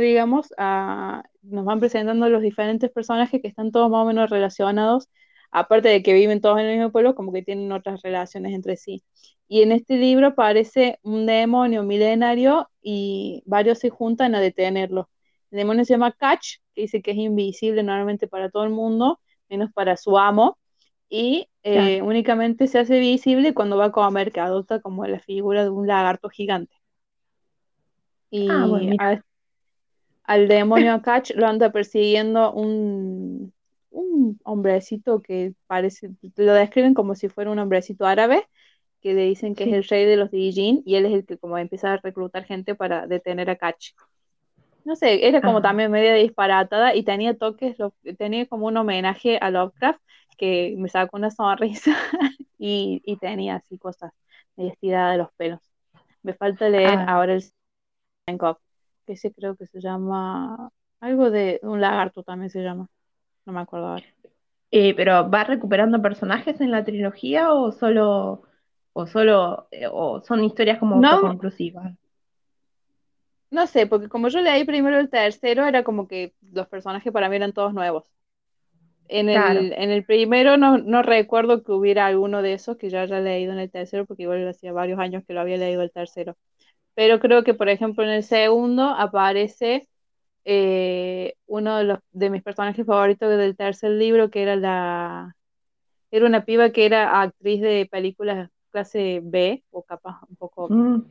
digamos, 0.00 0.48
nos 1.42 1.64
van 1.64 1.80
presentando 1.80 2.28
los 2.28 2.42
diferentes 2.42 2.90
personajes 2.90 3.40
que 3.42 3.48
están 3.48 3.70
todos 3.72 3.90
más 3.90 4.02
o 4.02 4.06
menos 4.06 4.30
relacionados, 4.30 5.08
aparte 5.50 5.88
de 5.88 6.02
que 6.02 6.12
viven 6.14 6.40
todos 6.40 6.58
en 6.58 6.66
el 6.66 6.76
mismo 6.76 6.92
pueblo, 6.92 7.14
como 7.14 7.32
que 7.32 7.42
tienen 7.42 7.72
otras 7.72 8.02
relaciones 8.02 8.52
entre 8.54 8.76
sí. 8.76 9.02
Y 9.48 9.62
en 9.62 9.72
este 9.72 9.96
libro 9.96 10.28
aparece 10.28 10.98
un 11.02 11.26
demonio 11.26 11.82
milenario 11.84 12.68
y 12.82 13.42
varios 13.46 13.78
se 13.78 13.90
juntan 13.90 14.34
a 14.34 14.40
detenerlo. 14.40 15.08
El 15.50 15.58
demonio 15.58 15.84
se 15.84 15.94
llama 15.94 16.12
Catch, 16.12 16.58
que 16.74 16.82
dice 16.82 17.02
que 17.02 17.12
es 17.12 17.16
invisible 17.16 17.82
normalmente 17.82 18.28
para 18.28 18.50
todo 18.50 18.64
el 18.64 18.70
mundo, 18.70 19.20
menos 19.48 19.72
para 19.72 19.96
su 19.96 20.18
amo, 20.18 20.58
y 21.08 21.48
eh, 21.62 22.02
únicamente 22.02 22.66
se 22.66 22.78
hace 22.78 22.98
visible 22.98 23.54
cuando 23.54 23.76
va 23.76 23.86
a 23.86 23.92
comer, 23.92 24.32
que 24.32 24.40
adopta 24.40 24.80
como 24.80 25.06
la 25.06 25.20
figura 25.20 25.62
de 25.62 25.70
un 25.70 25.86
lagarto 25.86 26.28
gigante. 26.28 26.74
Y 28.30 28.48
ah, 28.98 29.20
al 30.24 30.48
demonio 30.48 31.00
Catch 31.02 31.30
lo 31.36 31.46
anda 31.46 31.70
persiguiendo 31.70 32.52
un, 32.52 33.52
un 33.90 34.38
hombrecito 34.44 35.22
que 35.22 35.54
parece, 35.66 36.10
lo 36.36 36.52
describen 36.52 36.94
como 36.94 37.14
si 37.14 37.28
fuera 37.28 37.50
un 37.50 37.58
hombrecito 37.60 38.04
árabe, 38.04 38.46
que 39.00 39.14
le 39.14 39.22
dicen 39.22 39.54
que 39.54 39.64
es 39.64 39.72
el 39.72 39.84
rey 39.84 40.04
de 40.04 40.16
los 40.16 40.30
Dijin, 40.32 40.82
y 40.84 40.96
él 40.96 41.06
es 41.06 41.12
el 41.12 41.24
que 41.24 41.38
como 41.38 41.56
empieza 41.58 41.92
a 41.92 41.96
reclutar 41.98 42.44
gente 42.44 42.74
para 42.74 43.06
detener 43.06 43.48
a 43.50 43.56
Catch. 43.56 43.92
No 44.86 44.94
sé, 44.94 45.26
era 45.26 45.40
como 45.40 45.60
también 45.60 45.90
media 45.90 46.14
disparatada 46.14 46.94
y 46.94 47.02
tenía 47.02 47.36
toques, 47.36 47.76
tenía 48.18 48.46
como 48.46 48.66
un 48.66 48.76
homenaje 48.76 49.36
a 49.40 49.50
Lovecraft 49.50 50.00
que 50.38 50.76
me 50.78 50.88
sacó 50.88 51.16
una 51.16 51.32
sonrisa 51.32 51.90
y, 52.56 53.02
y 53.04 53.16
tenía 53.16 53.56
así 53.56 53.78
cosas 53.78 54.12
medio 54.54 54.70
estiradas 54.70 55.12
de 55.14 55.18
los 55.18 55.32
pelos. 55.32 55.60
Me 56.22 56.34
falta 56.34 56.68
leer 56.68 57.00
ah. 57.00 57.06
ahora 57.08 57.34
el 57.34 57.42
que 59.06 59.14
ese 59.14 59.32
creo 59.32 59.56
que 59.56 59.66
se 59.66 59.80
llama 59.80 60.70
algo 61.00 61.32
de 61.32 61.58
un 61.64 61.80
lagarto 61.80 62.22
también 62.22 62.50
se 62.50 62.62
llama. 62.62 62.86
No 63.44 63.52
me 63.52 63.60
acuerdo 63.60 63.88
ahora. 63.88 64.06
Eh, 64.70 64.94
pero 64.94 65.28
¿va 65.28 65.42
recuperando 65.42 66.00
personajes 66.00 66.60
en 66.60 66.70
la 66.70 66.84
trilogía 66.84 67.52
o 67.52 67.72
solo 67.72 68.42
o 68.92 69.06
solo 69.08 69.66
eh, 69.72 69.88
o 69.90 70.22
son 70.22 70.44
historias 70.44 70.78
como 70.78 71.00
no, 71.00 71.08
autoconclusivas? 71.08 71.92
No 73.56 73.66
sé, 73.66 73.86
porque 73.86 74.08
como 74.08 74.28
yo 74.28 74.40
leí 74.42 74.64
primero 74.64 74.98
el 74.98 75.08
tercero, 75.08 75.66
era 75.66 75.82
como 75.82 76.06
que 76.06 76.34
los 76.52 76.68
personajes 76.68 77.12
para 77.12 77.28
mí 77.28 77.36
eran 77.36 77.52
todos 77.52 77.72
nuevos. 77.72 78.04
En 79.08 79.28
el, 79.28 79.72
en 79.72 79.90
el 79.90 80.04
primero 80.04 80.56
no, 80.56 80.78
no, 80.78 81.02
recuerdo 81.02 81.62
que 81.62 81.72
hubiera 81.72 82.06
alguno 82.06 82.42
de 82.42 82.52
esos 82.52 82.76
que 82.76 82.90
ya 82.90 83.02
haya 83.02 83.20
leído 83.20 83.52
en 83.52 83.60
el 83.60 83.70
tercero, 83.70 84.04
porque 84.04 84.24
igual 84.24 84.46
hacía 84.46 84.72
varios 84.72 84.98
años 84.98 85.24
que 85.26 85.32
lo 85.32 85.40
había 85.40 85.56
leído 85.56 85.82
el 85.82 85.90
tercero 85.90 86.36
pero 86.96 87.20
creo 87.20 87.44
que, 87.44 87.52
por 87.52 87.68
ejemplo, 87.68 88.02
en 88.04 88.10
el 88.10 88.22
segundo 88.24 88.84
aparece 88.84 89.86
eh, 90.46 91.34
uno 91.46 91.76
de, 91.76 91.84
los, 91.84 91.98
de 92.12 92.30
mis 92.30 92.42
personajes 92.42 92.86
favoritos 92.86 93.28
del 93.36 93.54
tercer 93.54 93.90
libro, 93.90 94.30
que 94.30 94.42
era 94.42 94.56
la... 94.56 95.36
Era 96.10 96.24
una 96.24 96.46
piba 96.46 96.70
que 96.70 96.86
era 96.86 97.20
actriz 97.20 97.60
de 97.60 97.86
películas 97.90 98.50
clase 98.70 99.20
B, 99.22 99.62
o 99.70 99.82
capaz 99.82 100.20
un 100.28 100.36
poco 100.36 100.68
mm. 100.70 101.02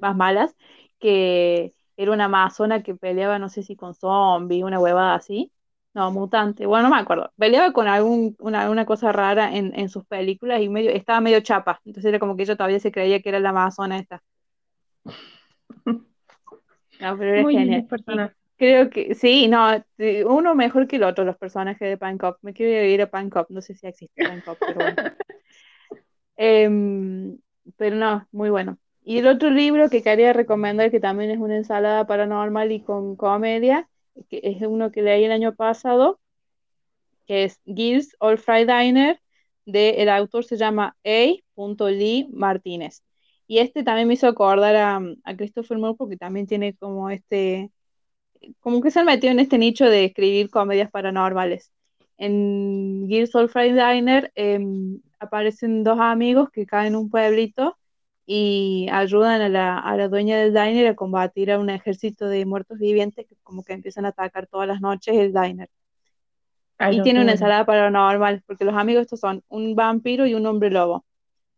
más 0.00 0.16
malas, 0.16 0.54
que 1.00 1.72
era 1.96 2.12
una 2.12 2.26
amazona 2.26 2.82
que 2.82 2.94
peleaba, 2.94 3.38
no 3.38 3.48
sé 3.48 3.62
si 3.62 3.76
con 3.76 3.94
zombies, 3.94 4.64
una 4.64 4.78
huevada 4.78 5.14
así. 5.14 5.52
No, 5.92 6.12
mutante, 6.12 6.66
bueno, 6.66 6.88
no 6.88 6.94
me 6.94 7.00
acuerdo. 7.00 7.32
Peleaba 7.36 7.72
con 7.72 7.88
algún, 7.88 8.36
una, 8.38 8.86
cosa 8.86 9.10
rara 9.10 9.56
en, 9.56 9.72
en, 9.78 9.88
sus 9.88 10.06
películas 10.06 10.62
y 10.62 10.68
medio, 10.68 10.90
estaba 10.90 11.20
medio 11.20 11.40
chapa. 11.40 11.80
Entonces 11.84 12.10
era 12.10 12.20
como 12.20 12.36
que 12.36 12.44
ella 12.44 12.54
todavía 12.56 12.78
se 12.78 12.92
creía 12.92 13.20
que 13.20 13.28
era 13.30 13.40
la 13.40 13.50
amazona 13.50 13.98
esta. 13.98 14.22
No, 17.00 17.16
pero 17.16 17.34
era 17.34 17.50
genial. 17.50 17.88
Creo 18.60 18.90
que 18.90 19.14
sí, 19.14 19.48
no, 19.48 19.82
uno 20.26 20.54
mejor 20.54 20.86
que 20.86 20.96
el 20.96 21.04
otro, 21.04 21.24
los 21.24 21.38
personajes 21.38 21.88
de 21.88 21.96
Pancop. 21.96 22.36
Me 22.42 22.52
quiero 22.52 22.86
ir 22.86 23.00
a 23.00 23.10
Pancop, 23.10 23.48
no 23.48 23.62
sé 23.62 23.74
si 23.74 23.86
existe 23.86 24.22
Pancop, 24.22 24.58
pero 24.60 24.74
bueno. 24.74 24.96
Em, 26.36 27.38
pero 27.76 27.96
no, 27.96 28.26
muy 28.32 28.50
bueno. 28.50 28.78
Y 29.02 29.18
el 29.18 29.26
otro 29.26 29.50
libro 29.50 29.88
que 29.88 30.02
quería 30.02 30.32
recomendar, 30.32 30.90
que 30.90 31.00
también 31.00 31.30
es 31.30 31.38
una 31.38 31.56
ensalada 31.56 32.06
paranormal 32.06 32.72
y 32.72 32.82
con 32.82 33.16
comedia, 33.16 33.88
que 34.28 34.40
es 34.42 34.62
uno 34.62 34.90
que 34.90 35.02
leí 35.02 35.24
el 35.24 35.32
año 35.32 35.54
pasado, 35.54 36.20
que 37.26 37.44
es 37.44 37.60
Gills 37.64 38.16
All 38.18 38.38
Friday 38.38 38.66
Diner, 38.66 39.20
de, 39.66 40.02
el 40.02 40.08
autor 40.08 40.44
se 40.44 40.56
llama 40.56 40.96
A. 41.04 41.88
Lee 41.90 42.28
Martínez. 42.32 43.02
Y 43.46 43.58
este 43.58 43.82
también 43.82 44.08
me 44.08 44.14
hizo 44.14 44.28
acordar 44.28 44.76
a, 44.76 45.00
a 45.24 45.36
Christopher 45.36 45.78
Moore 45.78 45.96
porque 45.96 46.16
también 46.16 46.46
tiene 46.46 46.74
como 46.76 47.10
este, 47.10 47.70
como 48.60 48.80
que 48.80 48.90
se 48.90 49.00
han 49.00 49.06
metido 49.06 49.32
en 49.32 49.40
este 49.40 49.58
nicho 49.58 49.86
de 49.86 50.04
escribir 50.06 50.50
comedias 50.50 50.90
paranormales. 50.90 51.72
En 52.18 53.06
Gears 53.08 53.34
of 53.34 53.52
Friday 53.52 53.72
Diner 53.72 54.30
em, 54.34 55.00
aparecen 55.18 55.84
dos 55.84 55.98
amigos 56.00 56.50
que 56.50 56.66
caen 56.66 56.88
en 56.88 56.96
un 56.96 57.10
pueblito 57.10 57.76
y 58.32 58.86
ayudan 58.92 59.40
a 59.40 59.48
la, 59.48 59.76
a 59.76 59.96
la, 59.96 60.06
dueña 60.06 60.38
del 60.38 60.54
diner 60.54 60.86
a 60.86 60.94
combatir 60.94 61.50
a 61.50 61.58
un 61.58 61.68
ejército 61.68 62.28
de 62.28 62.46
muertos 62.46 62.78
vivientes 62.78 63.26
que 63.28 63.34
como 63.42 63.64
que 63.64 63.72
empiezan 63.72 64.04
a 64.04 64.10
atacar 64.10 64.46
todas 64.46 64.68
las 64.68 64.80
noches 64.80 65.16
el 65.16 65.32
diner. 65.32 65.68
y 66.92 67.02
tiene 67.02 67.22
una 67.22 67.32
ensalada 67.32 67.66
paranormal, 67.66 68.44
porque 68.46 68.64
los 68.64 68.76
amigos 68.76 69.02
estos 69.02 69.18
son 69.18 69.42
un 69.48 69.74
vampiro 69.74 70.26
y 70.26 70.34
un 70.34 70.46
hombre 70.46 70.70
lobo 70.70 71.04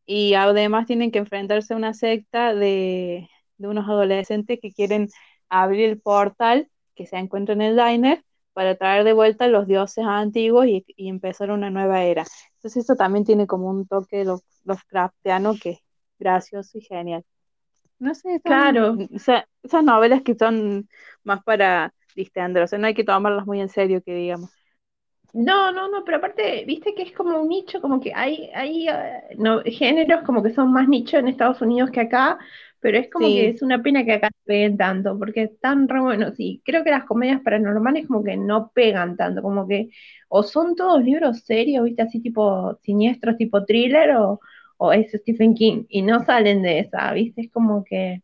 y 0.06 0.32
además 0.32 0.86
tienen 0.86 1.10
que 1.10 1.18
enfrentarse 1.18 1.74
a 1.74 1.76
una 1.76 1.92
secta 1.92 2.54
de, 2.54 3.28
unos 3.58 3.86
adolescentes 3.86 4.58
que 4.58 4.72
quieren 4.72 5.10
abrir 5.50 5.90
el 5.90 6.00
portal 6.00 6.70
que 6.94 7.06
se 7.06 7.18
encuentra 7.18 7.54
en 7.54 7.60
el 7.60 7.76
diner 7.76 8.24
para 8.54 8.76
traer 8.76 9.04
de 9.04 9.12
vuelta 9.12 9.46
los 9.46 9.66
dioses 9.66 10.06
antiguos 10.06 10.66
y, 10.66 10.86
empezar 10.96 11.50
una 11.50 11.68
nueva 11.68 12.02
era. 12.04 12.24
Entonces 12.54 12.84
eso 12.84 12.96
también 12.96 13.26
tiene 13.26 13.46
como 13.46 13.68
un 13.68 13.86
toque 13.86 14.18
de 14.18 14.24
los, 14.24 14.42
craftianos 14.88 15.60
que 15.60 15.80
gracioso 16.22 16.78
y 16.78 16.82
genial. 16.82 17.24
No 17.98 18.14
sé, 18.14 18.40
claro. 18.42 18.96
esas 19.10 19.84
novelas 19.84 20.22
que 20.22 20.34
son 20.34 20.88
más 21.22 21.42
para 21.44 21.94
distender, 22.16 22.62
o 22.62 22.66
sea, 22.66 22.78
no 22.78 22.86
hay 22.86 22.94
que 22.94 23.04
tomarlas 23.04 23.46
muy 23.46 23.60
en 23.60 23.68
serio, 23.68 24.02
que 24.02 24.14
digamos. 24.14 24.50
No, 25.34 25.72
no, 25.72 25.88
no, 25.88 26.04
pero 26.04 26.18
aparte, 26.18 26.64
viste 26.66 26.94
que 26.94 27.02
es 27.04 27.12
como 27.12 27.40
un 27.40 27.48
nicho, 27.48 27.80
como 27.80 28.00
que 28.00 28.12
hay, 28.14 28.50
hay 28.54 28.86
no, 29.38 29.62
géneros 29.64 30.22
como 30.24 30.42
que 30.42 30.52
son 30.52 30.72
más 30.72 30.88
nicho 30.88 31.16
en 31.16 31.28
Estados 31.28 31.62
Unidos 31.62 31.90
que 31.90 32.00
acá, 32.00 32.38
pero 32.80 32.98
es 32.98 33.08
como 33.10 33.28
que 33.28 33.48
es 33.48 33.62
una 33.62 33.82
pena 33.82 34.04
que 34.04 34.12
acá 34.12 34.28
no 34.28 34.40
peguen 34.44 34.76
tanto, 34.76 35.18
porque 35.18 35.44
están 35.44 35.88
re 35.88 36.00
buenos. 36.00 36.34
Y 36.38 36.60
creo 36.64 36.84
que 36.84 36.90
las 36.90 37.04
comedias 37.04 37.40
paranormales 37.42 38.06
como 38.08 38.22
que 38.22 38.36
no 38.36 38.72
pegan 38.74 39.16
tanto, 39.16 39.40
como 39.40 39.66
que 39.66 39.88
o 40.28 40.42
son 40.42 40.76
todos 40.76 41.02
libros 41.02 41.40
serios, 41.44 41.84
viste, 41.84 42.02
así 42.02 42.20
tipo 42.20 42.78
siniestros, 42.82 43.36
tipo 43.38 43.64
thriller, 43.64 44.16
o, 44.16 44.40
o 44.84 44.92
es 44.92 45.12
Stephen 45.12 45.54
King, 45.54 45.84
y 45.88 46.02
no 46.02 46.24
salen 46.24 46.60
de 46.60 46.80
esa, 46.80 47.12
viste, 47.12 47.42
es 47.42 47.52
como 47.52 47.84
que... 47.84 48.20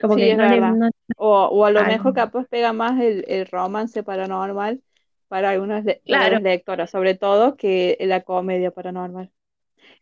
Como 0.00 0.16
que 0.16 0.34
no, 0.34 0.90
o, 1.18 1.44
o, 1.46 1.64
a 1.66 1.70
lo 1.70 1.84
mejor 1.84 2.14
capaz 2.14 2.46
pega 2.48 2.72
más 2.72 3.00
el, 3.00 3.24
el 3.28 3.46
romance 3.46 4.02
paranormal 4.02 4.80
para 5.28 5.50
algunas 5.50 5.84
lectoras, 5.84 6.90
sobre 6.90 7.14
todo 7.14 7.56
que 7.56 7.98
la 8.00 8.22
comedia 8.22 8.70
paranormal. 8.70 9.30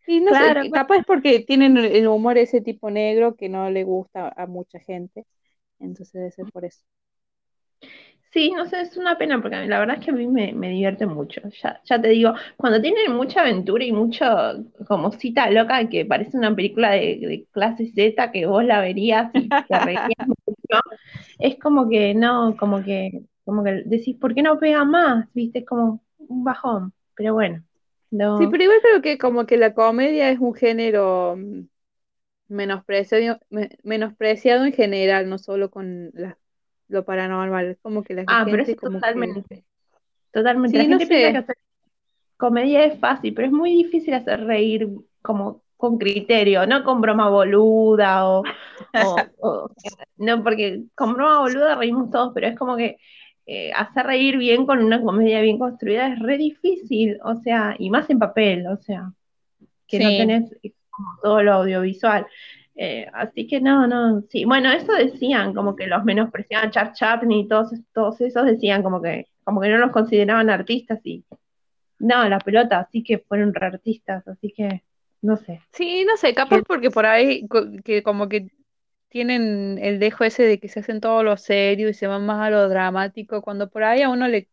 Y 0.07 0.21
no 0.21 0.33
sé, 0.33 0.53
pues. 0.53 0.71
capaz 0.71 0.97
es 0.99 1.05
porque 1.05 1.41
tienen 1.41 1.77
el 1.77 2.07
humor 2.07 2.37
ese 2.37 2.61
tipo 2.61 2.89
negro 2.89 3.35
que 3.35 3.49
no 3.49 3.69
le 3.69 3.83
gusta 3.83 4.33
a 4.35 4.47
mucha 4.47 4.79
gente. 4.79 5.25
Entonces 5.79 6.13
debe 6.13 6.31
ser 6.31 6.45
por 6.51 6.63
eso. 6.63 6.81
Sí, 8.33 8.51
no 8.51 8.65
sé, 8.65 8.81
es 8.81 8.97
una 8.97 9.15
pena 9.17 9.39
porque 9.41 9.57
la 9.67 9.79
verdad 9.79 9.97
es 9.99 10.05
que 10.05 10.09
a 10.11 10.13
mí 10.15 10.25
me, 10.27 10.53
me 10.53 10.69
divierte 10.69 11.05
mucho. 11.05 11.41
Ya, 11.61 11.79
ya 11.85 12.01
te 12.01 12.07
digo, 12.09 12.33
cuando 12.57 12.81
tienen 12.81 13.13
mucha 13.15 13.41
aventura 13.41 13.83
y 13.85 13.91
mucho 13.91 14.25
como 14.87 15.11
cita 15.11 15.51
loca 15.51 15.87
que 15.87 16.03
parece 16.05 16.37
una 16.37 16.55
película 16.55 16.91
de, 16.93 17.19
de 17.21 17.47
clase 17.51 17.91
Z 17.93 18.31
que 18.31 18.47
vos 18.47 18.63
la 18.65 18.81
verías 18.81 19.29
y 19.35 19.53
te 19.67 19.77
reirías 19.79 20.27
mucho, 20.27 20.81
es 21.39 21.59
como 21.59 21.89
que 21.89 22.15
no, 22.15 22.57
como 22.57 22.83
que, 22.83 23.23
como 23.45 23.63
que 23.63 23.83
decís, 23.85 24.17
¿por 24.17 24.35
qué 24.35 24.43
no 24.43 24.59
pega 24.59 24.85
más? 24.85 25.27
¿Viste? 25.33 25.59
Es 25.59 25.65
como 25.65 26.03
un 26.19 26.43
bajón. 26.43 26.93
Pero 27.15 27.33
bueno, 27.35 27.63
no. 28.11 28.33
Sí, 28.33 28.47
pero 28.47 28.63
igual 28.63 28.79
creo 28.81 29.01
que 29.01 29.17
como 29.19 29.45
que 29.45 29.57
la 29.57 29.73
comedia 29.75 30.29
es 30.31 30.39
un 30.39 30.55
género 30.55 31.35
mm, 31.37 31.61
menospreciado, 32.49 33.39
me- 33.49 33.77
menospreciado 33.83 34.65
en 34.65 34.73
general, 34.73 35.29
no 35.29 35.37
solo 35.39 35.71
con 35.71 36.11
la- 36.13 36.39
lo 36.93 37.05
paranormal. 37.05 37.65
Es 37.67 37.79
como 37.81 38.03
que 38.03 38.13
la 38.13 38.23
Ah, 38.27 38.45
pero 38.49 38.63
eso 38.63 38.75
como 38.77 38.99
que... 38.99 39.05
totalmente. 39.05 39.65
Totalmente. 40.31 40.77
La 40.77 40.83
Sí, 40.83 40.89
no 40.89 40.97
gente 40.99 41.07
piensa 41.07 41.31
que 41.31 41.37
sé. 41.37 41.39
hacer 41.39 41.57
comedia 42.37 42.85
es 42.85 42.99
fácil, 42.99 43.33
pero 43.33 43.47
es 43.47 43.53
muy 43.53 43.71
difícil 43.71 44.13
hacer 44.13 44.45
reír 44.45 44.87
como 45.21 45.61
con 45.77 45.97
criterio, 45.97 46.65
no 46.67 46.83
con 46.83 47.01
broma 47.01 47.29
boluda 47.29 48.27
o, 48.29 48.43
o- 48.93 49.21
o- 49.41 49.69
no, 50.17 50.43
porque 50.43 50.83
con 50.95 51.13
broma 51.13 51.41
boluda 51.41 51.75
reímos 51.75 52.09
todos, 52.11 52.31
pero 52.33 52.47
es 52.47 52.57
como 52.57 52.77
que 52.77 52.97
eh, 53.45 53.71
hacer 53.73 54.05
reír 54.05 54.37
bien 54.37 54.65
con 54.65 54.83
una 54.83 55.01
comedia 55.01 55.41
bien 55.41 55.59
construida 55.59 56.07
es 56.07 56.19
re 56.19 56.37
difícil, 56.37 57.19
o 57.23 57.35
sea, 57.35 57.75
y 57.79 57.89
más 57.89 58.09
en 58.09 58.19
papel, 58.19 58.67
o 58.67 58.77
sea, 58.77 59.11
que 59.87 59.99
no 59.99 60.15
tenés 60.15 60.51
como 60.89 61.09
todo 61.21 61.43
lo 61.43 61.53
audiovisual. 61.53 62.27
Eh, 62.75 63.07
así 63.13 63.47
que 63.47 63.61
no, 63.61 63.87
no, 63.87 64.21
sí. 64.29 64.45
Bueno, 64.45 64.71
eso 64.71 64.93
decían, 64.93 65.53
como 65.53 65.75
que 65.75 65.87
los 65.87 66.03
menospreciaban 66.03 66.71
Charles 66.71 66.97
Chaplin 66.97 67.31
y 67.31 67.47
todos, 67.47 67.71
todos 67.93 68.19
esos 68.21 68.45
decían 68.45 68.81
como 68.83 69.01
que, 69.01 69.27
como 69.43 69.61
que 69.61 69.69
no 69.69 69.77
los 69.77 69.91
consideraban 69.91 70.49
artistas 70.49 70.99
y 71.03 71.23
no, 71.99 72.27
la 72.29 72.39
pelota, 72.39 72.79
así 72.81 73.03
que 73.03 73.19
fueron 73.19 73.53
re 73.53 73.67
artistas, 73.67 74.27
así 74.27 74.53
que 74.53 74.83
no 75.21 75.37
sé. 75.37 75.61
sí, 75.71 76.05
no 76.05 76.17
sé, 76.17 76.33
capaz 76.35 76.59
Que- 76.59 76.67
porque 76.67 76.91
por 76.91 77.05
ahí 77.05 77.47
que 77.83 78.03
como 78.03 78.29
que 78.29 78.47
tienen 79.09 79.77
el 79.79 79.99
dejo 79.99 80.23
ese 80.23 80.43
de 80.43 80.59
que 80.59 80.69
se 80.69 80.81
hacen 80.81 81.01
todo 81.01 81.23
lo 81.23 81.37
serio 81.37 81.89
y 81.89 81.93
se 81.93 82.07
van 82.07 82.25
más 82.25 82.41
a 82.41 82.49
lo 82.51 82.69
dramático, 82.69 83.41
cuando 83.41 83.69
por 83.69 83.83
ahí 83.83 84.01
a 84.01 84.09
uno 84.09 84.27
le, 84.27 84.49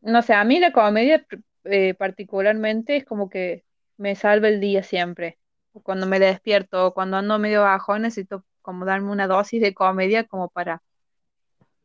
no 0.00 0.22
sé, 0.22 0.34
a 0.34 0.44
mí 0.44 0.58
la 0.60 0.72
comedia 0.72 1.26
eh, 1.64 1.94
particularmente 1.94 2.96
es 2.96 3.04
como 3.04 3.28
que 3.30 3.64
me 3.96 4.14
salva 4.14 4.48
el 4.48 4.60
día 4.60 4.82
siempre. 4.82 5.37
Cuando 5.82 6.06
me 6.06 6.18
despierto 6.20 6.86
o 6.88 6.94
cuando 6.94 7.16
ando 7.18 7.38
medio 7.38 7.62
bajo, 7.62 7.98
necesito 7.98 8.44
como 8.62 8.84
darme 8.84 9.10
una 9.12 9.26
dosis 9.26 9.60
de 9.62 9.74
comedia 9.74 10.24
como 10.26 10.48
para 10.50 10.82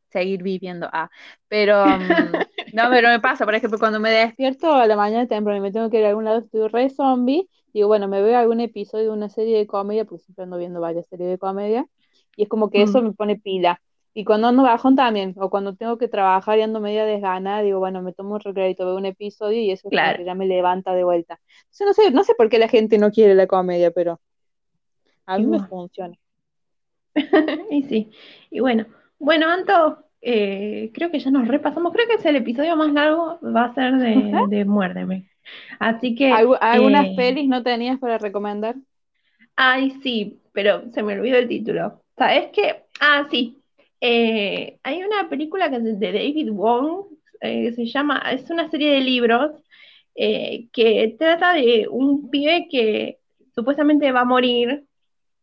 seguir 0.10 0.44
viviendo. 0.44 0.90
Ah, 0.92 1.10
pero 1.48 1.98
mm, 2.00 2.44
no, 2.72 2.90
pero 2.90 3.10
me 3.10 3.20
pasa, 3.20 3.46
por 3.46 3.56
ejemplo, 3.56 3.80
cuando 3.80 4.00
me 4.00 4.12
despierto 4.12 4.74
a 4.74 4.88
la 4.88 4.96
mañana 4.96 5.28
temprano 5.28 5.58
y 5.58 5.62
me 5.62 5.72
tengo 5.72 5.90
que 5.90 6.00
ir 6.00 6.06
a 6.06 6.10
algún 6.10 6.26
lado, 6.26 6.40
estoy 6.40 6.68
re 6.68 6.90
zombie, 6.90 7.50
digo, 7.74 7.88
bueno, 7.88 8.08
me 8.08 8.22
veo 8.22 8.38
algún 8.38 8.60
episodio 8.62 9.06
de 9.06 9.12
una 9.12 9.30
serie 9.30 9.58
de 9.58 9.68
comedia, 9.68 10.06
porque 10.06 10.24
siempre 10.24 10.44
ando 10.44 10.58
viendo 10.58 10.82
varias 10.82 11.08
series 11.08 11.30
de 11.30 11.38
comedia, 11.38 11.88
y 12.36 12.44
es 12.44 12.50
como 12.50 12.70
que 12.70 12.82
eso 12.84 13.02
Mm, 13.02 13.04
me 13.04 13.14
pone 13.14 13.38
pila. 13.38 13.82
Y 14.14 14.26
cuando 14.26 14.48
ando 14.48 14.64
bajón 14.64 14.96
también, 14.96 15.34
o 15.40 15.50
cuando 15.50 15.76
tengo 15.76 15.98
que 15.98 16.08
trabajar 16.08 16.58
y 16.60 16.62
ando 16.62 16.80
media 16.80 17.06
desganada, 17.06 17.62
digo, 17.64 17.80
bueno, 17.80 18.02
me 18.04 18.14
tomo 18.14 18.36
un 18.36 18.40
recrédito, 18.42 18.86
veo 18.86 18.96
un 18.98 19.06
episodio 19.08 19.60
y 19.62 19.72
eso 19.72 19.90
es 19.90 19.96
que 19.96 20.24
ya 20.26 20.36
me 20.36 20.46
levanta 20.48 20.94
de 20.94 21.04
vuelta. 21.04 21.40
Entonces, 21.72 21.88
no 21.88 21.94
sé, 21.94 22.12
no 22.12 22.24
sé 22.24 22.34
por 22.36 22.50
qué 22.50 22.60
la 22.60 22.68
gente 22.70 22.98
no 23.00 23.12
quiere 23.12 23.36
la 23.36 23.48
comedia, 23.48 23.92
pero 23.92 24.22
a 25.26 25.38
Y 25.38 25.44
mí 25.44 25.46
me 25.48 25.60
bueno, 25.60 25.68
funciona. 25.68 26.16
y 27.70 27.84
sí. 27.84 28.12
Y 28.50 28.60
bueno, 28.60 28.86
bueno, 29.20 29.50
Anto, 29.50 30.06
eh, 30.22 30.92
creo 30.94 31.12
que 31.12 31.20
ya 31.20 31.32
nos 31.32 31.48
repasamos. 31.48 31.94
Creo 31.94 32.08
que 32.08 32.16
es 32.16 32.26
el 32.26 32.36
episodio 32.38 32.76
más 32.76 32.92
largo, 32.94 33.40
va 33.42 33.66
a 33.66 33.74
ser 33.76 33.94
de, 33.98 34.44
de 34.48 34.66
Muérdeme. 34.66 35.30
Así 35.80 36.16
que, 36.16 36.36
¿Algu- 36.38 36.58
¿Algunas 36.60 37.08
eh, 37.08 37.16
pelis 37.16 37.48
no 37.48 37.64
tenías 37.64 37.98
para 38.00 38.18
recomendar? 38.18 38.76
ay, 39.56 39.92
sí, 40.02 40.42
pero 40.54 40.92
se 40.92 41.04
me 41.04 41.14
olvidó 41.14 41.38
el 41.38 41.48
título. 41.48 42.04
¿Sabes 42.18 42.50
qué? 42.54 42.84
Ah, 43.00 43.28
sí. 43.32 43.63
Eh, 44.06 44.80
hay 44.84 45.02
una 45.02 45.30
película 45.30 45.70
que 45.70 45.78
es 45.78 45.98
de 45.98 46.12
David 46.12 46.52
Wong, 46.52 47.06
eh, 47.40 47.72
se 47.72 47.86
llama, 47.86 48.22
es 48.34 48.50
una 48.50 48.70
serie 48.70 48.92
de 48.96 49.00
libros 49.00 49.52
eh, 50.14 50.68
que 50.74 51.16
trata 51.18 51.54
de 51.54 51.88
un 51.90 52.30
pibe 52.30 52.68
que 52.70 53.20
supuestamente 53.56 54.12
va 54.12 54.22
a 54.22 54.26
morir 54.26 54.84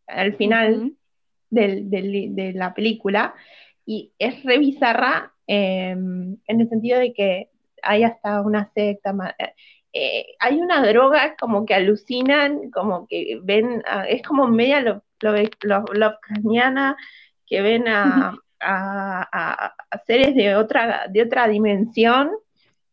al 0.07 0.35
final 0.37 0.75
Ujú. 0.75 0.97
del- 1.49 1.89
del- 1.89 2.35
de 2.37 2.53
la 2.53 2.75
película 2.75 3.35
y 3.87 4.13
es 4.19 4.43
re 4.45 4.59
bizarra 4.59 5.33
en 5.47 6.39
el 6.47 6.69
sentido 6.69 6.99
de 7.01 7.15
que 7.15 7.49
hay 7.83 8.05
hasta 8.05 8.43
una 8.43 8.71
secta, 8.75 9.15
hay 10.39 10.61
una 10.61 10.87
droga 10.87 11.35
como 11.41 11.65
que 11.65 11.75
alucinan, 11.75 12.71
como 12.71 13.07
que 13.09 13.41
ven, 13.43 13.83
es 14.07 14.23
como 14.23 14.47
media 14.47 14.81
lo, 14.83 15.03
lo, 15.21 15.33
lo- 15.95 16.19
que 17.47 17.63
ven 17.63 17.89
a, 17.89 18.39
a- 18.61 19.75
seres 20.07 20.35
de 20.35 20.55
otra, 20.57 21.07
de 21.11 21.23
otra 21.23 21.49
dimensión 21.49 22.31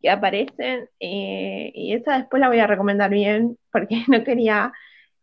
que 0.01 0.09
aparecen, 0.09 0.89
eh, 0.99 1.71
y 1.73 1.93
esa 1.93 2.17
después 2.19 2.39
la 2.41 2.49
voy 2.49 2.59
a 2.59 2.67
recomendar 2.67 3.09
bien, 3.11 3.57
porque 3.71 4.03
no 4.07 4.23
quería, 4.23 4.71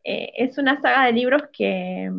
eh, 0.05 0.33
es 0.37 0.59
una 0.59 0.81
saga 0.81 1.07
de 1.07 1.13
libros 1.13 1.43
que, 1.53 2.11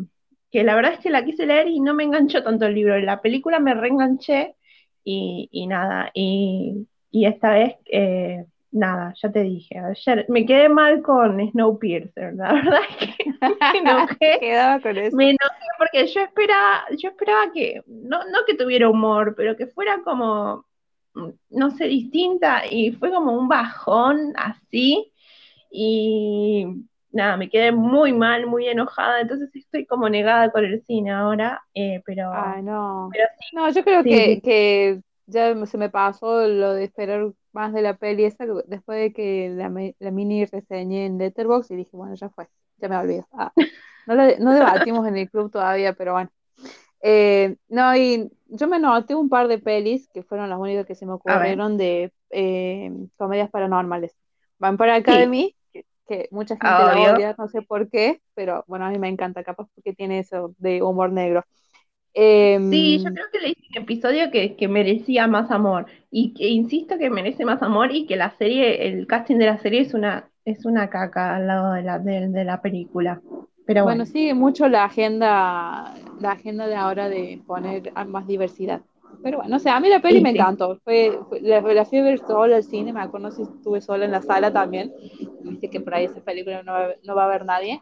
que 0.50 0.64
la 0.64 0.74
verdad 0.74 0.94
es 0.94 1.00
que 1.00 1.10
la 1.10 1.24
quise 1.24 1.46
leer 1.46 1.68
y 1.68 1.80
no 1.80 1.94
me 1.94 2.04
enganchó 2.04 2.42
tanto 2.42 2.66
el 2.66 2.74
libro, 2.74 2.98
la 3.00 3.20
película 3.22 3.60
me 3.60 3.74
reenganché 3.74 4.56
y, 5.04 5.48
y 5.52 5.66
nada, 5.66 6.10
y, 6.14 6.88
y 7.10 7.26
esta 7.26 7.50
vez, 7.52 7.76
eh, 7.86 8.46
nada, 8.76 9.12
ya 9.22 9.30
te 9.32 9.42
dije, 9.42 9.78
ayer 9.78 10.26
me 10.28 10.46
quedé 10.46 10.68
mal 10.68 11.02
con 11.02 11.38
Snowpiercer, 11.50 12.34
la 12.34 12.52
verdad 12.54 12.80
es 12.90 12.96
que 13.14 13.30
me 13.72 13.78
enojé. 13.80 14.40
Quedaba 14.40 14.80
con 14.80 14.96
eso. 14.98 15.16
me 15.16 15.30
enojé 15.30 15.66
porque 15.78 16.06
yo 16.08 16.20
esperaba, 16.22 16.84
yo 16.98 17.10
esperaba 17.10 17.52
que, 17.52 17.82
no, 17.86 18.18
no 18.24 18.38
que 18.46 18.54
tuviera 18.54 18.88
humor, 18.90 19.34
pero 19.36 19.56
que 19.56 19.66
fuera 19.68 20.02
como, 20.04 20.66
mm, 21.14 21.30
no 21.50 21.70
sé, 21.72 21.86
distinta, 21.86 22.62
y 22.70 22.92
fue 22.92 23.10
como 23.12 23.32
un 23.38 23.48
bajón 23.48 24.32
así, 24.36 25.12
y 25.70 26.66
nada, 27.12 27.36
me 27.36 27.48
quedé 27.50 27.72
muy 27.72 28.12
mal, 28.12 28.46
muy 28.46 28.68
enojada, 28.68 29.20
entonces 29.20 29.50
estoy 29.56 29.86
como 29.86 30.08
negada 30.08 30.50
con 30.52 30.64
el 30.64 30.82
cine 30.84 31.12
ahora, 31.12 31.62
eh, 31.74 32.02
pero, 32.06 32.30
Ay, 32.30 32.62
no. 32.62 33.10
pero 33.10 33.26
No, 33.52 33.70
yo 33.70 33.84
creo 33.84 34.02
sí, 34.02 34.08
que, 34.08 34.40
sí, 34.40 34.42
que 34.42 35.00
ya 35.26 35.66
se 35.66 35.78
me 35.78 35.90
pasó 35.90 36.46
lo 36.48 36.74
de 36.74 36.84
esperar 36.84 37.32
más 37.56 37.72
de 37.74 37.82
la 37.82 37.96
peli 37.98 38.24
esa 38.26 38.46
después 38.68 39.00
de 39.00 39.12
que 39.14 39.50
la, 39.50 39.70
la 40.00 40.12
mini 40.12 40.44
reseñé 40.46 41.06
en 41.06 41.18
Letterboxd 41.18 41.72
y 41.72 41.76
dije, 41.78 41.96
bueno, 41.96 42.14
ya 42.16 42.30
fue, 42.30 42.48
ya 42.78 42.88
me 42.90 42.98
olvido. 42.98 43.26
Ah, 43.32 43.52
no, 44.06 44.14
la- 44.14 44.38
no 44.38 44.52
debatimos 44.54 45.06
en 45.08 45.16
el 45.18 45.30
club 45.30 45.50
todavía, 45.52 45.94
pero 45.94 46.12
bueno. 46.14 46.30
Eh, 47.02 47.56
no, 47.68 47.96
y 47.96 48.30
yo 48.46 48.68
me 48.68 48.78
noté 48.80 49.14
un 49.14 49.28
par 49.28 49.48
de 49.48 49.58
pelis 49.58 50.08
que 50.12 50.22
fueron 50.22 50.50
las 50.50 50.58
únicas 50.58 50.86
que 50.86 50.94
se 50.94 51.06
me 51.06 51.12
ocurrieron 51.12 51.76
de 51.78 52.12
eh, 52.30 52.90
comedias 53.16 53.50
paranormales. 53.50 54.16
Vampire 54.58 54.92
sí, 55.08 55.32
Academy, 55.32 55.54
que, 55.72 55.86
que 56.08 56.28
mucha 56.32 56.56
gente 56.56 56.84
la 56.84 56.98
obvio. 56.98 57.12
odia, 57.12 57.34
no 57.38 57.48
sé 57.48 57.62
por 57.62 57.90
qué, 57.90 58.20
pero 58.34 58.64
bueno, 58.66 58.86
a 58.86 58.90
mí 58.90 58.98
me 58.98 59.08
encanta, 59.08 59.44
capaz 59.44 59.68
porque 59.74 59.94
tiene 59.94 60.20
eso 60.20 60.54
de 60.58 60.82
humor 60.82 61.12
negro. 61.12 61.44
Em, 62.18 62.64
Sí, 62.70 62.98
yo 63.04 63.10
creo 63.12 63.26
que 63.32 63.38
le 63.40 63.48
hice 63.50 63.62
un 63.76 63.82
episodio 63.84 64.30
que, 64.32 64.56
que 64.56 64.66
merecía 64.68 65.28
más 65.28 65.50
amor 65.52 65.86
y 66.10 66.34
que 66.34 66.48
insisto 66.48 66.98
que 66.98 67.10
merece 67.10 67.44
más 67.44 67.62
amor 67.62 67.92
y 67.94 68.06
que 68.06 68.16
la 68.16 68.36
serie, 68.36 68.88
el 68.88 69.06
casting 69.06 69.36
de 69.38 69.46
la 69.46 69.58
serie 69.58 69.82
es 69.82 69.94
una, 69.94 70.30
es 70.44 70.64
una 70.64 70.90
caca 70.90 71.36
al 71.36 71.46
lado 71.46 71.72
de 71.74 71.82
la, 71.82 71.98
de, 72.00 72.28
de 72.28 72.44
la 72.44 72.60
película. 72.62 73.22
Pero 73.64 73.84
Bueno, 73.84 74.04
bueno, 74.04 74.06
sigue 74.06 74.34
mucho 74.34 74.68
la 74.68 74.84
agenda, 74.84 75.94
la 76.20 76.32
agenda 76.32 76.66
de 76.66 76.74
ahora 76.74 77.08
de 77.08 77.42
poner 77.46 77.92
más 78.06 78.26
diversidad. 78.26 78.82
Pero 79.22 79.38
bueno, 79.38 79.56
o 79.56 79.58
sea, 79.58 79.76
a 79.76 79.80
mí 79.80 79.88
la 79.88 80.00
peli 80.02 80.18
y 80.18 80.20
me 80.20 80.30
sí. 80.30 80.30
encantó. 80.30 80.78
Fue, 80.84 81.18
fue- 81.28 81.40
la, 81.40 81.60
la 81.60 81.84
fui 81.84 81.98
a 81.98 82.02
ver 82.02 82.18
sola 82.20 82.56
al 82.56 82.64
cine, 82.64 82.92
me 82.92 83.00
acuerdo 83.00 83.30
si 83.30 83.42
estuve 83.42 83.80
sola 83.80 84.04
en 84.04 84.12
la 84.12 84.22
sala 84.22 84.52
también. 84.52 84.92
Viste 85.42 85.70
que 85.70 85.80
por 85.80 85.94
ahí 85.94 86.04
esa 86.06 86.20
película 86.20 86.62
no 86.62 86.72
va, 86.72 86.88
no 87.04 87.14
va 87.14 87.22
a 87.24 87.26
haber 87.26 87.44
nadie. 87.44 87.80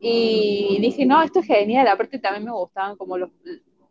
Y 0.00 0.78
dije, 0.80 1.06
no, 1.06 1.22
esto 1.22 1.40
es 1.40 1.46
genial. 1.46 1.88
Aparte 1.88 2.18
también 2.18 2.44
me 2.44 2.52
gustaban 2.52 2.96
como 2.96 3.18
los, 3.18 3.30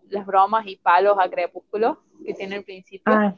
las 0.10 0.26
bromas 0.26 0.66
y 0.68 0.76
palos 0.78 1.18
a 1.20 1.30
crepúsculo 1.30 2.00
que 2.26 2.34
tiene 2.34 2.56
al 2.56 2.64
principio. 2.64 3.04
Ah, 3.14 3.36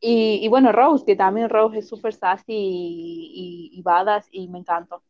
Y, 0.00 0.40
y 0.42 0.48
bueno, 0.48 0.72
Rose, 0.72 1.04
que 1.04 1.16
también 1.16 1.48
Rose 1.50 1.78
es 1.78 1.88
súper 1.88 2.14
sassy 2.14 2.52
y, 2.54 3.70
y, 3.74 3.78
y 3.78 3.82
badass 3.82 4.28
y 4.30 4.48
me 4.48 4.58
encantó. 4.58 5.02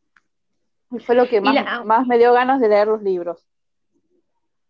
Y 0.91 0.99
fue 0.99 1.15
lo 1.15 1.27
que 1.27 1.39
más, 1.41 1.55
la, 1.55 1.83
más 1.85 2.05
me 2.07 2.17
dio 2.17 2.33
ganas 2.33 2.59
de 2.59 2.67
leer 2.69 2.87
los 2.87 3.01
libros. 3.01 3.47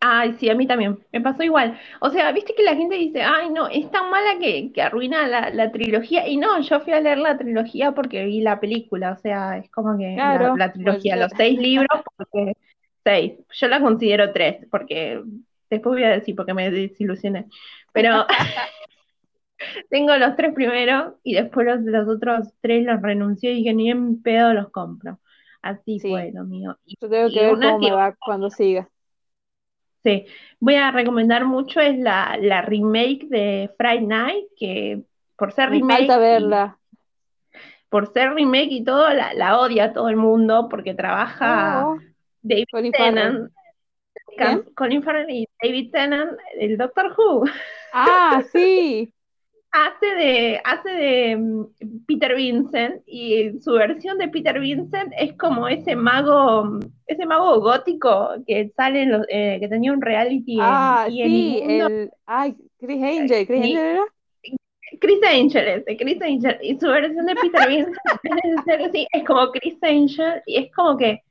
ay, 0.00 0.34
sí, 0.34 0.48
a 0.50 0.54
mí 0.54 0.66
también, 0.66 0.98
me 1.12 1.20
pasó 1.20 1.42
igual. 1.44 1.78
O 2.00 2.10
sea, 2.10 2.32
viste 2.32 2.54
que 2.54 2.62
la 2.64 2.74
gente 2.76 2.96
dice, 2.96 3.22
ay, 3.22 3.50
no, 3.50 3.68
es 3.68 3.90
tan 3.90 4.10
mala 4.10 4.38
que, 4.40 4.72
que 4.72 4.82
arruina 4.82 5.28
la, 5.28 5.50
la 5.50 5.70
trilogía. 5.72 6.26
Y 6.28 6.36
no, 6.38 6.60
yo 6.60 6.80
fui 6.80 6.92
a 6.92 7.00
leer 7.00 7.18
la 7.18 7.38
trilogía 7.38 7.92
porque 7.92 8.24
vi 8.24 8.40
la 8.40 8.58
película. 8.60 9.12
O 9.12 9.16
sea, 9.18 9.58
es 9.58 9.70
como 9.70 9.96
que 9.98 10.22
la, 10.26 10.38
Claro, 10.38 10.56
la 10.56 10.68
bueno, 10.68 10.72
trilogía, 10.72 11.16
los 11.16 11.32
seis 11.36 11.58
libros, 11.58 11.88
porque 12.16 12.54
seis. 13.04 13.34
Yo 13.52 13.68
la 13.68 13.80
considero 13.80 14.32
tres, 14.32 14.66
porque 14.70 15.22
después 15.76 15.94
voy 15.94 16.04
a 16.04 16.10
decir 16.10 16.34
porque 16.36 16.54
me 16.54 16.70
desilusioné. 16.70 17.46
Pero 17.92 18.26
Tengo 19.90 20.16
los 20.16 20.36
tres 20.36 20.52
primeros 20.54 21.14
y 21.22 21.34
después 21.34 21.66
los, 21.66 21.80
los 21.82 22.08
otros 22.08 22.48
tres 22.60 22.84
los 22.84 23.00
renuncio 23.00 23.52
y 23.52 23.64
que 23.64 23.74
ni 23.74 23.90
en 23.90 24.20
pedo 24.22 24.52
los 24.54 24.70
compro. 24.70 25.18
Así 25.62 26.00
Sí. 26.00 26.10
fue 26.10 26.32
lo 26.34 26.44
mío. 26.44 26.76
Y, 26.84 26.96
Yo 27.00 27.08
tengo 27.08 27.30
que 27.30 27.40
ver 27.40 27.54
cómo 27.54 27.78
me 27.78 27.86
que 27.86 27.92
va 27.92 28.14
cuando 28.16 28.50
siga. 28.50 28.88
sí, 30.02 30.26
voy 30.58 30.74
a 30.74 30.90
recomendar 30.90 31.44
mucho 31.44 31.80
es 31.80 31.96
la, 31.98 32.36
la 32.40 32.62
remake 32.62 33.26
de 33.28 33.70
Friday 33.76 34.04
Night, 34.06 34.46
que 34.56 35.02
por 35.36 35.52
ser 35.52 35.70
Me 35.70 35.76
remake 35.76 35.98
falta 36.06 36.16
y- 36.16 36.20
verla. 36.20 36.78
por 37.88 38.12
ser 38.12 38.32
remake 38.34 38.72
y 38.72 38.84
todo, 38.84 39.08
la, 39.10 39.32
la 39.34 39.60
odia 39.60 39.92
todo 39.92 40.08
el 40.08 40.16
mundo 40.16 40.68
porque 40.68 40.94
trabaja 40.94 41.84
Oh, 41.86 41.98
David. 42.42 42.66
Tennant, 42.92 43.52
¿Quién? 44.36 44.62
Colin 44.74 45.02
Farrell 45.02 45.30
y 45.30 45.46
David 45.62 45.90
Tennant, 45.92 46.38
el 46.58 46.76
Doctor 46.76 47.14
Who. 47.16 47.44
Ah, 47.92 48.42
sí. 48.52 49.12
hace 49.70 50.06
de, 50.06 50.60
hace 50.64 50.90
de 50.90 51.36
mm, 51.36 51.64
Peter 52.06 52.34
Vincent 52.34 53.02
y 53.06 53.58
su 53.60 53.72
versión 53.72 54.18
de 54.18 54.28
Peter 54.28 54.58
Vincent 54.60 55.12
es 55.18 55.32
como 55.36 55.66
ese 55.68 55.96
mago, 55.96 56.78
ese 57.06 57.24
mago 57.26 57.60
gótico 57.60 58.30
que 58.46 58.70
sale 58.76 59.02
en 59.02 59.12
los- 59.12 59.26
eh, 59.30 59.58
que 59.60 59.68
tenía 59.68 59.92
un 59.92 60.02
reality 60.02 60.54
en 60.54 60.60
Ah, 60.60 61.06
Y 61.10 61.22
en 61.22 61.28
sí, 61.30 61.58
Inmundo. 61.58 61.86
el. 61.86 62.10
Ay, 62.26 62.56
Chris 62.78 63.02
Angel. 63.02 63.46
¿Chris 63.46 63.60
Angel 63.62 63.76
era? 63.78 64.04
Chris 65.00 65.18
Angel 65.26 65.68
ese, 65.68 65.96
Chris 65.96 66.20
Angel, 66.22 66.58
y 66.62 66.78
su 66.78 66.86
versión 66.86 67.24
de 67.24 67.34
Peter 67.34 67.66
Vincent 67.68 67.96
así, 68.88 69.06
es 69.12 69.24
como 69.24 69.50
Chris 69.50 69.76
Angel, 69.82 70.42
y 70.46 70.58
es 70.58 70.72
como 70.74 70.98
que 70.98 71.22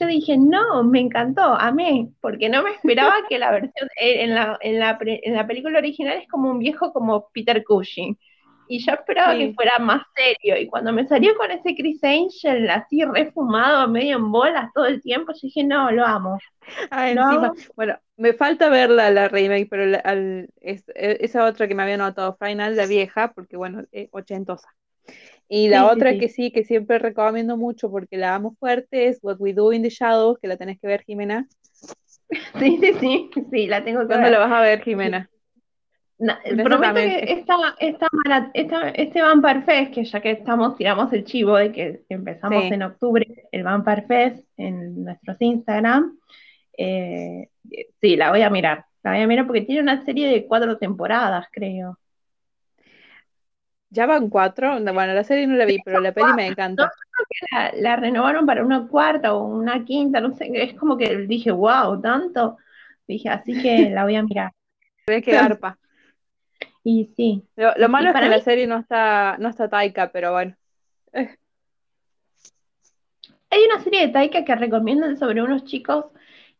yo 0.00 0.06
dije, 0.06 0.36
no, 0.38 0.82
me 0.84 1.00
encantó, 1.00 1.42
amé, 1.42 2.10
porque 2.20 2.48
no 2.48 2.62
me 2.62 2.70
esperaba 2.72 3.14
que 3.28 3.38
la 3.38 3.50
versión, 3.52 3.88
eh, 4.00 4.24
en 4.24 4.34
la, 4.34 4.58
en 4.62 4.80
la, 4.80 4.98
en 5.02 5.34
la 5.34 5.46
película 5.46 5.78
original 5.78 6.18
es 6.18 6.28
como 6.28 6.50
un 6.50 6.58
viejo 6.58 6.92
como 6.92 7.28
Peter 7.32 7.62
Cushing, 7.64 8.18
y 8.68 8.84
yo 8.84 8.92
esperaba 8.94 9.36
Sí. 9.36 9.38
que 9.38 9.52
fuera 9.54 9.78
más 9.80 10.02
serio, 10.16 10.56
y 10.60 10.66
cuando 10.68 10.92
me 10.92 11.06
salió 11.08 11.36
con 11.36 11.50
ese 11.50 11.74
Chris 11.76 12.02
Angel 12.04 12.70
así 12.70 13.04
refumado, 13.04 13.88
medio 13.88 14.16
en 14.16 14.30
bolas 14.32 14.70
todo 14.74 14.86
el 14.86 15.02
tiempo, 15.02 15.32
yo 15.32 15.38
dije, 15.42 15.64
no, 15.64 15.90
lo 15.90 16.06
amo. 16.06 16.38
Ah, 16.90 17.10
encima. 17.10 17.52
Bueno, 17.76 17.98
me 18.16 18.32
falta 18.34 18.68
verla 18.68 19.10
la 19.10 19.28
remake, 19.28 19.68
pero 19.68 19.86
la- 19.86 19.98
al- 19.98 20.48
es- 20.60 20.88
e- 20.94 21.18
esa 21.20 21.44
otra 21.46 21.68
que 21.68 21.74
me 21.74 21.82
había 21.82 21.96
notado, 21.96 22.36
Final, 22.38 22.76
la 22.76 22.86
vieja, 22.86 23.32
porque 23.32 23.56
bueno, 23.56 23.84
es 23.92 24.08
ochentosa. 24.12 24.68
Y 25.50 25.68
la 25.68 25.82
Sí, 25.82 25.88
otra 25.94 26.12
sí. 26.12 26.18
que 26.20 26.28
sí, 26.28 26.50
que 26.52 26.64
siempre 26.64 26.98
recomiendo 26.98 27.56
mucho 27.56 27.90
porque 27.90 28.16
la 28.16 28.34
amo 28.36 28.56
fuerte, 28.58 29.08
es 29.08 29.18
What 29.22 29.36
We 29.40 29.52
Do 29.52 29.72
in 29.72 29.82
the 29.82 29.90
Shadows, 29.90 30.38
que 30.38 30.48
la 30.48 30.56
tenés 30.56 30.80
que 30.80 30.86
ver, 30.86 31.02
Jimena. 31.04 31.46
Sí, 32.60 32.78
sí, 32.80 32.92
sí, 33.00 33.30
sí, 33.50 33.66
la 33.66 33.84
tengo 33.84 34.00
que 34.02 34.06
¿Cuándo 34.06 34.24
ver. 34.24 34.32
la 34.32 34.38
vas 34.38 34.52
a 34.52 34.60
ver, 34.60 34.82
Jimena? 34.82 35.28
Eso 36.44 36.62
prometo 36.62 36.94
que 36.94 37.18
es- 37.32 37.38
esta, 37.40 37.54
esta, 37.80 38.06
esta- 38.54 38.90
este 38.90 39.22
Vampire 39.22 39.62
Fest, 39.62 39.94
que 39.94 40.04
ya 40.04 40.20
que 40.20 40.30
estamos, 40.32 40.76
tiramos 40.76 41.12
el 41.12 41.24
chivo 41.24 41.56
de 41.56 41.72
que 41.72 42.02
empezamos 42.08 42.70
en 42.70 42.82
octubre, 42.82 43.26
el 43.52 43.62
Vampire 43.62 44.02
Fest 44.02 44.46
en 44.56 45.04
nuestros 45.04 45.36
Instagram, 45.40 46.18
eh, 46.78 47.48
sí, 48.00 48.16
la 48.16 48.30
voy 48.30 48.42
a 48.42 48.50
mirar. 48.50 48.84
La 49.02 49.12
voy 49.12 49.20
a 49.22 49.26
mirar 49.26 49.46
porque 49.46 49.62
tiene 49.62 49.82
una 49.82 50.04
serie 50.04 50.28
de 50.28 50.46
cuatro 50.46 50.76
temporadas, 50.78 51.46
creo. 51.52 51.98
Ya 53.90 54.06
van 54.06 54.28
cuatro. 54.30 54.78
No, 54.80 54.94
Bueno, 54.94 55.12
la 55.14 55.24
serie 55.24 55.46
no 55.46 55.56
la 55.56 55.64
vi, 55.64 55.80
pero 55.84 56.00
la 56.00 56.12
peli 56.12 56.32
me 56.34 56.46
encanta. 56.46 56.90
La, 57.52 57.72
la 57.76 57.96
renovaron 57.96 58.46
para 58.46 58.64
una 58.64 58.86
cuarta 58.88 59.34
o 59.34 59.44
una 59.44 59.84
quinta, 59.84 60.20
no 60.20 60.32
sé, 60.32 60.50
es 60.54 60.74
como 60.74 60.96
que 60.96 61.16
dije, 61.26 61.50
wow, 61.50 62.00
tanto. 62.00 62.56
Dije, 63.06 63.28
así 63.28 63.60
que 63.60 63.90
la 63.94 64.04
voy 64.04 64.16
a 64.16 64.22
mirar. 64.22 64.52
Ve 65.06 65.20
que 65.22 65.32
garpa. 65.32 65.76
Y 66.82 67.10
sí, 67.16 67.44
Lo, 67.56 67.72
lo 67.76 67.88
malo 67.88 68.08
es 68.08 68.12
para 68.14 68.26
que 68.26 68.30
la 68.30 68.36
mí- 68.38 68.42
serie 68.42 68.66
no 68.66 68.78
está, 68.78 69.36
no 69.38 69.48
está 69.48 69.68
Taika, 69.68 70.10
pero 70.12 70.32
bueno. 70.32 70.56
Hay 73.52 73.64
una 73.64 73.82
serie 73.82 74.06
de 74.06 74.12
Taika 74.12 74.44
que 74.44 74.54
recomiendan 74.54 75.18
sobre 75.18 75.42
unos 75.42 75.64
chicos 75.64 76.06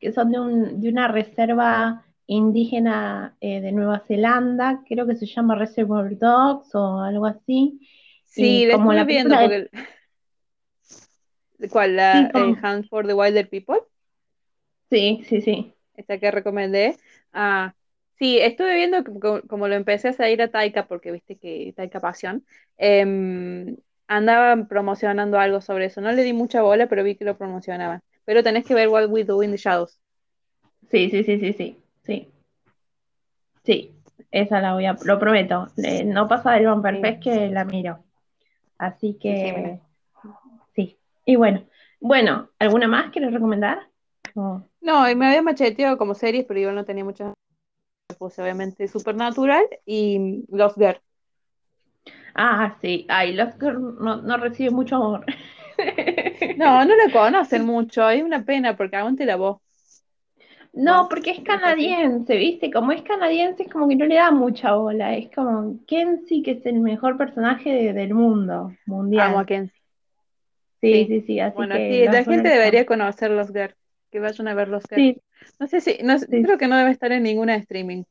que 0.01 0.12
son 0.12 0.31
de, 0.33 0.41
un- 0.41 0.81
de 0.81 0.89
una 0.89 1.09
reserva 1.09 2.05
indígena 2.31 3.37
eh, 3.41 3.61
de 3.61 3.72
Nueva 3.72 4.01
Zelanda, 4.07 4.83
creo 4.89 5.07
que 5.07 5.16
se 5.16 5.26
llama 5.26 5.57
Reservoir 5.57 6.16
Dogs 6.18 6.74
o 6.74 7.01
algo 7.01 7.26
así. 7.26 7.81
Sí, 8.24 8.64
Y 8.64 8.70
como 8.70 8.93
la 8.93 9.05
viendo 9.05 9.39
porque... 9.39 9.70
¿Cuál? 11.70 11.97
La 11.97 12.28
Sí, 12.28 12.31
como- 12.33 12.53
eh, 12.53 12.57
Hunt 12.62 12.89
for 12.89 13.07
the 13.07 13.14
Wilder 13.14 13.49
People, 13.49 13.81
Sí, 14.91 15.22
sí, 15.28 15.41
sí. 15.41 15.74
esta 15.95 16.18
que 16.18 16.31
recomendé. 16.31 16.97
Ah, 17.33 17.74
sí, 18.18 18.39
estuve 18.39 18.74
viendo 18.76 19.05
como, 19.05 19.43
como 19.43 19.68
lo 19.68 19.74
empecé 19.74 20.09
a 20.09 20.12
seguir 20.12 20.43
a 20.43 20.51
Taika, 20.51 20.87
porque 20.87 21.12
viste 21.12 21.37
que 21.39 21.72
Taika 21.76 22.01
Pasión, 22.01 22.45
em, 22.76 23.76
andaban 24.09 24.68
promocionando 24.68 25.39
algo 25.39 25.61
sobre 25.61 25.87
eso. 25.87 26.01
No 26.01 26.12
le 26.12 26.22
di 26.24 26.33
mucha 26.33 26.62
bola, 26.62 26.89
pero 26.89 27.05
vi 27.05 27.16
que 27.16 27.24
lo 27.24 27.37
promocionaban. 27.39 28.03
Pero 28.24 28.43
tenés 28.43 28.64
que 28.66 28.74
ver 28.74 28.89
What 28.89 29.09
We 29.11 29.24
Do 29.24 29.43
in 29.43 29.53
the 29.53 29.57
Shadows. 29.59 30.01
Sí, 30.91 31.09
sí, 31.11 31.24
sí, 31.24 31.39
sí, 31.41 31.53
sí, 31.55 31.80
sí. 32.03 32.28
Sí, 33.64 33.94
esa 34.30 34.61
la 34.61 34.74
voy 34.74 34.86
a, 34.86 34.96
lo 35.05 35.18
prometo. 35.18 35.68
Eh, 35.76 36.05
no 36.05 36.28
pasa 36.28 36.53
del 36.53 36.66
Vampire 36.66 37.14
Sí. 37.14 37.20
Que 37.20 37.48
la 37.48 37.64
miro. 37.64 38.05
Así 38.78 39.18
que 39.20 39.80
sí. 40.74 40.98
Y 41.24 41.36
bueno, 41.36 41.64
bueno, 42.01 42.48
¿alguna 42.59 42.88
más 42.88 43.11
quieres 43.11 43.32
recomendar? 43.32 43.88
No, 44.34 44.66
me 45.16 45.26
había 45.26 45.42
macheteado 45.42 45.98
como 45.98 46.14
series, 46.14 46.46
pero 46.46 46.61
yo 46.61 46.72
no 46.72 46.84
tenía 46.84 47.05
muchas. 47.05 47.34
Puse 48.18 48.42
obviamente 48.42 48.88
Supernatural 48.88 49.64
y 49.84 50.44
Lost 50.48 50.78
Girl. 50.78 51.01
Ah, 52.34 52.76
sí. 52.80 53.07
Ay, 53.09 53.34
los 53.34 53.55
Girl 53.59 53.96
no, 54.01 54.22
no 54.22 54.36
recibe 54.36 54.70
mucho 54.70 54.96
amor. 54.96 55.26
No, 56.57 56.84
no 56.84 56.94
la 56.94 57.11
conocen 57.12 57.64
mucho, 57.66 58.09
es 58.11 58.22
una 58.22 58.44
pena 58.44 58.76
porque 58.76 58.96
aguante 58.96 59.24
la 59.24 59.36
voz. 59.36 59.61
No, 60.73 61.09
porque 61.09 61.31
es 61.33 61.41
canadiense, 61.45 62.37
¿viste? 62.37 62.71
Como 62.73 62.93
es 62.93 63.03
canadiense, 63.03 63.64
es 63.64 63.68
como 63.73 63.89
que 63.89 63.97
no 63.97 64.07
le 64.07 64.16
da 64.16 64.31
mucha 64.31 64.75
bola. 64.75 65.16
Es 65.16 65.31
como 65.35 65.79
Kenzie, 65.87 66.43
que 66.43 66.53
es 66.53 66.66
el 66.66 66.81
mejor 66.81 67.16
personaje 67.18 67.71
de- 67.71 67.93
del 67.93 68.14
mundo 68.14 68.73
mundial. 68.87 69.27
Amo 69.27 69.41
a 69.41 69.45
Kenzie. 69.47 69.81
Sí, 70.81 71.07
sí. 71.07 71.07
sí, 71.07 71.21
sí. 71.23 71.41
Así 71.41 71.57
Bueno, 71.57 71.68
que 71.68 72.01
sí, 72.01 72.03
los 72.03 72.21
la 72.21 72.25
gente 72.25 72.49
debería 72.49 72.87
conocer 72.87 73.31
Lost 73.31 73.51
Girl, 73.53 73.75
que 74.11 74.21
vayan 74.21 74.49
a 74.49 74.55
ver 74.55 74.68
Lost 74.68 74.89
Girl. 74.91 75.05
Sí, 75.05 75.21
No 75.59 75.66
sé 75.66 75.81
si, 75.81 75.99
no, 76.03 76.16
creo 76.41 76.59
que 76.59 76.68
no 76.68 76.77
debe 76.77 76.91
estar 76.91 77.12
en 77.12 77.23
ninguna 77.23 77.57
streaming. 77.57 78.05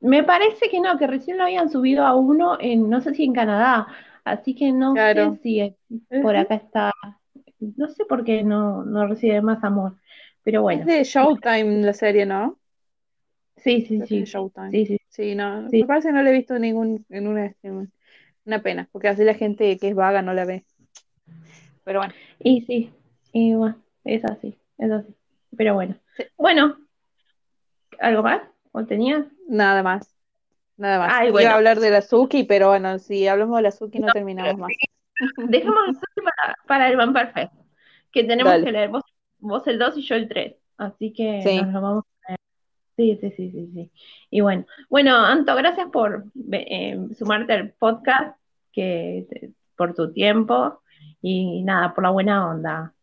me 0.00 0.24
parece 0.24 0.68
que 0.70 0.80
no, 0.80 0.98
que 0.98 1.06
recién 1.06 1.38
lo 1.38 1.44
habían 1.44 1.70
subido 1.70 2.04
a 2.06 2.14
uno 2.16 2.56
en, 2.60 2.90
no 2.90 3.00
sé 3.00 3.14
si 3.14 3.24
en 3.24 3.32
Canadá. 3.34 3.86
Así 4.24 4.54
que 4.54 4.72
no 4.72 4.94
Claro. 4.94 5.32
sé 5.32 5.38
si 5.42 5.76
por 6.20 6.36
acá 6.36 6.56
está. 6.56 6.92
No 7.60 7.88
sé 7.88 8.04
por 8.06 8.24
qué 8.24 8.44
no, 8.44 8.84
no 8.84 9.06
recibe 9.06 9.42
más 9.42 9.62
amor. 9.64 9.96
Pero 10.44 10.62
bueno, 10.62 10.80
Es 10.80 10.86
de 10.86 11.04
Showtime 11.04 11.82
la 11.82 11.92
serie, 11.92 12.26
¿no? 12.26 12.58
sí, 13.56 13.82
sí, 13.82 14.00
es 14.02 14.08
sí. 14.08 14.24
Showtime. 14.24 14.70
Sí, 14.70 14.86
sí. 14.86 14.98
Sí, 15.08 15.34
no, 15.34 15.68
Sí. 15.68 15.80
me 15.82 15.86
parece 15.86 16.08
que 16.08 16.14
no 16.14 16.22
la 16.22 16.30
he 16.30 16.32
visto 16.32 16.54
en 16.56 16.62
ningún, 16.62 17.06
en 17.10 17.26
una 18.44 18.62
pena, 18.62 18.88
porque 18.92 19.08
así 19.08 19.24
la 19.24 19.34
gente 19.34 19.76
que 19.78 19.88
es 19.88 19.94
vaga 19.94 20.22
no 20.22 20.32
la 20.32 20.44
ve. 20.44 20.64
Pero 21.84 22.00
bueno, 22.00 22.14
Y 22.38 22.62
sí, 22.62 22.90
y 23.32 23.54
bueno, 23.54 23.76
es 24.04 24.24
así, 24.24 24.58
es 24.78 24.90
así. 24.90 25.14
Pero 25.56 25.74
bueno. 25.74 25.96
Sí. 26.16 26.24
Bueno, 26.36 26.76
¿algo 28.00 28.22
más? 28.22 28.42
¿O 28.72 28.84
tenías? 28.84 29.26
nada 29.48 29.82
más. 29.82 30.14
Nada 30.76 30.98
más. 30.98 31.12
Ay, 31.14 31.28
Iba 31.28 31.32
bueno. 31.32 31.50
a 31.50 31.54
hablar 31.54 31.78
de 31.80 31.90
la 31.90 32.00
Suki, 32.02 32.44
pero 32.44 32.68
bueno, 32.68 32.98
si 32.98 33.28
hablamos 33.28 33.56
de 33.58 33.62
la 33.62 33.70
Suki 33.70 33.98
no 33.98 34.12
terminamos 34.12 34.58
más. 34.58 34.72
Dejemos 35.48 35.76
para, 36.16 36.54
para 36.66 36.88
el 36.88 36.96
Vampire 36.96 37.28
Fest, 37.32 37.52
que 38.10 38.24
tenemos 38.24 38.52
Dale. 38.52 38.64
que 38.64 38.72
leer 38.72 38.88
vos, 38.88 39.02
vos 39.42 39.66
el 39.66 39.78
2 39.78 39.98
y 39.98 40.02
yo 40.02 40.14
el 40.14 40.28
3. 40.28 40.54
Así 40.78 41.12
que 41.12 41.42
Sí. 41.42 41.60
nos 41.62 41.72
lo 41.72 41.80
vamos 41.82 42.04
a 42.26 42.30
leer. 42.30 42.38
Sí, 42.96 43.18
sí, 43.20 43.30
sí, 43.36 43.50
sí, 43.50 43.70
sí. 43.74 43.90
Y 44.30 44.40
bueno, 44.40 44.64
bueno, 44.88 45.14
Anto, 45.16 45.54
gracias 45.56 45.88
por 45.90 46.24
eh, 46.52 46.98
sumarte 47.18 47.52
al 47.52 47.70
podcast, 47.72 48.36
que 48.72 49.26
por 49.76 49.94
tu 49.94 50.12
tiempo 50.12 50.80
y 51.20 51.62
nada, 51.62 51.94
por 51.94 52.04
la 52.04 52.10
buena 52.10 52.48
onda. 52.50 52.94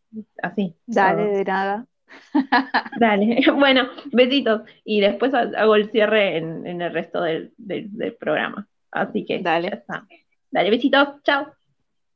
Así. 0.42 0.74
Dale, 0.86 1.22
todo. 1.24 1.32
de 1.36 1.44
nada. 1.44 1.86
Dale, 2.98 3.40
bueno, 3.54 3.88
besitos. 4.12 4.62
Y 4.84 5.00
después 5.00 5.32
ha- 5.34 5.50
hago 5.56 5.76
el 5.76 5.90
cierre 5.90 6.36
en, 6.38 6.66
en 6.66 6.82
el 6.82 6.92
resto 6.92 7.22
del, 7.22 7.52
del- 7.56 7.96
del 7.96 8.14
programa. 8.14 8.66
Así 8.90 9.24
que 9.24 9.38
Dale. 9.40 9.68
ya 9.70 9.76
está. 9.76 10.06
Dale, 10.50 10.70
besitos, 10.70 11.22
chao. 11.22 11.46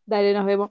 Dale, 0.06 0.32
nos 0.34 0.44
vemos. 0.46 0.70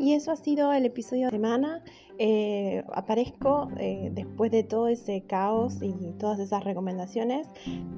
Y 0.00 0.14
eso 0.14 0.32
ha 0.32 0.36
sido 0.36 0.72
el 0.72 0.86
episodio 0.86 1.26
de 1.26 1.32
semana. 1.32 1.84
Eh, 2.16 2.82
aparezco 2.94 3.68
eh, 3.76 4.10
después 4.14 4.50
de 4.50 4.62
todo 4.62 4.88
ese 4.88 5.20
caos 5.26 5.82
y 5.82 5.92
todas 6.18 6.38
esas 6.38 6.64
recomendaciones 6.64 7.46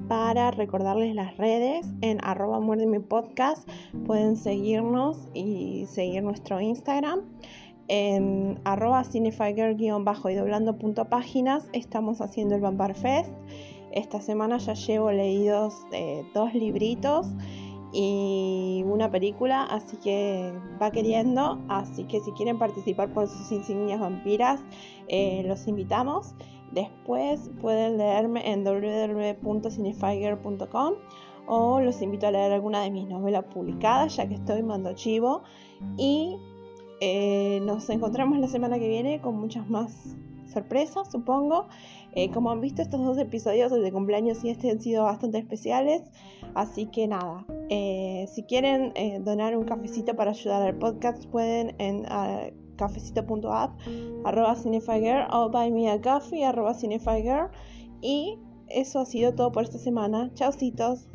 para 0.09 0.51
recordarles 0.51 1.15
las 1.15 1.37
redes 1.37 1.87
en 2.01 2.19
arroba 2.21 2.59
muerde 2.59 2.87
mi 2.87 2.99
podcast. 2.99 3.65
Pueden 4.05 4.35
seguirnos 4.35 5.29
y 5.33 5.85
seguir 5.87 6.23
nuestro 6.23 6.59
Instagram. 6.59 7.21
En 7.87 8.59
arroba 8.65 9.03
bajo 10.01 10.29
y 10.29 10.35
doblando 10.35 10.77
punto 10.77 11.05
páginas 11.05 11.69
estamos 11.71 12.19
haciendo 12.19 12.55
el 12.55 12.61
Vampire 12.61 12.95
Fest. 12.95 13.31
Esta 13.93 14.19
semana 14.19 14.57
ya 14.57 14.73
llevo 14.73 15.09
leídos 15.09 15.73
eh, 15.93 16.25
dos 16.33 16.53
libritos 16.53 17.27
y 17.93 18.83
una 18.87 19.11
película, 19.11 19.63
así 19.63 19.97
que 19.97 20.51
va 20.81 20.89
queriendo. 20.91 21.61
Así 21.69 22.05
que 22.05 22.19
si 22.21 22.31
quieren 22.31 22.57
participar 22.57 23.13
por 23.13 23.27
sus 23.27 23.51
insignias 23.51 23.99
vampiras, 23.99 24.63
eh, 25.07 25.43
los 25.45 25.67
invitamos. 25.67 26.33
Después 26.71 27.51
pueden 27.61 27.99
leerme 27.99 28.51
en 28.51 28.63
www.cinefigure.com 28.63 30.93
o 31.45 31.81
los 31.81 32.01
invito 32.01 32.25
a 32.27 32.31
leer 32.31 32.51
alguna 32.51 32.81
de 32.81 32.89
mis 32.89 33.07
novelas 33.07 33.45
publicadas, 33.45 34.15
ya 34.15 34.27
que 34.27 34.33
estoy 34.35 34.63
mando 34.63 34.93
chivo. 34.93 35.43
Y 35.97 36.37
eh, 36.99 37.59
nos 37.63 37.89
encontramos 37.89 38.39
la 38.39 38.47
semana 38.47 38.79
que 38.79 38.87
viene 38.87 39.21
con 39.21 39.39
muchas 39.39 39.69
más 39.69 40.15
sorpresas, 40.51 41.11
supongo. 41.11 41.67
Eh, 42.15 42.29
como 42.31 42.51
han 42.51 42.61
visto, 42.61 42.81
estos 42.81 43.03
dos 43.03 43.17
episodios, 43.17 43.71
de 43.71 43.91
cumpleaños 43.91 44.43
y 44.43 44.49
este, 44.49 44.71
han 44.71 44.81
sido 44.81 45.03
bastante 45.03 45.37
especiales. 45.39 46.03
Así 46.55 46.85
que 46.87 47.07
nada, 47.07 47.45
eh, 47.69 48.27
si 48.31 48.43
quieren 48.43 48.93
donar 49.23 49.57
un 49.57 49.65
cafecito 49.65 50.15
para 50.15 50.31
ayudar 50.31 50.61
al 50.61 50.77
podcast, 50.77 51.25
pueden 51.25 51.75
en 51.79 52.05
cafecito.app, 52.75 53.79
arroba 54.23 54.55
cinefigure 54.55 55.25
o 55.31 55.49
buy 55.49 55.71
me 55.71 55.89
a 55.89 56.01
coffee, 56.01 56.43
arroba 56.43 56.73
cinefigure. 56.73 57.49
Y 58.01 58.37
eso 58.67 58.99
ha 58.99 59.05
sido 59.05 59.33
todo 59.33 59.51
por 59.51 59.63
esta 59.63 59.77
semana. 59.77 60.31
Chaucitos. 60.33 61.07